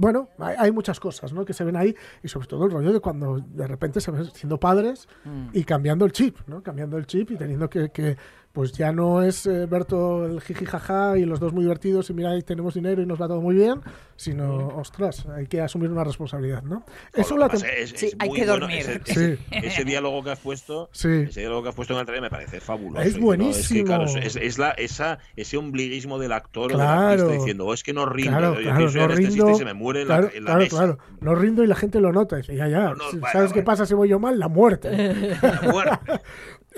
bueno, 0.00 0.30
hay, 0.38 0.56
hay 0.58 0.72
muchas 0.72 0.98
cosas 0.98 1.32
¿no? 1.34 1.44
que 1.44 1.52
se 1.52 1.62
ven 1.62 1.76
ahí 1.76 1.94
y 2.22 2.28
sobre 2.28 2.46
todo 2.46 2.64
el 2.64 2.70
rollo 2.70 2.90
de 2.90 3.00
cuando 3.00 3.38
de 3.38 3.66
repente 3.66 4.00
se 4.00 4.10
ven 4.10 4.24
siendo 4.32 4.58
padres 4.58 5.06
Mm. 5.24 5.48
y 5.52 5.64
cambiando 5.64 6.06
el 6.06 6.12
chip, 6.12 6.38
¿no? 6.46 6.62
Cambiando 6.62 6.96
el 6.96 7.04
chip 7.06 7.30
y 7.32 7.36
teniendo 7.36 7.68
que, 7.68 7.90
que, 7.90 8.16
pues 8.52 8.72
ya 8.72 8.90
no 8.92 9.22
es 9.22 9.46
eh, 9.46 9.66
Berto 9.66 10.26
el 10.26 10.40
jiji 10.40 10.64
jaja 10.64 11.16
y 11.16 11.24
los 11.24 11.38
dos 11.38 11.52
muy 11.52 11.62
divertidos 11.62 12.10
y 12.10 12.14
mira, 12.14 12.30
ahí 12.30 12.42
tenemos 12.42 12.74
dinero 12.74 13.00
y 13.00 13.06
nos 13.06 13.20
va 13.20 13.28
todo 13.28 13.40
muy 13.40 13.54
bien, 13.54 13.80
sino, 14.16 14.68
ostras, 14.76 15.24
hay 15.26 15.46
que 15.46 15.60
asumir 15.60 15.88
una 15.90 16.02
responsabilidad, 16.02 16.62
¿no? 16.64 16.84
Eso 17.14 17.36
la 17.38 17.46
que 17.48 17.52
pasa 17.58 17.66
tem- 17.66 17.76
es- 17.78 18.02
es 18.02 18.16
muy 18.18 18.40
bueno 18.44 18.68
Ese, 18.68 19.00
Sí. 19.04 19.12
ese- 19.12 19.38
ese 19.52 19.84
diálogo 19.84 20.22
que 20.24 20.30
has 20.32 20.40
puesto, 20.40 20.88
Sí. 20.92 21.08
ese 21.28 21.40
diálogo 21.40 21.62
que 21.62 21.68
has 21.68 21.74
puesto 21.76 21.94
en 21.94 22.00
el 22.00 22.06
trailer 22.06 22.22
me 22.22 22.30
parece 22.30 22.60
fabuloso. 22.60 23.02
Es 23.06 23.16
no, 23.18 23.24
buenísimo. 23.26 23.78
que, 23.80 23.84
claro, 23.84 24.04
es, 24.06 24.34
es 24.36 24.58
la, 24.58 24.70
esa, 24.72 25.18
ese 25.36 25.56
ombliguismo 25.56 26.18
del 26.18 26.32
actor 26.32 26.64
o 26.74 26.76
del 26.76 26.76
Claro. 26.78 27.10
artista 27.22 27.32
diciendo, 27.32 27.66
"Oh, 27.66 27.72
es 27.74 27.82
que 27.84 27.92
no 27.92 28.06
rindo, 28.06 28.30
Claro, 28.32 28.54
yo, 28.56 28.62
claro, 28.62 28.88
yo 28.90 28.98
no 28.98 29.04
anestesista 29.04 29.44
rindo. 29.44 29.50
y 29.50 29.58
se 29.58 29.64
me 29.64 29.74
muere 29.74 30.00
en 30.00 30.06
claro, 30.06 30.22
la, 30.26 30.36
en 30.36 30.44
la 30.44 30.50
claro, 30.50 30.60
mesa. 30.60 30.76
claro. 30.76 30.98
No 31.20 31.34
rindo 31.36 31.62
y 31.62 31.66
la 31.68 31.76
gente 31.76 32.00
lo 32.00 32.12
nota. 32.12 32.36
Dice, 32.36 32.56
ya, 32.56 32.66
ya. 32.68 32.94
No, 32.94 33.04
¿Sabes 33.32 33.52
qué 33.52 33.62
pasa 33.62 33.86
si 33.86 33.94
voy 33.94 34.08
yo 34.08 34.18
mal? 34.18 34.38
La 34.40 34.48
muerte. 34.48 34.88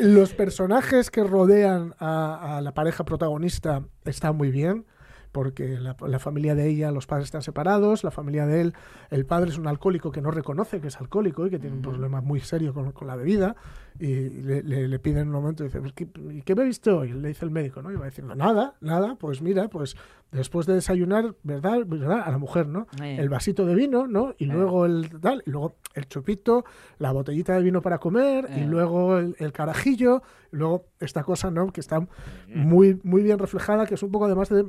Los 0.03 0.35
personajes 0.35 1.13
que 1.13 1.23
rodean 1.23 1.95
a, 2.01 2.57
a 2.57 2.61
la 2.61 2.75
pareja 2.75 3.05
protagonista 3.05 3.85
están 4.05 4.37
muy 4.37 4.51
bien. 4.51 4.85
Porque 5.33 5.79
la, 5.81 5.97
la 6.07 6.19
familia 6.19 6.55
de 6.55 6.69
ella, 6.69 6.91
los 6.93 7.07
padres 7.07 7.25
están 7.25 7.41
separados, 7.43 8.05
la 8.05 8.11
familia 8.11 8.45
de 8.47 8.61
él, 8.61 8.75
el 9.11 9.25
padre 9.25 9.51
es 9.51 9.57
un 9.59 9.67
alcohólico 9.67 10.11
que 10.13 10.21
no 10.21 10.31
reconoce 10.31 10.81
que 10.81 10.89
es 10.89 11.01
alcohólico 11.01 11.47
y 11.47 11.51
que 11.51 11.59
tiene 11.59 11.75
un 11.77 11.83
problema 11.83 12.21
muy 12.21 12.41
serio 12.41 12.75
con, 12.75 12.93
con 12.93 13.07
la 13.09 13.17
bebida. 13.17 13.57
Y 13.99 14.29
le, 14.29 14.63
le- 14.63 14.89
le 14.89 14.99
piden 14.99 15.23
en 15.23 15.29
un 15.29 15.35
momento, 15.35 15.65
dice, 15.65 15.81
"Pues, 15.81 15.93
¿qué, 15.93 16.09
qué 16.45 16.55
bebiste 16.55 16.91
hoy? 16.91 17.13
Le 17.13 17.29
dice 17.29 17.45
el 17.45 17.51
médico, 17.51 17.83
¿no? 17.83 17.91
Y 17.93 17.97
va 17.97 18.07
diciendo, 18.07 18.35
nada, 18.35 18.75
nada, 18.81 19.17
pues 19.17 19.43
mira, 19.43 19.69
pues 19.69 19.97
después 20.31 20.67
de 20.67 20.75
desayunar, 20.75 21.35
¿verdad? 21.43 21.81
¿verdad? 21.87 22.23
A 22.25 22.31
la 22.31 22.39
mujer, 22.39 22.67
¿no? 22.67 22.87
El 23.19 23.29
vasito 23.29 23.65
de 23.67 23.75
vino, 23.75 24.07
¿no? 24.07 24.35
Y 24.39 24.47
luego 24.47 24.87
el 24.87 25.21
tal, 25.21 25.43
y 25.47 25.51
luego 25.51 25.77
el 25.95 26.07
chupito, 26.09 26.65
la 26.99 27.13
botellita 27.13 27.55
de 27.55 27.63
vino 27.63 27.81
para 27.83 27.99
comer, 27.99 28.49
y 28.57 28.65
luego 28.65 29.19
el, 29.19 29.37
el 29.39 29.53
carajillo, 29.53 30.23
y 30.53 30.57
luego 30.57 30.87
esta 31.01 31.23
cosa, 31.23 31.51
¿no? 31.51 31.71
Que 31.73 31.81
está 31.81 32.07
muy, 32.49 32.99
muy 33.03 33.23
bien 33.23 33.39
reflejada, 33.39 33.87
que 33.87 33.95
es 33.95 34.03
un 34.03 34.11
poco 34.11 34.25
además 34.27 34.49
de 34.49 34.67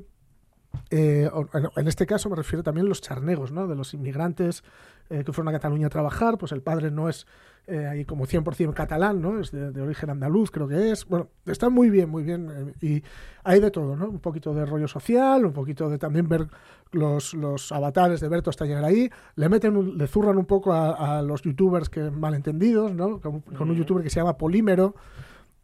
eh, 0.89 1.29
en 1.75 1.87
este 1.87 2.05
caso 2.05 2.29
me 2.29 2.35
refiero 2.35 2.63
también 2.63 2.85
a 2.85 2.89
los 2.89 3.01
charnegos, 3.01 3.51
¿no? 3.51 3.67
De 3.67 3.75
los 3.75 3.93
inmigrantes 3.93 4.63
eh, 5.09 5.23
que 5.25 5.33
fueron 5.33 5.49
a 5.53 5.57
Cataluña 5.57 5.87
a 5.87 5.89
trabajar, 5.89 6.37
pues 6.37 6.51
el 6.51 6.61
padre 6.61 6.91
no 6.91 7.09
es 7.09 7.25
eh, 7.65 7.87
ahí 7.87 8.03
como 8.05 8.25
100% 8.27 8.73
catalán, 8.73 9.21
¿no? 9.21 9.39
Es 9.39 9.51
de, 9.51 9.71
de 9.71 9.81
origen 9.81 10.09
andaluz, 10.09 10.51
creo 10.51 10.67
que 10.67 10.91
es. 10.91 11.05
Bueno, 11.07 11.29
está 11.45 11.69
muy 11.69 11.89
bien, 11.89 12.09
muy 12.09 12.23
bien. 12.23 12.49
eh, 12.81 12.85
y 12.85 13.03
hay 13.43 13.59
de 13.61 13.71
todo, 13.71 13.95
¿no? 13.95 14.07
Un 14.09 14.19
poquito 14.19 14.53
de 14.53 14.65
rollo 14.65 14.87
social, 14.87 15.45
un 15.45 15.53
poquito 15.53 15.89
de 15.89 15.97
también 15.97 16.27
ver 16.27 16.47
los, 16.91 17.33
los 17.33 17.71
avatares 17.71 18.19
de 18.19 18.27
Berto 18.27 18.49
hasta 18.49 18.65
llegar 18.65 18.83
ahí. 18.83 19.09
Le 19.35 19.47
meten, 19.49 19.77
un- 19.77 19.97
le 19.97 20.07
zurran 20.07 20.37
un 20.37 20.45
poco 20.45 20.73
a, 20.73 21.19
a 21.19 21.21
los 21.21 21.41
youtubers 21.41 21.89
que 21.89 22.11
malentendidos, 22.11 22.93
¿no? 22.93 23.19
Con, 23.21 23.39
con 23.41 23.69
un 23.69 23.75
youtuber 23.77 24.03
que 24.03 24.09
se 24.09 24.19
llama 24.19 24.37
Polímero, 24.37 24.95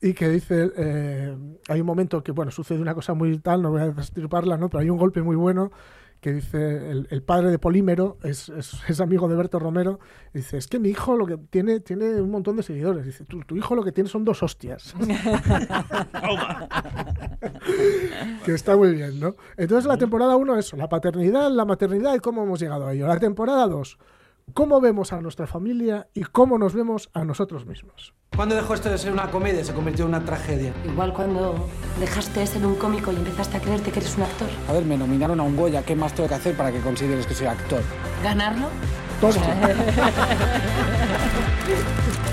y 0.02 0.14
que 0.14 0.30
dice, 0.30 0.72
eh, 0.78 1.36
hay 1.68 1.82
un 1.82 1.86
momento 1.86 2.24
que, 2.24 2.32
bueno, 2.32 2.52
sucede 2.52 2.80
una 2.80 2.93
cosa 2.93 3.14
muy 3.14 3.38
tal, 3.39 3.62
no 3.62 3.72
voy 3.72 3.82
a 3.82 3.89
destriparla, 3.89 4.58
¿no? 4.58 4.70
Pero 4.70 4.82
hay 4.82 4.89
un 4.89 4.97
golpe 4.97 5.22
muy 5.22 5.36
bueno 5.36 5.72
que 6.22 6.34
dice, 6.34 6.91
el, 6.91 7.08
el 7.12 7.24
padre 7.24 7.50
de 7.50 7.60
Polímero 7.60 8.18
es, 8.24 8.50
es, 8.50 8.74
es 8.88 9.00
amigo 9.00 9.30
de 9.30 9.36
Berto 9.36 9.58
Romero, 9.58 10.00
y 10.34 10.39
dice, 10.39 10.58
es 10.58 10.68
que 10.68 10.80
mi 10.80 10.89
hijo 10.89 11.16
lo 11.16 11.26
que 11.26 11.38
tiene, 11.38 11.80
tiene 11.80 12.22
un 12.22 12.30
montón 12.30 12.58
de 12.58 12.64
seguidores. 12.64 13.06
Dice, 13.06 13.24
tu, 13.24 13.39
tu 13.41 13.56
hijo 13.56 13.76
lo 13.76 13.84
que 13.84 13.93
tiene 13.93 14.10
son 14.10 14.26
dos 14.26 14.43
hostias. 14.43 14.93
que 18.45 18.54
está 18.54 18.76
muy 18.76 18.93
bien, 18.93 19.20
¿no? 19.20 19.36
Entonces 19.56 19.86
la 19.86 19.97
temporada 19.97 20.36
1 20.36 20.58
eso, 20.58 20.76
la 20.76 20.89
paternidad, 20.89 21.50
la 21.52 21.66
maternidad 21.66 22.16
y 22.16 22.20
cómo 22.20 22.43
hemos 22.43 22.60
llegado 22.60 22.88
a 22.88 22.93
ello. 22.93 23.08
La 23.08 23.20
temporada 23.20 23.68
2, 23.68 23.97
cómo 24.54 24.82
vemos 24.82 25.14
a 25.14 25.22
nuestra 25.22 25.47
familia 25.47 26.08
y 26.14 26.24
cómo 26.24 26.58
nos 26.58 26.74
vemos 26.74 27.10
a 27.14 27.26
nosotros 27.26 27.66
mismos. 27.66 28.14
¿Cuándo 28.36 28.56
dejó 28.56 28.74
esto 28.74 28.89
de 28.89 28.97
ser 28.97 29.12
una 29.12 29.30
comedia 29.32 29.62
y 29.62 29.66
se 29.66 29.74
convirtió 29.74 30.06
en 30.06 30.10
una 30.10 30.24
tragedia? 30.24 30.74
Igual 30.86 31.14
cuando 31.14 31.68
dejaste 32.00 32.39
de 32.39 32.47
ser 32.47 32.66
un 32.66 32.76
cómico 32.76 33.12
y 33.12 33.16
empezaste 33.16 33.58
a 33.58 33.62
creerte 33.62 33.91
que 33.91 34.00
eres 34.00 34.16
un 34.18 34.24
actor. 34.24 34.47
A 34.68 34.74
ver, 34.74 34.86
me 34.86 34.97
nominaron 34.97 35.39
a 35.39 35.43
un 35.43 35.58
Goya. 35.58 35.84
¿Qué 35.84 35.95
más 35.95 36.14
tengo 36.14 36.30
que 36.30 36.36
hacer 36.36 36.56
para 36.56 36.72
que 36.72 36.80
consideres 36.80 37.26
que 37.26 37.34
soy 37.34 37.47
actor? 37.47 37.82
¿Ganarlo? 38.24 38.68
Todo. 39.20 39.34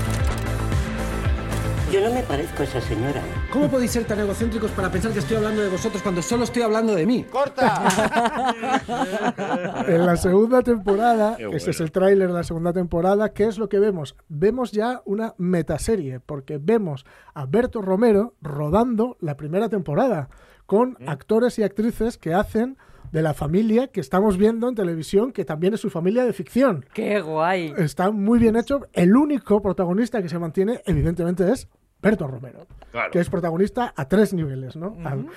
Yo 1.91 2.01
no 2.01 2.13
me 2.13 2.21
parezco 2.21 2.63
a 2.63 2.65
esa 2.65 2.81
señora. 2.81 3.21
¿Cómo 3.51 3.69
podéis 3.69 3.91
ser 3.91 4.03
tan 4.03 4.19
egocéntricos 4.19 4.69
para 4.71 4.91
pensar 4.91 5.13
que 5.13 5.19
estoy 5.19 5.37
hablando 5.37 5.61
de 5.61 5.69
vosotros 5.69 6.03
cuando 6.03 6.21
solo 6.21 6.43
estoy 6.43 6.61
hablando 6.63 6.93
de 6.93 7.05
mí? 7.05 7.25
en 9.87 10.05
la 10.05 10.17
segunda 10.17 10.61
temporada, 10.63 11.37
Qué 11.37 11.45
ese 11.45 11.69
es 11.71 11.77
bueno. 11.77 11.85
el 11.85 11.91
tráiler 11.93 12.27
de 12.27 12.33
la 12.33 12.43
segunda 12.43 12.73
temporada, 12.73 13.29
¿qué 13.29 13.45
es 13.45 13.57
lo 13.57 13.69
que 13.69 13.79
vemos? 13.79 14.17
Vemos 14.27 14.73
ya 14.73 15.01
una 15.05 15.33
metaserie, 15.37 16.19
porque 16.19 16.59
vemos 16.61 17.05
a 17.33 17.45
Berto 17.45 17.81
Romero 17.81 18.33
rodando 18.41 19.15
la 19.21 19.37
primera 19.37 19.69
temporada 19.69 20.27
con 20.65 20.97
actores 21.07 21.57
y 21.57 21.63
actrices 21.63 22.17
que 22.17 22.33
hacen 22.33 22.77
de 23.13 23.21
la 23.21 23.33
familia 23.33 23.87
que 23.87 24.01
estamos 24.01 24.37
viendo 24.37 24.67
en 24.67 24.75
televisión, 24.75 25.31
que 25.31 25.45
también 25.45 25.73
es 25.73 25.79
su 25.79 25.89
familia 25.89 26.25
de 26.25 26.33
ficción. 26.33 26.85
¡Qué 26.93 27.21
guay! 27.21 27.73
Está 27.77 28.11
muy 28.11 28.37
bien 28.37 28.57
hecho. 28.57 28.81
El 28.91 29.15
único 29.15 29.61
protagonista 29.61 30.21
que 30.21 30.27
se 30.27 30.37
mantiene, 30.37 30.81
evidentemente, 30.85 31.49
es 31.49 31.69
Berto 32.01 32.27
Romero, 32.27 32.67
Claro. 32.91 33.11
que 33.11 33.19
es 33.19 33.29
protagonista 33.29 33.93
a 33.95 34.07
tres 34.07 34.33
niveles, 34.33 34.75
¿no? 34.75 34.95
Al- 35.03 35.27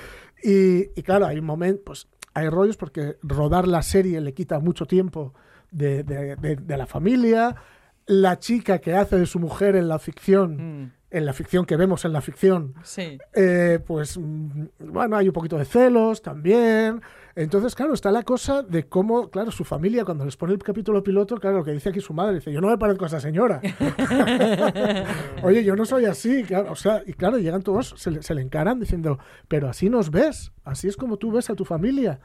y, 0.43 0.91
y 0.99 1.03
claro, 1.03 1.27
hay 1.27 1.39
un 1.39 1.45
momento, 1.47 1.83
pues 1.87 2.09
hay 2.35 2.49
rollos 2.49 2.77
porque 2.77 3.17
rodar 3.23 3.67
la 3.67 3.83
serie 3.83 4.21
le 4.21 4.35
quita 4.35 4.59
mucho 4.61 4.87
tiempo 4.87 5.35
de, 5.71 6.03
de- 6.05 6.37
de- 6.37 6.57
de 6.57 6.77
la 6.77 6.87
familia. 6.87 7.57
La 8.07 8.39
chica 8.39 8.79
que 8.81 8.95
hace 8.95 9.17
de 9.19 9.27
su 9.27 9.39
mujer 9.39 9.77
en 9.77 9.89
la 9.89 9.99
ficción, 9.99 10.93
en 11.11 11.27
la 11.27 11.33
ficción 11.33 11.65
que 11.67 11.77
vemos 11.77 12.05
en 12.05 12.13
la 12.13 12.21
ficción, 12.21 12.75
Sí. 12.83 13.19
eh, 13.35 13.79
pues 13.87 14.17
mm, 14.19 14.67
bueno, 14.93 15.17
hay 15.17 15.29
un 15.29 15.33
poquito 15.33 15.57
de 15.59 15.65
celos 15.65 16.23
también. 16.23 17.01
Entonces, 17.35 17.75
claro, 17.75 17.95
está 17.95 18.11
la 18.11 18.23
cosa 18.23 18.63
de 18.63 18.89
cómo, 18.89 19.31
claro, 19.31 19.51
su 19.51 19.65
familia, 19.65 20.05
cuando 20.05 20.25
les 20.25 20.37
pone 20.37 20.53
el 20.53 20.59
capítulo 20.63 21.03
piloto, 21.03 21.37
claro, 21.37 21.59
lo 21.59 21.65
que 21.65 21.73
dice 21.73 21.91
aquí 21.91 22.01
su 22.01 22.13
madre, 22.13 22.35
dice, 22.35 22.53
yo 22.53 22.61
no 22.61 22.69
me 22.69 22.79
parezco 22.79 23.05
a 23.05 23.09
esa 23.09 23.21
señora. 23.21 23.61
Oye, 25.43 25.65
yo 25.65 25.77
no 25.77 25.85
soy 25.85 26.07
así, 26.07 26.45
claro, 26.45 26.73
o 26.73 26.77
sea, 26.77 27.03
y 27.07 27.13
claro, 27.13 27.39
llegan 27.39 27.63
todos, 27.63 27.95
se 27.97 28.11
le, 28.11 28.23
se 28.23 28.35
le 28.35 28.43
encaran 28.43 28.81
diciendo, 28.81 29.19
pero 29.49 29.69
así 29.69 29.89
nos 29.91 30.11
ves, 30.11 30.53
así 30.65 30.89
es 30.89 30.97
como 30.97 31.17
tú 31.17 31.33
ves 31.33 31.51
a 31.51 31.55
tu 31.55 31.65
familia. 31.65 32.21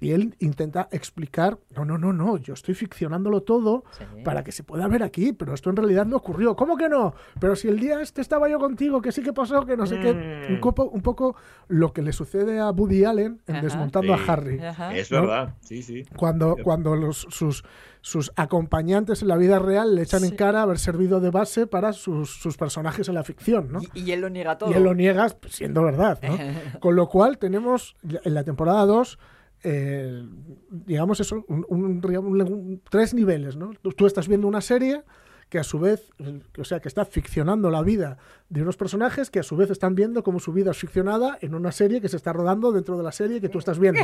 Y 0.00 0.12
él 0.12 0.34
intenta 0.38 0.88
explicar, 0.92 1.58
no, 1.76 1.84
no, 1.84 1.98
no, 1.98 2.12
no, 2.12 2.38
yo 2.38 2.54
estoy 2.54 2.74
ficcionándolo 2.74 3.42
todo 3.42 3.84
para 4.24 4.42
que 4.42 4.50
se 4.50 4.64
pueda 4.64 4.88
ver 4.88 5.02
aquí, 5.02 5.32
pero 5.32 5.52
esto 5.52 5.70
en 5.70 5.76
realidad 5.76 6.06
no 6.06 6.16
ocurrió. 6.16 6.56
¿Cómo 6.56 6.76
que 6.76 6.88
no? 6.88 7.14
Pero 7.38 7.54
si 7.54 7.68
el 7.68 7.78
día 7.78 8.00
este 8.00 8.20
estaba 8.22 8.48
yo 8.48 8.58
contigo, 8.58 9.02
que 9.02 9.12
sí 9.12 9.22
que 9.22 9.32
pasó, 9.32 9.66
que 9.66 9.76
no 9.76 9.86
sé 9.86 10.00
qué. 10.00 10.14
Mm. 10.48 10.54
Un 10.54 10.60
poco, 10.60 10.84
un 10.84 11.02
poco 11.02 11.36
lo 11.68 11.92
que 11.92 12.02
le 12.02 12.12
sucede 12.12 12.58
a 12.60 12.70
Woody 12.70 13.04
Allen 13.04 13.40
en 13.46 13.56
Ajá. 13.56 13.62
Desmontando 13.62 14.16
Sí, 14.16 14.22
a 14.22 14.32
Harry. 14.32 14.60
Es 14.94 15.10
verdad, 15.10 15.54
sí, 15.60 15.82
sí. 15.82 16.04
Cuando, 16.16 16.56
cuando 16.62 16.96
los, 16.96 17.26
sus, 17.30 17.64
sus 18.00 18.32
acompañantes 18.36 19.22
en 19.22 19.28
la 19.28 19.36
vida 19.36 19.58
real 19.58 19.94
le 19.94 20.02
echan 20.02 20.24
en 20.24 20.34
cara 20.34 20.62
haber 20.62 20.78
servido 20.78 21.20
de 21.20 21.30
base 21.30 21.66
para 21.66 21.92
sus, 21.92 22.30
sus 22.30 22.56
personajes 22.56 23.08
en 23.08 23.14
la 23.14 23.24
ficción, 23.24 23.70
¿no? 23.70 23.80
Y 23.94 24.10
él 24.12 24.20
lo 24.20 24.30
niega 24.30 24.56
todo. 24.56 24.70
Y 24.70 24.74
él 24.74 24.84
lo 24.84 24.94
niega 24.94 25.28
siendo 25.48 25.82
verdad, 25.82 26.18
¿no? 26.22 26.36
Con 26.80 26.96
lo 26.96 27.08
cual 27.08 27.38
tenemos 27.38 27.96
en 28.02 28.34
la 28.34 28.44
temporada 28.44 28.86
2, 28.86 29.18
eh, 29.62 30.26
digamos 30.70 31.20
eso, 31.20 31.44
un- 31.48 31.66
un- 31.68 32.00
un- 32.04 32.82
tres 32.88 33.14
niveles, 33.14 33.56
¿no? 33.56 33.72
Tú, 33.96 34.06
estás 34.06 34.28
viendo 34.28 34.46
una 34.48 34.60
serie 34.60 35.02
que 35.48 35.58
a 35.58 35.64
su 35.64 35.80
vez, 35.80 36.12
o 36.58 36.64
sea, 36.64 36.78
que 36.80 36.86
está 36.86 37.04
ficcionando 37.04 37.70
la 37.70 37.82
vida 37.82 38.18
de 38.48 38.62
unos 38.62 38.76
personajes 38.76 39.30
que 39.30 39.40
a 39.40 39.42
su 39.42 39.56
vez 39.56 39.68
están 39.70 39.96
viendo 39.96 40.22
cómo 40.22 40.38
su 40.38 40.52
vida 40.52 40.70
es 40.70 40.76
ficcionada 40.78 41.38
en 41.40 41.54
una 41.56 41.72
serie 41.72 42.00
que 42.00 42.08
se 42.08 42.16
está 42.16 42.32
rodando 42.32 42.70
dentro 42.70 42.96
de 42.96 43.02
la 43.02 43.10
serie 43.10 43.40
que 43.40 43.48
tú 43.48 43.58
estás 43.58 43.78
viendo. 43.80 44.00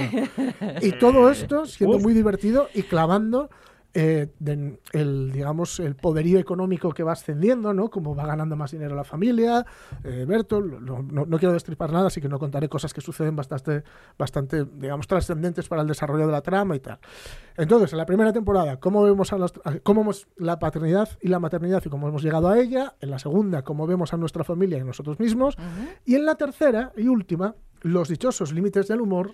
Y 0.83 0.91
todo 0.99 1.31
esto 1.31 1.65
siendo 1.67 1.99
muy 2.03 2.15
divertido 2.15 2.69
y 2.75 2.83
clavando 2.83 3.49
eh, 3.99 4.29
de- 4.39 4.79
el, 4.93 5.33
digamos, 5.33 5.81
el 5.81 5.97
poderío 5.97 6.39
económico 6.39 6.91
que 6.93 7.03
va 7.03 7.13
ascendiendo, 7.13 7.73
¿no? 7.73 7.89
Como 7.89 8.15
va 8.15 8.27
ganando 8.27 8.55
más 8.55 8.71
dinero 8.73 8.95
la 8.95 9.05
familia, 9.05 9.65
eh, 10.05 10.27
Berto, 10.29 10.61
lo- 10.61 11.03
no, 11.03 11.25
no 11.25 11.39
quiero 11.39 11.55
destripar 11.55 11.91
nada, 11.93 12.09
así 12.09 12.21
que 12.21 12.29
no 12.29 12.39
contaré 12.39 12.69
cosas 12.69 12.93
que 12.93 13.01
suceden 13.01 13.35
bastante, 13.37 13.85
bastante, 14.19 14.67
digamos, 14.67 15.07
trascendentes 15.07 15.67
para 15.69 15.81
el 15.81 15.89
desarrollo 15.89 16.27
de 16.27 16.33
la 16.33 16.43
trama 16.43 16.77
y 16.77 16.81
tal. 16.81 16.99
Entonces, 17.57 17.91
en 17.93 17.99
la 17.99 18.05
primera 18.07 18.33
temporada, 18.35 18.79
¿cómo 18.79 19.03
vemos 19.03 19.33
a, 19.33 19.39
los- 19.39 19.55
a- 19.65 19.79
cómo 19.83 20.03
vemos 20.03 20.29
la 20.37 20.59
paternidad 20.59 21.09
y 21.23 21.29
la 21.29 21.39
maternidad 21.39 21.83
y 21.85 21.89
cómo 21.89 22.07
hemos 22.09 22.23
llegado 22.23 22.49
a 22.49 22.59
ella? 22.59 22.95
En 23.01 23.11
la 23.11 23.19
segunda, 23.19 23.63
cómo 23.63 23.87
vemos 23.87 24.13
a 24.13 24.19
nuestra 24.19 24.45
familia 24.45 24.77
y 24.77 24.83
a 24.83 24.85
nosotros 24.85 25.19
mismos. 25.19 25.57
Y 26.05 26.17
en 26.17 26.27
la 26.27 26.35
tercera 26.35 26.93
y 26.97 27.09
última, 27.09 27.55
los 27.81 28.09
dichosos 28.09 28.53
límites 28.53 28.89
del 28.89 29.01
humor 29.01 29.33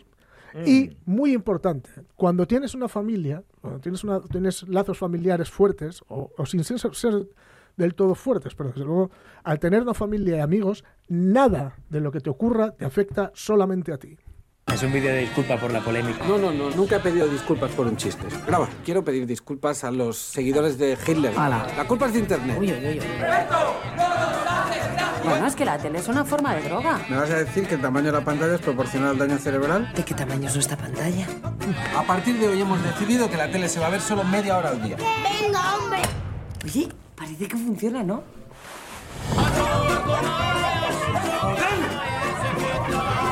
y 0.67 0.97
muy 1.05 1.33
importante, 1.33 1.91
cuando 2.17 2.47
tienes 2.47 2.75
una 2.75 2.89
familia, 2.89 3.43
cuando 3.61 3.81
tienes, 3.81 4.05
una, 4.05 4.21
tienes 4.21 4.69
lazos 4.69 4.99
familiares 4.99 5.51
fuertes, 5.51 6.03
o, 6.09 6.31
o 6.37 6.47
sin 6.47 6.65
ser, 6.65 6.79
ser 6.95 7.29
del 7.77 7.95
todo 7.95 8.15
fuertes, 8.15 8.55
pero 8.55 8.71
desde 8.71 8.85
luego, 8.85 9.11
al 9.45 9.59
tener 9.59 9.83
una 9.83 9.95
familia 9.95 10.37
y 10.37 10.41
amigos, 10.41 10.85
nada 11.09 11.77
de 11.89 12.01
lo 12.01 12.13
que 12.13 12.21
te 12.21 12.31
ocurra 12.31 12.73
te 12.73 12.85
afecta 12.85 13.31
solamente 13.35 13.93
a 13.93 13.99
ti. 13.99 14.19
Es 14.73 14.83
un 14.83 14.93
vídeo 14.93 15.11
de 15.11 15.21
disculpa 15.21 15.59
por 15.59 15.73
la 15.73 15.81
polémica. 15.81 16.27
No, 16.27 16.39
no, 16.39 16.53
no, 16.53 16.71
nunca 16.71 16.97
he 16.97 17.01
pedido 17.01 17.27
disculpas 17.27 17.73
por 17.73 17.87
un 17.87 17.97
chiste. 17.97 18.25
Graba, 18.47 18.69
quiero 18.85 19.05
pedir 19.05 19.27
disculpas 19.27 19.85
a 19.85 19.91
los 19.91 20.17
seguidores 20.17 20.79
de 20.79 20.97
Hitler. 21.07 21.35
La 21.77 21.85
culpa 21.87 22.07
es 22.07 22.15
de 22.15 22.21
internet. 22.21 22.59
Bueno, 25.25 25.47
es 25.47 25.55
que 25.57 25.65
la 25.65 25.79
tele 25.79 25.99
es 25.99 26.09
una 26.09 26.25
forma 26.25 26.55
de 26.55 26.63
droga. 26.63 27.01
¿Me 27.09 27.17
vas 27.17 27.31
a 27.31 27.37
decir 27.37 27.67
que 27.67 27.75
el 27.75 27.81
tamaño 27.81 28.07
de 28.07 28.13
la 28.13 28.25
pantalla 28.25 28.55
es 28.55 28.61
proporcional 28.61 29.11
al 29.11 29.19
daño 29.19 29.39
cerebral? 29.39 29.93
¿De 29.95 30.05
qué 30.05 30.15
tamaño 30.15 30.49
es 30.49 30.55
nuestra 30.55 30.77
pantalla? 30.77 31.27
A 31.97 32.03
partir 32.03 32.39
de 32.39 32.49
hoy 32.49 32.61
hemos 32.61 32.83
decidido 32.83 33.31
que 33.31 33.37
la 33.37 33.51
tele 33.51 33.69
se 33.69 33.81
va 33.81 33.87
a 33.87 33.91
ver 33.91 34.01
solo 34.01 34.25
media 34.25 34.59
hora 34.59 34.71
al 34.71 34.83
día. 34.83 34.97
¡Venga, 34.97 35.77
hombre! 35.77 36.03
Oye, 36.65 36.89
parece 37.17 37.49
que 37.49 37.57
funciona, 37.57 38.03
¿no? 38.03 38.23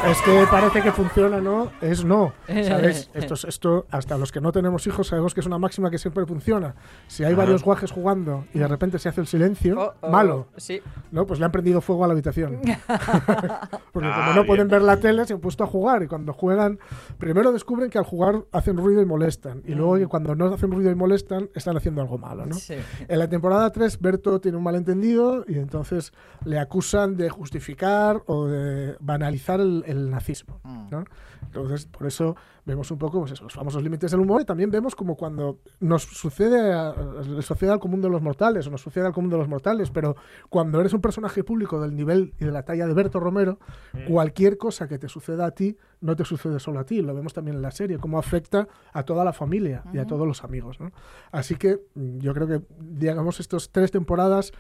Es 0.08 0.20
que 0.22 0.44
parece 0.50 0.80
que 0.82 0.92
funciona, 0.92 1.40
¿no? 1.40 1.70
Es 1.80 2.04
no. 2.04 2.32
¿Sabes? 2.46 3.10
Esto, 3.14 3.34
es- 3.34 3.44
esto, 3.44 3.86
hasta 3.90 4.16
los 4.16 4.32
que 4.32 4.40
no 4.40 4.50
tenemos 4.50 4.86
hijos, 4.86 5.08
sabemos 5.08 5.34
que 5.34 5.40
es 5.40 5.46
una 5.46 5.58
máxima 5.58 5.90
que 5.90 5.98
siempre 5.98 6.24
funciona. 6.26 6.74
Si 7.06 7.22
hay 7.22 7.34
varios 7.34 7.62
guajes 7.62 7.90
jugando 7.92 8.44
y 8.54 8.58
de 8.58 8.66
repente 8.66 8.98
se 8.98 9.08
hace 9.08 9.20
el 9.20 9.26
silencio, 9.26 9.76
Oh, 9.78 9.92
oh, 10.00 10.10
malo. 10.10 10.46
sí. 10.56 10.80
¿No? 11.12 11.26
Pues 11.26 11.38
le 11.38 11.44
han 11.44 11.52
prendido 11.52 11.80
fuego 11.80 12.04
a 12.04 12.06
la 12.08 12.12
habitación. 12.14 12.60
Porque 13.92 14.08
Ah, 14.10 14.16
como 14.26 14.32
no 14.34 14.46
pueden 14.46 14.68
ver 14.68 14.82
la 14.82 14.96
tele, 14.98 15.24
se 15.26 15.34
han 15.34 15.40
puesto 15.40 15.64
a 15.64 15.66
jugar. 15.66 16.02
Y 16.02 16.06
cuando 16.06 16.32
juegan, 16.32 16.78
primero 17.18 17.52
descubren 17.52 17.90
que 17.90 17.98
al 17.98 18.04
jugar 18.04 18.44
hacen 18.52 18.76
ruido 18.78 19.02
y 19.02 19.04
molestan. 19.06 19.62
Y 19.66 19.74
luego 19.74 19.96
que 19.96 20.06
cuando 20.06 20.34
no 20.34 20.46
hacen 20.52 20.70
ruido 20.72 20.90
y 20.90 20.94
molestan, 20.94 21.50
están 21.54 21.76
haciendo 21.76 22.00
algo 22.00 22.16
malo, 22.18 22.46
¿no? 22.46 22.54
Sí. 22.54 22.74
En 23.06 23.18
la 23.18 23.28
temporada 23.28 23.70
3, 23.70 24.00
Berto 24.00 24.40
tiene 24.40 24.56
un 24.56 24.64
malentendido 24.64 25.44
y 25.46 25.58
entonces 25.58 26.12
le 26.44 26.58
acusan 26.58 27.16
de 27.16 27.28
justificar 27.28 28.22
o 28.26 28.46
de 28.46 28.96
banalizar 29.00 29.60
el, 29.60 29.84
el 29.90 30.10
nazismo. 30.10 30.60
¿no? 30.90 31.04
Entonces, 31.42 31.86
por 31.86 32.06
eso 32.06 32.36
vemos 32.66 32.90
un 32.90 32.98
poco 32.98 33.20
pues 33.20 33.32
eso, 33.32 33.44
los 33.44 33.54
famosos 33.54 33.82
límites 33.82 34.10
del 34.10 34.20
humor 34.20 34.42
y 34.42 34.44
también 34.44 34.70
vemos 34.70 34.94
como 34.94 35.16
cuando 35.16 35.58
nos 35.80 36.02
sucede, 36.04 36.72
a- 36.72 36.94
le 37.26 37.42
sucede 37.42 37.70
al 37.70 37.80
común 37.80 38.00
de 38.00 38.08
los 38.08 38.22
mortales 38.22 38.66
o 38.66 38.70
nos 38.70 38.80
sucede 38.82 39.06
al 39.06 39.12
común 39.12 39.30
de 39.30 39.38
los 39.38 39.48
mortales, 39.48 39.90
pero 39.90 40.14
cuando 40.48 40.80
eres 40.80 40.92
un 40.92 41.00
personaje 41.00 41.42
público 41.42 41.80
del 41.80 41.94
nivel 41.96 42.34
y 42.38 42.44
de 42.44 42.52
la 42.52 42.62
talla 42.64 42.86
de 42.86 42.94
Berto 42.94 43.18
Romero, 43.20 43.58
cualquier 44.06 44.56
cosa 44.58 44.86
que 44.88 44.98
te 44.98 45.08
suceda 45.08 45.46
a 45.46 45.50
ti 45.52 45.76
no 46.00 46.16
te 46.16 46.24
sucede 46.24 46.58
solo 46.60 46.80
a 46.80 46.84
ti, 46.84 47.02
lo 47.02 47.14
vemos 47.14 47.32
también 47.34 47.56
en 47.56 47.62
la 47.62 47.70
serie, 47.70 47.98
cómo 47.98 48.18
afecta 48.18 48.68
a 48.92 49.02
toda 49.02 49.24
la 49.24 49.32
familia 49.32 49.82
y 49.92 49.98
a 49.98 50.06
todos 50.06 50.26
los 50.26 50.44
amigos. 50.44 50.80
¿no? 50.80 50.92
Así 51.32 51.56
que 51.56 51.80
mm, 51.94 52.18
yo 52.18 52.32
creo 52.34 52.46
que, 52.46 52.62
digamos, 52.78 53.40
estas 53.40 53.70
tres 53.70 53.90
temporadas 53.90 54.52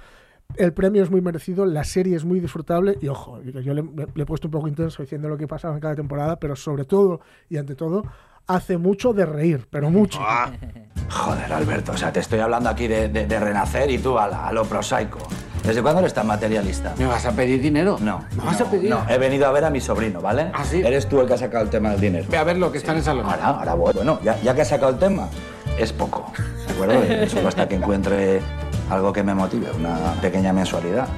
el 0.56 0.72
premio 0.72 1.02
es 1.02 1.10
muy 1.10 1.20
merecido, 1.20 1.64
la 1.66 1.84
serie 1.84 2.16
es 2.16 2.24
muy 2.24 2.40
disfrutable 2.40 2.98
y 3.00 3.08
ojo, 3.08 3.40
yo 3.42 3.60
yo 3.60 3.74
le, 3.74 3.82
le 4.14 4.22
he 4.22 4.26
puesto 4.26 4.48
un 4.48 4.52
poco 4.52 4.68
intenso 4.68 5.02
diciendo 5.02 5.28
lo 5.28 5.36
que 5.36 5.46
pasaba 5.48 5.74
en 5.74 5.80
cada 5.80 5.94
temporada, 5.94 6.36
pero 6.38 6.56
sobre 6.56 6.84
todo 6.84 7.20
y 7.48 7.56
ante 7.56 7.74
todo 7.74 8.04
hace 8.46 8.78
mucho 8.78 9.12
de 9.12 9.26
reír, 9.26 9.66
pero 9.70 9.90
mucho. 9.90 10.18
Joder, 11.10 11.52
Alberto, 11.52 11.92
o 11.92 11.96
sea, 11.96 12.12
te 12.12 12.20
estoy 12.20 12.40
hablando 12.40 12.68
aquí 12.68 12.86
de, 12.88 13.08
de- 13.08 13.26
de 13.26 13.40
renacer 13.40 13.90
y 13.90 13.98
tú 13.98 14.18
a, 14.18 14.28
la- 14.28 14.46
a 14.48 14.52
lo 14.52 14.64
prosaico. 14.64 15.18
¿Desde 15.64 15.82
cuándo 15.82 16.00
eres 16.00 16.14
tan 16.14 16.26
materialista? 16.26 16.94
¿Me 16.98 17.04
vas 17.06 17.26
a 17.26 17.32
pedir 17.32 17.60
dinero? 17.60 17.98
No. 18.00 18.24
¿Me 18.36 18.44
vas 18.44 18.58
no, 18.60 18.66
a 18.66 18.70
pedir? 18.70 18.90
No, 18.90 19.04
he 19.10 19.18
venido 19.18 19.46
a 19.46 19.52
ver 19.52 19.64
a 19.64 19.70
mi 19.70 19.80
sobrino, 19.80 20.20
¿vale? 20.22 20.50
¿Ah, 20.54 20.64
sí? 20.64 20.80
Eres 20.80 21.06
tú 21.08 21.20
el 21.20 21.26
que 21.26 21.34
ha 21.34 21.38
sacado 21.38 21.62
el 21.64 21.70
tema 21.70 21.90
del 21.90 22.00
dinero. 22.00 22.26
Ve 22.30 22.38
a 22.38 22.44
ver 22.44 22.56
lo 22.56 22.72
que 22.72 22.78
está 22.78 22.92
en 22.92 22.98
el 22.98 23.04
salón. 23.04 23.26
Ahora, 23.26 23.44
ahora 23.46 23.74
voy. 23.74 23.92
Bueno, 23.92 24.18
ya, 24.24 24.40
ya 24.40 24.54
que 24.54 24.62
has 24.62 24.68
sacado 24.68 24.90
el 24.92 24.98
tema, 24.98 25.28
es 25.78 25.92
poco. 25.92 26.32
¿De 26.66 26.72
acuerdo? 26.72 27.26
Solo 27.28 27.48
hasta 27.48 27.68
que 27.68 27.74
encuentre 27.74 28.40
algo 28.90 29.12
que 29.12 29.22
me 29.22 29.34
motive, 29.34 29.70
una 29.72 30.14
pequeña 30.20 30.52
mensualidad. 30.52 31.08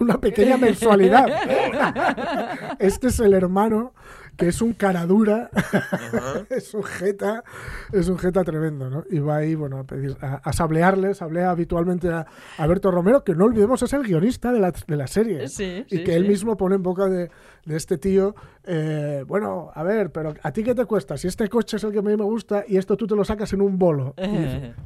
Una 0.00 0.18
pequeña 0.18 0.56
mensualidad. 0.56 1.26
este 2.78 3.08
es 3.08 3.20
el 3.20 3.34
hermano 3.34 3.92
que 4.36 4.48
es 4.48 4.62
un 4.62 4.72
cara 4.72 5.06
dura, 5.06 5.50
es 6.50 6.74
un 6.74 6.82
jeta, 6.82 7.44
es 7.92 8.08
un 8.08 8.18
jeta 8.18 8.44
tremendo, 8.44 8.88
¿no? 8.88 9.04
Y 9.10 9.18
va 9.18 9.36
ahí, 9.36 9.54
bueno, 9.54 9.78
a 9.78 9.84
pedir, 9.84 10.16
a, 10.20 10.36
a 10.36 10.52
sablearle, 10.52 11.14
sablea 11.14 11.50
habitualmente 11.50 12.08
a, 12.10 12.26
a 12.58 12.66
Berto 12.66 12.90
Romero, 12.90 13.24
que 13.24 13.34
no 13.34 13.44
olvidemos 13.44 13.82
es 13.82 13.92
el 13.92 14.02
guionista 14.02 14.52
de 14.52 14.60
la, 14.60 14.72
de 14.72 14.96
la 14.96 15.06
serie. 15.06 15.48
Sí, 15.48 15.84
y 15.88 15.96
sí, 15.98 16.04
que 16.04 16.14
él 16.14 16.24
sí. 16.24 16.28
mismo 16.28 16.56
pone 16.56 16.76
en 16.76 16.82
boca 16.82 17.06
de, 17.08 17.30
de 17.64 17.76
este 17.76 17.98
tío, 17.98 18.34
eh, 18.64 19.24
bueno, 19.26 19.70
a 19.74 19.82
ver, 19.82 20.10
pero 20.10 20.34
¿a 20.42 20.52
ti 20.52 20.62
qué 20.62 20.74
te 20.74 20.84
cuesta? 20.84 21.16
Si 21.16 21.28
este 21.28 21.48
coche 21.48 21.76
es 21.76 21.84
el 21.84 21.92
que 21.92 21.98
a 21.98 22.02
mí 22.02 22.16
me 22.16 22.24
gusta 22.24 22.64
y 22.66 22.76
esto 22.76 22.96
tú 22.96 23.06
te 23.06 23.16
lo 23.16 23.24
sacas 23.24 23.52
en 23.52 23.60
un 23.60 23.78
bolo. 23.78 24.14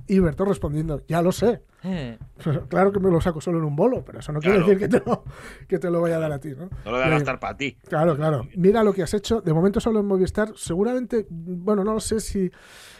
Y, 0.06 0.18
Berto 0.20 0.44
respondiendo, 0.44 1.02
ya 1.06 1.22
lo 1.22 1.32
sé. 1.32 1.62
claro 2.68 2.90
que 2.90 2.98
me 2.98 3.10
lo 3.10 3.20
saco 3.20 3.40
solo 3.40 3.58
en 3.58 3.64
un 3.64 3.76
bolo, 3.76 4.04
pero 4.04 4.18
eso 4.18 4.32
no 4.32 4.40
quiere 4.40 4.58
decir 4.58 4.78
que 4.78 4.88
te, 4.88 5.02
lo, 5.06 5.24
que 5.68 5.78
te 5.78 5.90
lo 5.90 6.00
voy 6.00 6.10
a 6.10 6.18
dar 6.18 6.32
a 6.32 6.38
ti, 6.38 6.50
¿no? 6.50 6.68
No 6.84 6.90
lo 6.90 6.96
voy 6.96 7.06
a 7.06 7.10
gastar 7.10 7.38
para 7.38 7.56
ti. 7.56 7.76
Claro, 7.88 8.16
claro. 8.16 8.48
Mira 8.56 8.82
lo 8.82 8.92
que 8.92 9.02
has 9.02 9.14
hecho. 9.14 9.35
De 9.40 9.52
momento 9.52 9.80
solo 9.80 10.00
en 10.00 10.06
Movistar. 10.06 10.52
Seguramente, 10.56 11.26
bueno, 11.30 11.84
no 11.84 11.98
sé 12.00 12.20
si, 12.20 12.50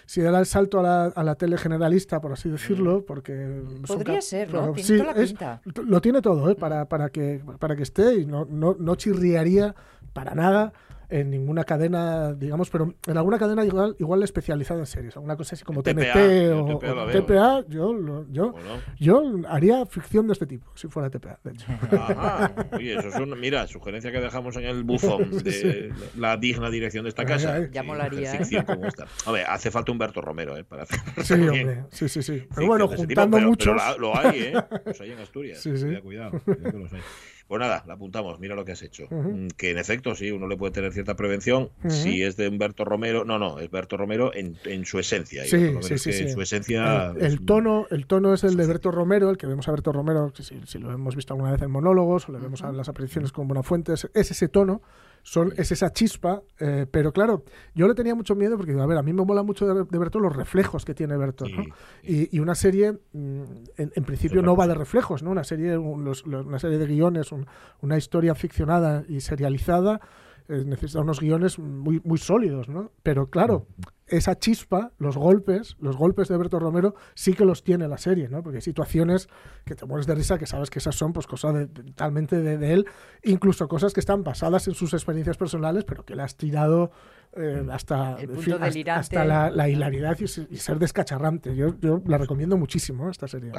si 0.07 0.21
dará 0.21 0.39
el 0.41 0.47
salto 0.47 0.81
a 0.81 0.83
la, 0.83 1.05
a 1.07 1.23
la 1.25 1.35
tele 1.35 1.57
generalista, 1.59 2.21
por 2.21 2.33
así 2.33 2.49
decirlo, 2.49 3.05
porque... 3.05 3.63
son 3.85 3.99
Podría 3.99 4.21
ser, 4.21 4.53
¿no? 4.53 4.73
Tiene 4.73 4.99
toda 5.03 5.15
la 5.15 5.23
es- 5.23 5.31
pinta. 5.31 5.61
lo 5.85 6.01
tiene 6.01 6.23
todo, 6.23 6.51
¿eh? 6.51 6.55
Para, 6.55 6.89
para, 6.89 7.11
que, 7.11 7.43
para 7.59 7.77
que 7.77 7.83
esté 7.83 8.15
y 8.21 8.27
no, 8.27 8.45
no, 8.49 8.77
no 8.79 8.95
chirriaría 8.97 9.75
para 10.13 10.35
nada 10.35 10.73
en 11.09 11.31
ninguna 11.31 11.65
cadena, 11.65 12.33
digamos, 12.35 12.71
pero 12.71 12.95
en 13.07 13.17
alguna 13.17 13.39
cadena 13.39 13.65
igual, 13.65 13.97
igual 13.99 14.23
especializada 14.23 14.81
en 14.81 14.87
series, 14.87 15.17
alguna 15.17 15.37
cosa 15.37 15.55
así 15.55 15.65
como 15.65 15.83
TPA, 15.83 16.13
TNT 16.13 16.53
o, 16.53 16.79
TPA 17.13 17.57
o 17.59 17.69
yo, 17.69 17.93
lo- 17.93 18.27
yo, 18.31 18.55
yo 18.99 19.23
haría 19.49 19.85
ficción 19.87 20.27
de 20.27 20.33
este 20.33 20.47
tipo, 20.47 20.71
si 20.75 20.89
fuera 20.89 21.09
TPA, 21.11 21.39
de 21.45 21.53
hecho. 21.53 21.67
Ajá. 21.93 22.55
Oye, 22.73 22.95
eso 22.99 23.09
es 23.09 23.17
una, 23.17 23.37
mira, 23.37 23.67
sugerencia 23.67 24.11
que 24.11 24.21
dejamos 24.21 24.57
en 24.57 24.65
el 24.65 24.83
buzón 24.85 25.31
de 25.45 25.93
la 26.17 26.37
digna 26.37 26.71
dirección 26.71 27.05
de 27.05 27.11
esta 27.11 27.25
casa. 27.25 27.69
Ya 27.71 27.83
Sí, 27.83 27.87
molaría, 27.87 28.33
¿eh? 28.35 28.39
ficción 28.39 28.65
como 28.65 28.87
esta. 28.87 29.07
A 29.27 29.33
ver, 29.33 29.47
hace 29.49 29.71
falta 29.71 29.93
Humberto 29.93 30.21
Romero, 30.21 30.57
¿eh? 30.57 30.65
Para 30.65 30.83
hacer 30.83 30.99
Sí, 31.23 31.35
hombre, 31.49 31.85
sí, 31.91 32.09
sí, 32.09 32.23
sí. 32.23 32.33
Pero 32.33 32.47
Ficción 32.49 32.67
bueno, 32.69 32.89
tipo, 32.89 32.97
juntando 33.03 33.37
pero- 33.37 33.49
muchos... 33.49 33.67
pero 33.67 33.77
la- 33.77 33.97
lo 33.97 34.17
hay, 34.19 34.41
¿eh? 34.41 34.55
Los 34.85 35.01
hay 35.01 35.11
en 35.13 35.19
Asturias. 35.21 35.59
Sí, 35.63 35.77
sí. 35.77 35.85
Cuidado, 36.03 36.03
cuidado, 36.03 36.41
cuidado 36.45 36.71
que 36.73 36.79
los 36.79 36.93
hay. 36.93 37.01
Pues 37.49 37.61
nada, 37.61 37.85
la 37.87 37.95
apuntamos, 37.95 38.41
mira 38.41 38.57
lo 38.57 38.65
que 38.65 38.73
has 38.73 38.83
hecho. 38.83 39.07
Mm, 39.09 39.47
Que 39.57 39.71
en 39.71 39.79
efecto, 39.79 40.17
sí, 40.17 40.33
uno 40.33 40.49
le 40.49 40.57
puede 40.57 40.73
tener 40.73 40.93
cierta 40.93 41.15
prevención. 41.15 41.71
Si 41.89 42.23
es 42.25 42.37
de 42.37 42.49
Humberto 42.49 42.85
Romero, 42.85 43.25
no, 43.25 43.39
no, 43.39 43.61
es 43.61 43.71
Berto 43.71 43.97
Romero 43.97 44.35
en, 44.35 44.57
en 44.65 44.85
su 44.85 44.99
esencia. 44.99 45.45
Sí, 45.45 45.75
sí, 45.83 45.99
sí. 45.99 46.11
En 46.25 46.33
su 46.33 46.41
esencia. 46.43 47.13
El, 47.17 47.25
el 47.25 47.45
tono, 47.45 47.87
el 47.91 48.07
tono 48.07 48.35
es 48.35 48.43
el 48.43 48.57
de 48.57 48.67
Berto 48.67 48.91
Romero, 48.91 49.31
el 49.31 49.37
que 49.39 49.47
vemos 49.47 49.69
a 49.69 49.71
Berto 49.71 49.93
Romero, 49.93 50.33
si, 50.37 50.61
si 50.67 50.79
lo 50.79 50.93
hemos 50.93 51.15
visto 51.15 51.35
alguna 51.35 51.53
vez 51.53 51.63
en 51.63 51.71
monólogos 51.71 52.29
o 52.29 52.33
le 52.33 52.41
vemos 52.41 52.63
a 52.63 52.73
las 52.73 52.89
apariciones 52.89 53.31
con 53.31 53.47
Buenafuente, 53.47 53.93
es, 53.93 54.09
es 54.13 54.31
ese 54.33 54.49
tono, 54.49 54.83
son, 55.29 55.53
es 55.57 55.73
esa 55.73 55.93
chispa, 55.93 56.41
eh, 56.61 56.87
pero 56.89 57.13
claro, 57.13 57.43
yo 57.75 57.89
le 57.89 57.95
tenía 57.95 58.15
mucho 58.15 58.37
miedo 58.37 58.57
porque, 58.57 58.73
a 58.81 58.87
ver, 58.87 58.97
a 58.97 59.03
mí 59.03 59.13
me 59.13 59.25
mola 59.25 59.43
mucho 59.43 59.67
de, 59.67 59.83
de 59.91 59.99
Berto 59.99 60.21
los 60.21 60.35
reflejos 60.37 60.85
que 60.85 60.95
tiene 60.95 61.17
Berto, 61.17 61.47
¿no? 61.49 61.65
Y, 62.05 62.37
y 62.37 62.39
una 62.39 62.55
serie, 62.55 62.93
mm, 62.93 63.43
en, 63.77 63.93
en 63.97 64.05
principio, 64.05 64.41
no 64.43 64.55
va 64.55 64.69
de 64.69 64.75
reflejos, 64.75 65.25
¿no? 65.25 65.33
Una 65.33 65.43
serie, 65.43 65.77
un- 65.77 66.05
los- 66.05 66.25
los- 66.29 66.47
una 66.47 66.61
serie 66.61 66.79
de 66.79 66.87
guiones, 66.87 67.33
un- 67.33 67.45
una 67.81 67.97
historia 67.99 68.37
ficcionada 68.37 69.03
y 69.09 69.21
serializada, 69.21 70.01
eh, 70.49 70.65
necesita 70.65 71.01
unos 71.01 71.21
guiones 71.21 71.59
muy, 71.59 72.01
muy 72.05 72.19
sólidos, 72.19 72.69
¿no? 72.69 72.93
Pero 73.03 73.31
claro, 73.31 73.67
esa 74.07 74.39
chispa, 74.39 74.93
los 74.99 75.17
golpes, 75.17 75.77
los 75.81 75.97
golpes 75.97 76.29
de 76.29 76.37
Berto 76.37 76.59
Romero 76.59 76.95
sí 77.15 77.35
que 77.35 77.45
los 77.45 77.65
tiene 77.65 77.89
la 77.89 77.99
serie, 77.99 78.29
¿no? 78.29 78.43
Porque 78.43 78.59
hay 78.59 78.63
situaciones 78.63 79.29
que 79.65 79.75
te 79.75 79.85
mueres 79.87 80.07
de 80.07 80.15
risa 80.15 80.39
que 80.39 80.47
sabes 80.47 80.71
que 80.71 80.79
esas 80.79 80.95
son 80.95 81.13
pues 81.13 81.27
cosas 81.27 81.69
totalmente 81.73 82.41
de, 82.41 82.59
de 82.59 82.73
él, 82.73 82.87
incluso 83.25 83.67
cosas 83.67 83.93
que 83.93 84.01
están 84.01 84.23
basadas 84.23 84.69
en 84.69 84.75
sus 84.75 84.95
experiencias 84.95 85.37
personales, 85.37 85.85
pero 85.85 86.05
que 86.05 86.15
le 86.15 86.23
has 86.23 86.37
tirado 86.37 86.93
eh, 87.37 87.67
hasta, 87.71 88.17
El 88.21 88.29
punto 88.29 88.59
fin, 88.71 88.89
hasta- 88.91 89.25
la, 89.25 89.51
la 89.51 89.69
hilaridad 89.69 90.19
y, 90.21 90.27
se- 90.27 90.47
y 90.51 90.57
ser 90.57 90.79
descacharrante. 90.79 91.55
Yo, 91.57 91.79
yo 91.81 92.03
la 92.07 92.19
recomiendo 92.19 92.57
muchísimo, 92.57 93.11
esta 93.11 93.29
serie. 93.29 93.53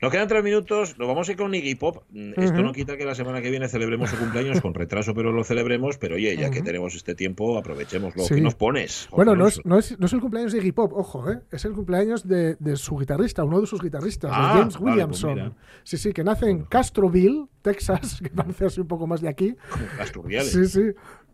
Nos 0.00 0.10
quedan 0.12 0.28
tres 0.28 0.42
minutos, 0.42 0.98
nos 0.98 1.08
vamos 1.08 1.28
a 1.28 1.32
ir 1.32 1.38
con 1.38 1.54
Iggy 1.54 1.74
Pop. 1.74 2.04
Mm, 2.10 2.30
Esto 2.36 2.54
Ujú. 2.54 2.62
no 2.62 2.72
quita 2.72 2.96
que 2.96 3.04
la 3.04 3.14
semana 3.14 3.40
que 3.42 3.50
viene 3.50 3.68
celebremos 3.68 4.10
su 4.10 4.16
cumpleaños 4.18 4.60
con 4.60 4.74
retraso, 4.74 5.14
pero 5.14 5.32
lo 5.32 5.44
celebremos. 5.44 5.98
Pero 5.98 6.16
oye, 6.16 6.36
ya 6.36 6.50
que 6.50 6.58
Ujú. 6.58 6.66
tenemos 6.66 6.94
este 6.94 7.14
tiempo, 7.14 7.56
aprovechémoslo. 7.58 8.22
Sí. 8.24 8.34
¿Qué 8.36 8.40
nos 8.40 8.54
pones? 8.54 9.06
Jorge 9.10 9.16
Bueno, 9.16 9.36
no 9.36 9.46
es, 9.48 9.60
no, 9.64 9.78
es, 9.78 9.98
no 9.98 10.06
es 10.06 10.12
el 10.12 10.20
cumpleaños 10.20 10.52
de 10.52 10.58
Iggy 10.58 10.72
Pop, 10.72 10.92
ojo, 10.94 11.30
¿eh? 11.30 11.40
es 11.50 11.64
el 11.64 11.72
cumpleaños 11.72 12.26
de, 12.26 12.56
de 12.58 12.76
su 12.76 12.96
guitarrista, 12.96 13.44
uno 13.44 13.60
de 13.60 13.66
sus 13.66 13.80
guitarristas, 13.82 14.30
de 14.30 14.36
Ah, 14.36 14.54
James 14.58 14.74
vale, 14.74 14.90
Williamson. 14.92 15.34
pues 15.34 15.52
sí, 15.84 15.96
sí, 15.98 16.12
que 16.12 16.24
nace 16.24 16.48
en 16.48 16.64
Castroville, 16.64 17.46
Texas, 17.62 18.20
que 18.22 18.30
parece 18.30 18.66
así 18.66 18.80
un 18.80 18.88
poco 18.88 19.06
más 19.06 19.20
de 19.20 19.28
aquí. 19.28 19.56
Casturriales. 19.96 20.52
Sí, 20.52 20.66
sí. 20.66 20.80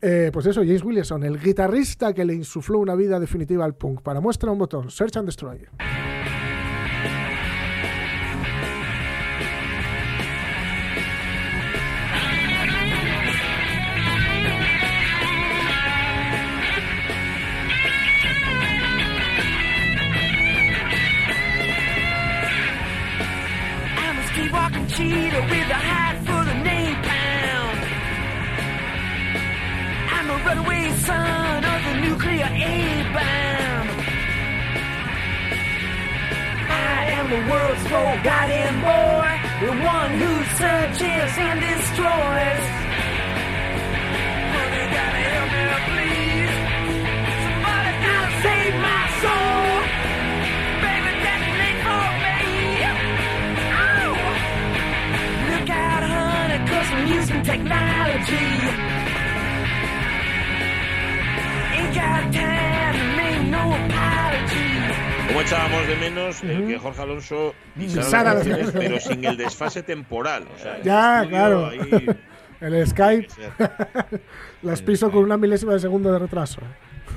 Eh, 0.03 0.31
pues 0.33 0.47
eso, 0.47 0.63
James 0.63 0.83
Williamson, 0.83 1.25
el 1.25 1.39
guitarrista 1.39 2.15
que 2.15 2.25
le 2.25 2.35
insufló 2.35 2.79
una 2.79 2.95
vida 2.95 3.21
definitiva 3.21 3.65
al 3.65 3.75
punk. 3.75 4.01
Para 4.03 4.21
muestra 4.21 4.51
un 4.51 4.59
botón, 4.59 4.91
Search 4.91 5.17
and 5.17 5.27
Destroy. 5.27 5.67
De 65.91 65.97
menos 65.97 66.43
el 66.43 66.67
que 66.67 66.79
Jorge 66.79 67.03
Alonso 67.03 67.55
pisara 67.77 68.35
las 68.35 68.47
canciones, 68.47 68.71
pero 68.73 69.01
sin 69.01 69.25
el 69.25 69.37
desfase 69.37 69.83
temporal? 69.83 70.45
O 70.55 70.59
sea, 70.59 70.81
Ya, 70.83 71.27
claro. 71.29 71.67
ahí- 71.67 72.07
El 72.61 72.87
Skype 72.87 73.27
las 74.63 74.83
piso 74.83 75.11
con 75.11 75.25
una 75.25 75.37
milésima 75.37 75.73
de 75.73 75.81
segundo 75.81 76.13
de 76.13 76.19
retraso. 76.19 76.61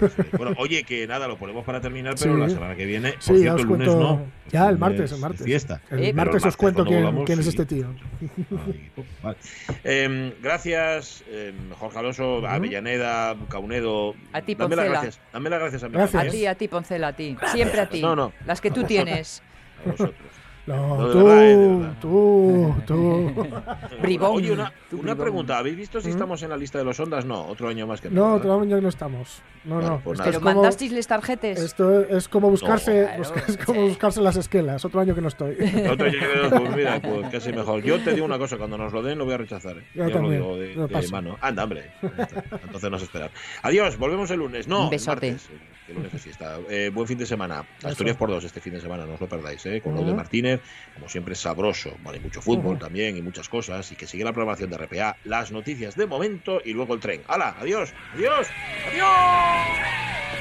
Bueno, 0.37 0.53
oye, 0.57 0.83
que 0.83 1.05
nada, 1.07 1.27
lo 1.27 1.37
ponemos 1.37 1.63
para 1.65 1.79
terminar, 1.81 2.15
pero 2.19 2.35
Sí. 2.35 2.39
la 2.41 2.49
semana 2.49 2.75
que 2.75 2.85
viene, 2.85 3.13
por 3.13 3.21
Sí, 3.21 3.37
cierto, 3.39 3.61
el 3.61 3.67
lunes 3.67 3.87
cuento. 3.89 3.99
no. 4.03 4.25
Ya, 4.51 4.69
el 4.69 4.77
martes, 4.77 5.11
el 5.11 5.15
es 5.15 5.19
martes. 5.21 5.45
Fiesta. 5.45 5.81
El 5.89 5.99
Pero 5.99 6.13
martes 6.15 6.45
os 6.45 6.57
cuento 6.57 6.83
quién, 6.85 6.99
volvamos, 6.99 7.25
quién 7.25 7.39
es 7.39 7.45
sí. 7.45 7.49
este 7.49 7.65
tío. 7.65 7.87
Vale. 9.21 9.37
Eh, 9.83 10.33
gracias, 10.41 11.23
eh, 11.27 11.53
Jorge 11.79 11.99
Alonso, 11.99 12.45
Avellaneda, 12.47 13.35
Caunedo. 13.49 14.15
A 14.33 14.41
ti, 14.41 14.55
Dame 14.55 14.75
las 14.75 14.85
Poncela. 14.85 15.01
gracias. 15.01 15.19
Dame 15.31 15.49
las 15.49 15.59
gracias 15.59 15.83
a 15.83 15.89
mí. 15.89 15.97
A 15.99 16.07
también, 16.07 16.31
ti, 16.31 16.45
a 16.45 16.55
ti, 16.55 16.67
Poncela, 16.67 17.07
a 17.09 17.13
ti. 17.15 17.37
Siempre 17.51 17.81
a 17.81 17.89
ti. 17.89 18.01
No, 18.01 18.15
no. 18.15 18.33
Las 18.45 18.61
que 18.61 18.71
tú 18.71 18.83
tienes. 18.83 19.41
A 19.85 19.89
vosotros. 19.91 20.15
No, 20.65 20.97
No, 20.97 21.11
tú, 21.11 21.23
verdad, 21.25 21.93
tú, 21.99 22.73
tú. 22.87 23.33
Bribón. 24.01 24.31
Oye, 24.37 24.51
una, 24.53 24.71
Tú, 24.89 24.95
una 24.95 25.13
bribón. 25.13 25.17
pregunta. 25.17 25.57
¿Habéis 25.57 25.75
visto 25.75 25.99
si 25.99 26.07
¿Mm? 26.07 26.11
estamos 26.11 26.41
en 26.41 26.49
la 26.51 26.55
lista 26.57 26.77
de 26.77 26.85
los 26.85 26.97
ondas? 27.01 27.25
No, 27.25 27.45
otro 27.47 27.67
año 27.67 27.85
más 27.85 27.99
que 27.99 28.09
No, 28.09 28.21
¿verdad? 28.23 28.37
otro 28.37 28.61
año 28.61 28.79
no 28.79 28.87
estamos. 28.87 29.41
No, 29.65 29.75
Vale, 29.75 29.87
no. 29.89 29.99
pues 30.01 30.13
Esto 30.19 30.23
nada. 30.23 30.29
es 30.29 30.35
¿Pero 30.37 30.39
como- 30.45 30.55
mandasteis 30.61 30.91
les 30.93 31.05
tarjetes? 31.07 31.59
Esto 31.59 32.01
es 32.03 32.29
como 32.29 32.49
buscarse, 32.49 33.09
No, 33.17 33.23
es 33.23 33.57
como 33.65 33.81
sí. 33.81 33.87
buscarse 33.89 34.21
las 34.21 34.37
esquelas. 34.37 34.85
Otro 34.85 35.01
año 35.01 35.13
que 35.13 35.21
no 35.21 35.27
estoy. 35.27 35.51
Otro 35.91 36.05
año 36.05 36.19
que- 36.19 36.49
pues 36.57 36.75
mira, 36.77 37.01
pues 37.03 37.29
casi 37.29 37.51
mejor. 37.51 37.83
Yo 37.83 37.99
te 38.01 38.13
digo 38.13 38.25
una 38.25 38.37
cosa, 38.37 38.55
cuando 38.57 38.77
nos 38.77 38.93
lo 38.93 39.01
den 39.03 39.17
lo 39.17 39.25
voy 39.25 39.33
a 39.33 39.37
rechazar. 39.39 39.77
¿eh? 39.77 39.83
Yo 39.93 40.07
Ya 40.07 40.13
también, 40.13 40.39
lo 40.41 40.57
digo 40.57 40.87
de, 40.87 41.01
de 41.01 41.07
mano. 41.09 41.37
Anda, 41.41 41.65
hombre. 41.65 41.91
Entonces 42.01 42.89
no 42.89 42.97
se 42.99 43.03
esperar. 43.05 43.31
Adiós, 43.63 43.97
volvemos 43.97 44.31
el 44.31 44.39
lunes. 44.39 44.65
No, 44.67 44.79
Un 44.79 44.83
el 44.85 44.89
besote. 44.91 45.31
martes. 45.31 45.49
Que 45.85 45.93
lunes 45.93 46.13
es 46.13 46.21
fiesta. 46.21 46.59
Eh, 46.69 46.89
buen 46.93 47.07
fin 47.07 47.17
de 47.17 47.25
semana. 47.25 47.67
Asturias 47.83 48.17
por 48.17 48.29
dos 48.29 48.43
este 48.43 48.61
fin 48.61 48.73
de 48.73 48.81
semana, 48.81 49.05
no 49.05 49.13
os 49.13 49.19
lo 49.21 49.27
perdáis, 49.27 49.65
¿eh? 49.65 49.81
Con 49.81 49.95
de 49.95 50.01
Ujú. 50.01 50.15
Martínez, 50.15 50.61
como 50.93 51.09
siempre, 51.09 51.35
sabroso. 51.35 51.97
Vale, 51.99 52.19
mucho 52.19 52.41
fútbol 52.41 52.77
también 52.79 53.17
y 53.17 53.21
muchas 53.21 53.49
cosas. 53.49 53.91
Y 53.91 53.95
que 53.95 54.07
sigue 54.07 54.23
la 54.23 54.33
programación 54.33 54.69
de 54.69 54.77
RPA, 54.77 55.17
las 55.23 55.51
noticias 55.51 55.95
de 55.95 56.07
momento 56.07 56.59
y 56.63 56.73
luego 56.73 56.93
el 56.93 56.99
tren. 56.99 57.23
¡Hala! 57.27 57.55
¡Adiós! 57.59 57.93
¡Adiós! 58.13 58.47
¡Adiós! 58.87 60.32